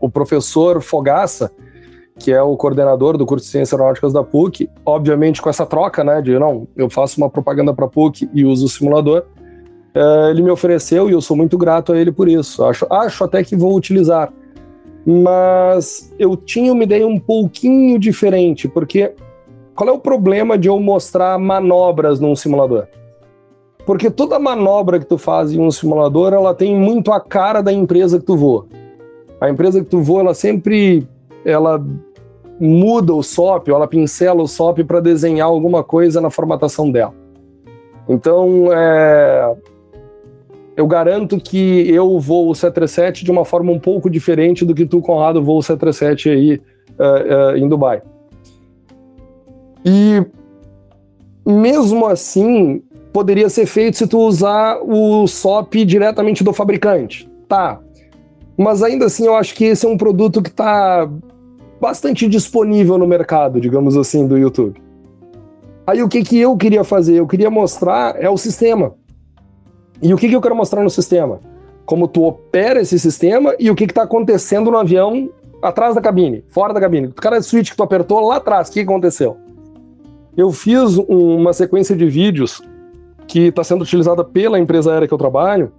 [0.00, 1.50] o professor Fogaça,
[2.18, 6.02] que é o coordenador do curso de Ciências Aeronáuticas da PUC, obviamente com essa troca,
[6.02, 9.24] né, de não, eu faço uma propaganda para a PUC e uso o simulador,
[9.96, 12.64] uh, ele me ofereceu e eu sou muito grato a ele por isso.
[12.64, 14.32] Acho, acho até que vou utilizar.
[15.04, 19.12] Mas eu tinha uma ideia um pouquinho diferente, porque
[19.74, 22.86] qual é o problema de eu mostrar manobras num simulador?
[23.86, 27.72] Porque toda manobra que tu faz em um simulador, ela tem muito a cara da
[27.72, 28.66] empresa que tu voa.
[29.40, 31.06] A empresa que tu voa, ela sempre
[31.44, 31.80] ela
[32.58, 37.14] muda o SOP, ela pincela o SOP para desenhar alguma coisa na formatação dela.
[38.08, 39.54] Então, é,
[40.76, 44.84] eu garanto que eu vou o 737 de uma forma um pouco diferente do que
[44.84, 46.60] tu, Conrado, voa o 737 aí
[46.98, 48.02] uh, uh, em Dubai.
[49.84, 50.22] E
[51.46, 52.82] mesmo assim,
[53.12, 57.26] poderia ser feito se tu usar o SOP diretamente do fabricante.
[57.48, 57.80] Tá.
[58.58, 61.08] Mas ainda assim, eu acho que esse é um produto que está
[61.80, 64.82] bastante disponível no mercado, digamos assim, do YouTube.
[65.86, 67.18] Aí o que, que eu queria fazer?
[67.18, 68.94] Eu queria mostrar é o sistema.
[70.02, 71.40] E o que, que eu quero mostrar no sistema?
[71.84, 75.30] Como tu opera esse sistema e o que está acontecendo no avião
[75.62, 77.08] atrás da cabine, fora da cabine.
[77.08, 79.36] O cara switch que tu apertou lá atrás, o que, aconteceu?
[80.36, 82.62] Eu fiz um, uma sequência de vídeos
[83.26, 85.72] que está sendo utilizada pela empresa aérea que eu trabalho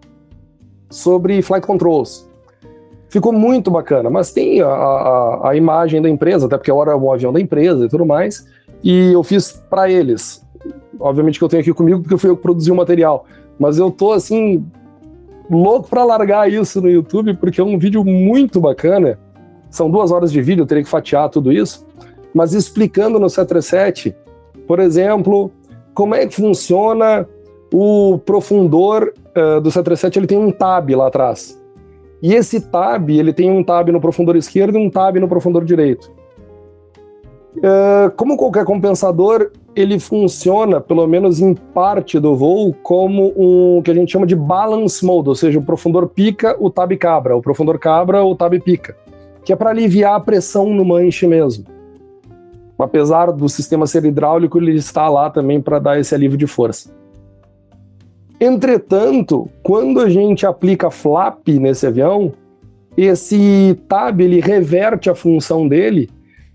[0.90, 2.28] sobre flight controls.
[3.10, 6.96] Ficou muito bacana, mas tem a, a, a imagem da empresa, até porque agora é
[6.96, 8.46] um avião da empresa e tudo mais,
[8.84, 10.46] e eu fiz para eles.
[11.00, 13.26] Obviamente que eu tenho aqui comigo porque fui eu que produzi o material,
[13.60, 14.66] mas eu tô assim
[15.50, 19.20] louco para largar isso no YouTube porque é um vídeo muito bacana.
[19.70, 21.86] São duas horas de vídeo, eu teria que fatiar tudo isso,
[22.34, 24.16] mas explicando no 737,
[24.66, 25.52] por exemplo,
[25.94, 27.28] como é que funciona
[27.74, 31.62] o profundor uh, do 737, ele tem um tab lá atrás.
[32.22, 35.64] E esse tab, ele tem um tab no profundor esquerdo e um tab no profundor
[35.64, 36.12] direito.
[37.58, 43.90] Uh, como qualquer compensador, ele funciona, pelo menos em parte do voo, como um que
[43.90, 47.42] a gente chama de balance mode, ou seja, o profundor pica, o tab cabra, o
[47.42, 48.96] profundor cabra, o tab pica,
[49.44, 51.66] que é para aliviar a pressão no manche mesmo.
[52.78, 56.92] Apesar do sistema ser hidráulico, ele está lá também para dar esse alívio de força.
[58.40, 62.34] Entretanto, quando a gente aplica flap nesse avião,
[62.96, 66.08] esse tab ele reverte a função dele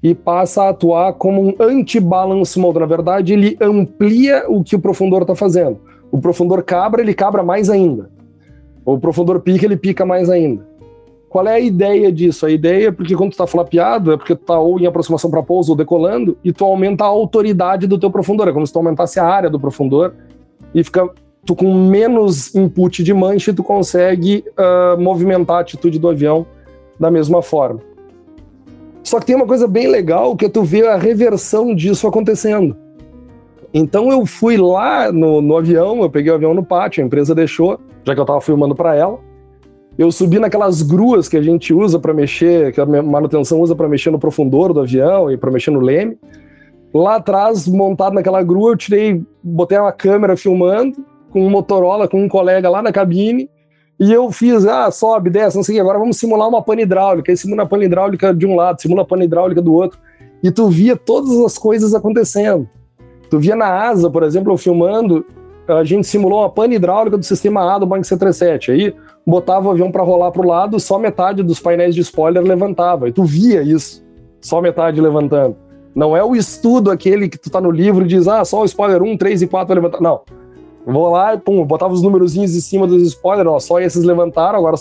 [0.03, 2.81] e passa a atuar como um anti-balance mode.
[2.81, 5.79] Na verdade, ele amplia o que o profundor está fazendo.
[6.11, 8.11] O profundor cabra, ele cabra mais ainda.
[8.85, 10.67] O profundor pica, ele pica mais ainda.
[11.29, 12.45] Qual é a ideia disso?
[12.45, 15.31] A ideia é porque quando tu está flapeado, é porque tu está ou em aproximação
[15.31, 18.49] para pouso ou decolando, e tu aumenta a autoridade do teu profundor.
[18.49, 20.15] É como se tu aumentasse a área do profundor
[20.75, 21.09] e fica
[21.45, 26.47] tu com menos input de manche, tu consegue uh, movimentar a atitude do avião
[26.99, 27.81] da mesma forma.
[29.13, 32.75] Só que tem uma coisa bem legal que tu ver a reversão disso acontecendo.
[33.75, 37.35] Então eu fui lá no, no avião, eu peguei o avião no pátio, a empresa
[37.35, 39.19] deixou, já que eu estava filmando para ela.
[39.99, 43.87] Eu subi naquelas gruas que a gente usa para mexer, que a manutenção usa para
[43.87, 46.17] mexer no profundor do avião e para mexer no leme.
[46.95, 52.25] Lá atrás, montado naquela grua, eu tirei, botei uma câmera filmando, com um Motorola, com
[52.25, 53.51] um colega lá na cabine,
[53.99, 57.37] e eu fiz, ah, sobe, desce, não sei agora vamos simular uma pane hidráulica, aí
[57.37, 59.99] simula a pane hidráulica de um lado, simula a pane hidráulica do outro,
[60.43, 62.69] e tu via todas as coisas acontecendo.
[63.31, 65.25] Tu via na asa, por exemplo, eu filmando,
[65.69, 68.95] a gente simulou uma pane hidráulica do sistema A do Boeing C-37, aí
[69.25, 73.09] botava o avião para rolar para o lado, só metade dos painéis de spoiler levantava,
[73.09, 74.05] e tu via isso,
[74.41, 75.57] só metade levantando.
[75.95, 78.65] Não é o estudo aquele que tu tá no livro e diz, ah, só o
[78.65, 80.01] spoiler 1, 3 e 4 vai levantar.
[80.01, 80.23] Não.
[80.85, 84.77] Vou lá pum, botava os númerozinhos em cima dos spoilers, ó, só esses levantaram, agora,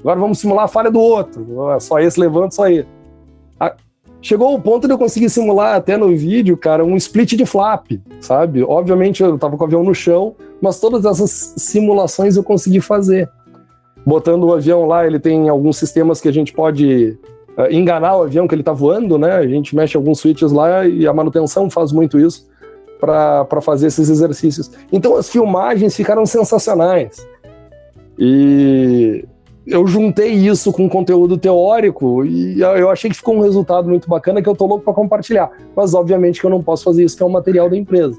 [0.00, 1.44] agora vamos simular a falha do outro.
[1.80, 2.86] Só esse levanta, só ele.
[4.20, 7.86] Chegou o ponto de eu conseguir simular até no vídeo, cara, um split de flap,
[8.20, 8.64] sabe?
[8.64, 13.30] Obviamente eu tava com o avião no chão, mas todas essas simulações eu consegui fazer.
[14.04, 17.16] Botando o avião lá, ele tem alguns sistemas que a gente pode
[17.56, 19.36] uh, enganar o avião que ele tá voando, né?
[19.36, 22.48] A gente mexe alguns switches lá e a manutenção faz muito isso
[22.98, 24.70] para fazer esses exercícios.
[24.92, 27.26] Então as filmagens ficaram sensacionais.
[28.18, 29.24] E
[29.66, 34.42] eu juntei isso com conteúdo teórico e eu achei que ficou um resultado muito bacana
[34.42, 35.50] que eu tô louco para compartilhar.
[35.76, 38.18] Mas obviamente que eu não posso fazer isso, que é um material da empresa.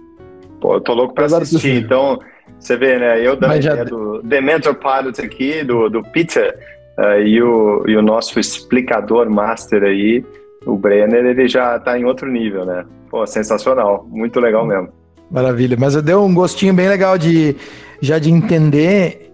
[0.61, 1.83] Pô, eu tô louco para assistir.
[1.83, 2.19] Então,
[2.59, 3.25] você vê, né?
[3.25, 3.83] Eu da já...
[3.83, 6.57] do Dementor Pilot aqui, do, do Peter,
[6.97, 10.23] uh, e, o, e o nosso explicador master aí,
[10.65, 12.85] o Brenner, ele já tá em outro nível, né?
[13.09, 14.05] Pô, sensacional.
[14.09, 14.89] Muito legal mesmo.
[15.29, 15.77] Maravilha.
[15.79, 17.55] Mas eu deu um gostinho bem legal de
[18.01, 19.31] já de entender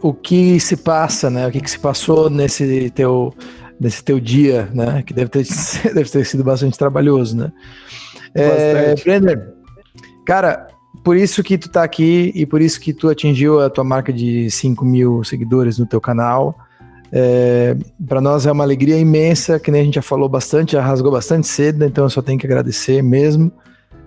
[0.00, 1.46] o que se passa, né?
[1.46, 3.32] O que, que se passou nesse teu,
[3.78, 5.02] nesse teu dia, né?
[5.02, 5.44] Que deve ter,
[5.94, 7.52] deve ter sido bastante trabalhoso, né?
[8.34, 9.54] É, Brenner,
[10.24, 10.68] cara,
[11.04, 14.12] por isso que tu tá aqui e por isso que tu atingiu a tua marca
[14.12, 16.56] de 5 mil seguidores no teu canal.
[17.12, 17.76] É,
[18.06, 21.10] para nós é uma alegria imensa, que nem a gente já falou bastante, já rasgou
[21.10, 23.50] bastante cedo, então eu só tenho que agradecer mesmo.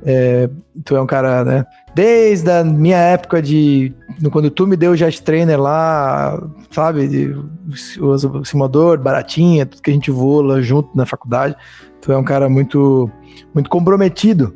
[0.05, 0.49] É,
[0.83, 1.65] tu é um cara, né?
[1.95, 3.93] Desde a minha época de.
[4.31, 7.07] Quando tu me deu o Jet Trainer lá, sabe?
[7.07, 7.35] De,
[8.01, 11.55] o simulador, baratinha, tudo que a gente voa junto na faculdade.
[12.01, 13.09] Tu é um cara muito,
[13.53, 14.53] muito comprometido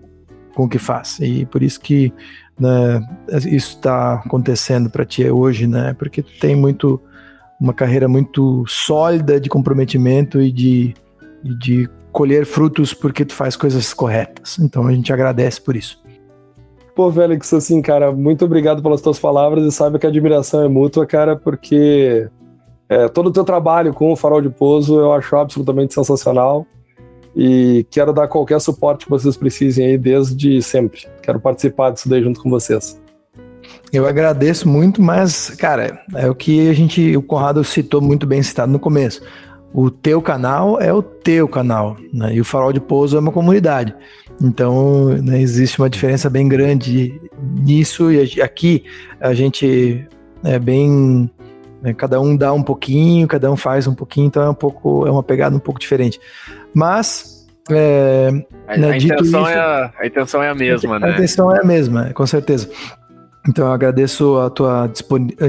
[0.54, 1.18] com o que faz.
[1.22, 2.12] E por isso que
[2.60, 5.96] né, isso está acontecendo para ti hoje, né?
[5.98, 7.00] Porque tu tem muito
[7.60, 10.94] uma carreira muito sólida de comprometimento e de,
[11.60, 14.58] de colher frutos porque tu faz coisas corretas.
[14.60, 16.02] Então a gente agradece por isso.
[16.96, 20.68] Pô, Félix, assim, cara, muito obrigado pelas tuas palavras e saiba que a admiração é
[20.68, 22.28] mútua, cara, porque
[22.90, 26.66] é, todo o teu trabalho com o Farol de Pouso eu acho absolutamente sensacional
[27.36, 31.08] e quero dar qualquer suporte que vocês precisem aí desde sempre.
[31.22, 33.00] Quero participar disso daí junto com vocês.
[33.92, 38.42] Eu agradeço muito, mas, cara, é o que a gente, o Conrado citou muito bem
[38.44, 39.22] citado no começo.
[39.74, 42.34] O teu canal é o teu canal, né?
[42.34, 43.94] E o Farol de Pouso é uma comunidade.
[44.42, 47.20] Então, né, existe uma diferença bem grande
[47.60, 48.84] nisso e aqui
[49.20, 50.08] a gente
[50.44, 51.30] é bem
[51.82, 55.08] né, cada um dá um pouquinho, cada um faz um pouquinho, então é um pouco
[55.08, 56.20] é uma pegada um pouco diferente.
[56.74, 58.30] Mas é,
[58.68, 61.08] a, né, a, intenção isso, é a, a, intenção é a mesma, a, né?
[61.08, 62.70] A intenção é a mesma, com certeza.
[63.48, 64.90] Então eu agradeço a tua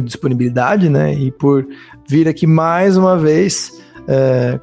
[0.04, 1.14] disponibilidade, né?
[1.14, 1.66] E por
[2.08, 4.60] vir aqui mais uma vez é,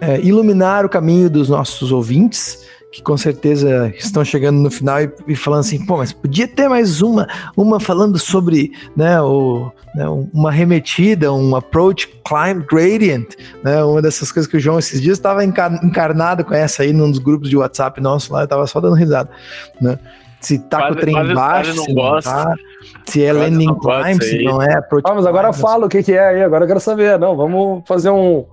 [0.00, 5.10] é, iluminar o caminho dos nossos ouvintes que com certeza estão chegando no final e,
[5.26, 10.06] e, falando assim, pô, mas podia ter mais uma, uma falando sobre, né, o, né,
[10.32, 13.30] uma remetida, um approach climb gradient,
[13.64, 17.10] né, uma dessas coisas que o João esses dias estava encarnado com essa aí num
[17.10, 19.30] dos grupos de WhatsApp nosso lá, eu tava só dando risada,
[19.80, 19.98] né,
[20.42, 22.54] se tá quase, com o trem quase, embaixo, quase se não tá,
[23.06, 26.12] se é landing climb, se não é approach ah, mas agora fala o que que
[26.12, 28.44] é aí, agora eu quero saber, não, vamos fazer um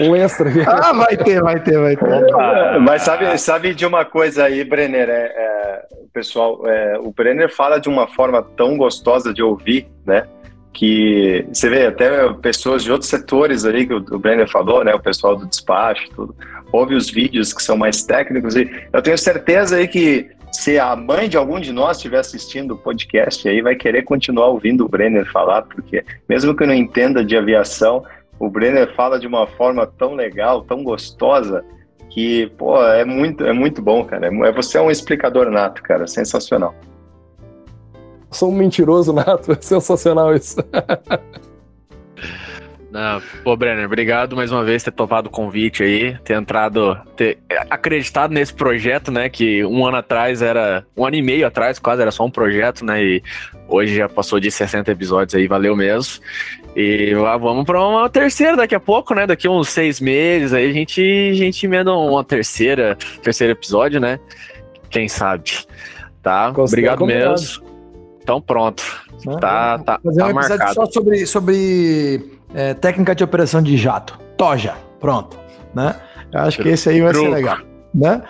[0.00, 0.60] um extra aqui.
[0.66, 2.80] Ah, vai ter, vai ter, vai ter.
[2.80, 5.08] mas sabe, sabe de uma coisa aí, Brenner?
[5.08, 10.26] É, é, pessoal, é, o Brenner fala de uma forma tão gostosa de ouvir, né?
[10.72, 14.92] Que você vê até pessoas de outros setores aí que o, o Brenner falou, né?
[14.94, 16.34] O pessoal do despacho, tudo.
[16.72, 20.94] Ouve os vídeos que são mais técnicos e eu tenho certeza aí que se a
[20.94, 24.88] mãe de algum de nós estiver assistindo o podcast aí, vai querer continuar ouvindo o
[24.88, 28.04] Brenner falar, porque mesmo que não entenda de aviação,
[28.38, 31.64] o Brenner fala de uma forma tão legal, tão gostosa,
[32.08, 34.28] que, pô, é muito, é muito bom, cara.
[34.28, 36.06] É, você é um explicador nato, cara.
[36.06, 36.72] Sensacional.
[38.30, 40.56] Sou um mentiroso nato, é sensacional isso.
[42.94, 46.96] Não, pô, Brenner, obrigado mais uma vez por ter topado o convite aí, ter entrado,
[47.16, 47.38] ter
[47.68, 49.28] acreditado nesse projeto, né?
[49.28, 50.86] Que um ano atrás era.
[50.96, 53.02] Um ano e meio atrás, quase era só um projeto, né?
[53.02, 53.22] E
[53.66, 56.22] hoje já passou de 60 episódios aí, valeu mesmo.
[56.76, 59.26] E lá vamos para uma terceira daqui a pouco, né?
[59.26, 64.20] Daqui uns seis meses aí a gente, a gente emenda uma terceira, terceiro episódio, né?
[64.88, 65.50] Quem sabe.
[66.22, 66.52] Tá?
[66.56, 67.64] Obrigado mesmo.
[68.22, 68.84] Então pronto.
[69.26, 70.74] Ah, tá, tá, fazer tá um episódio marcado.
[70.74, 74.18] só sobre, sobre é, técnica de operação de jato.
[74.36, 75.38] Toja, pronto.
[75.74, 75.94] Né?
[76.32, 77.58] Eu acho que esse aí vai ser legal.
[77.92, 78.22] Né?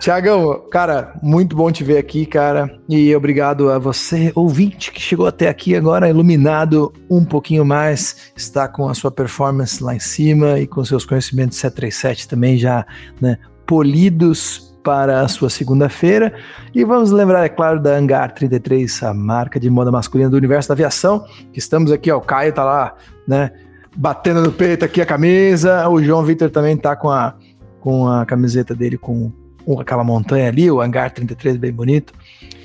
[0.00, 2.74] Tiagão, cara, muito bom te ver aqui, cara.
[2.88, 8.66] E obrigado a você, ouvinte, que chegou até aqui agora, iluminado um pouquinho mais, está
[8.66, 12.86] com a sua performance lá em cima e com seus conhecimentos 737 também já
[13.20, 13.36] né,
[13.66, 16.32] polidos para a sua segunda-feira.
[16.74, 20.68] E vamos lembrar, é claro, da Hangar 33, a marca de moda masculina do universo
[20.68, 22.94] da aviação, que estamos aqui, ó, o Caio tá lá
[23.30, 23.52] né?
[23.96, 25.88] Batendo no peito aqui a camisa.
[25.88, 27.34] O João Vitor também tá com a,
[27.80, 29.32] com a camiseta dele com,
[29.64, 32.12] com aquela montanha ali, o Hangar 33, bem bonito.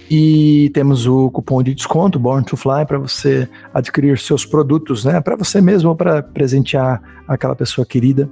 [0.10, 5.20] E temos o cupom de desconto Born to Fly para você adquirir seus produtos, né?
[5.22, 8.30] Para você mesmo ou para presentear aquela pessoa querida.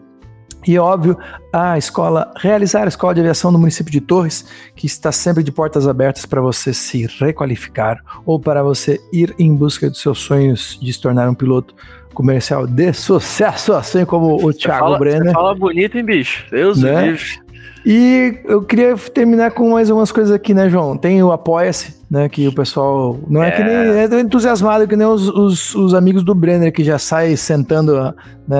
[0.65, 1.17] E óbvio,
[1.51, 4.45] a escola, realizar a escola de aviação do município de Torres,
[4.75, 9.55] que está sempre de portas abertas para você se requalificar ou para você ir em
[9.55, 11.75] busca dos seus sonhos de se tornar um piloto
[12.13, 15.25] comercial de sucesso, assim como o Thiago Brenner.
[15.25, 16.45] Você fala bonito, hein, bicho?
[16.49, 17.07] Deus né?
[17.07, 17.42] livre.
[17.85, 20.95] E eu queria terminar com mais umas coisas aqui, né, João?
[20.95, 22.29] Tem o Apoia-se, né?
[22.29, 25.93] Que o pessoal não é, é que nem é entusiasmado que nem os, os, os,
[25.93, 28.15] amigos do Brenner que já sai sentando
[28.47, 28.57] né,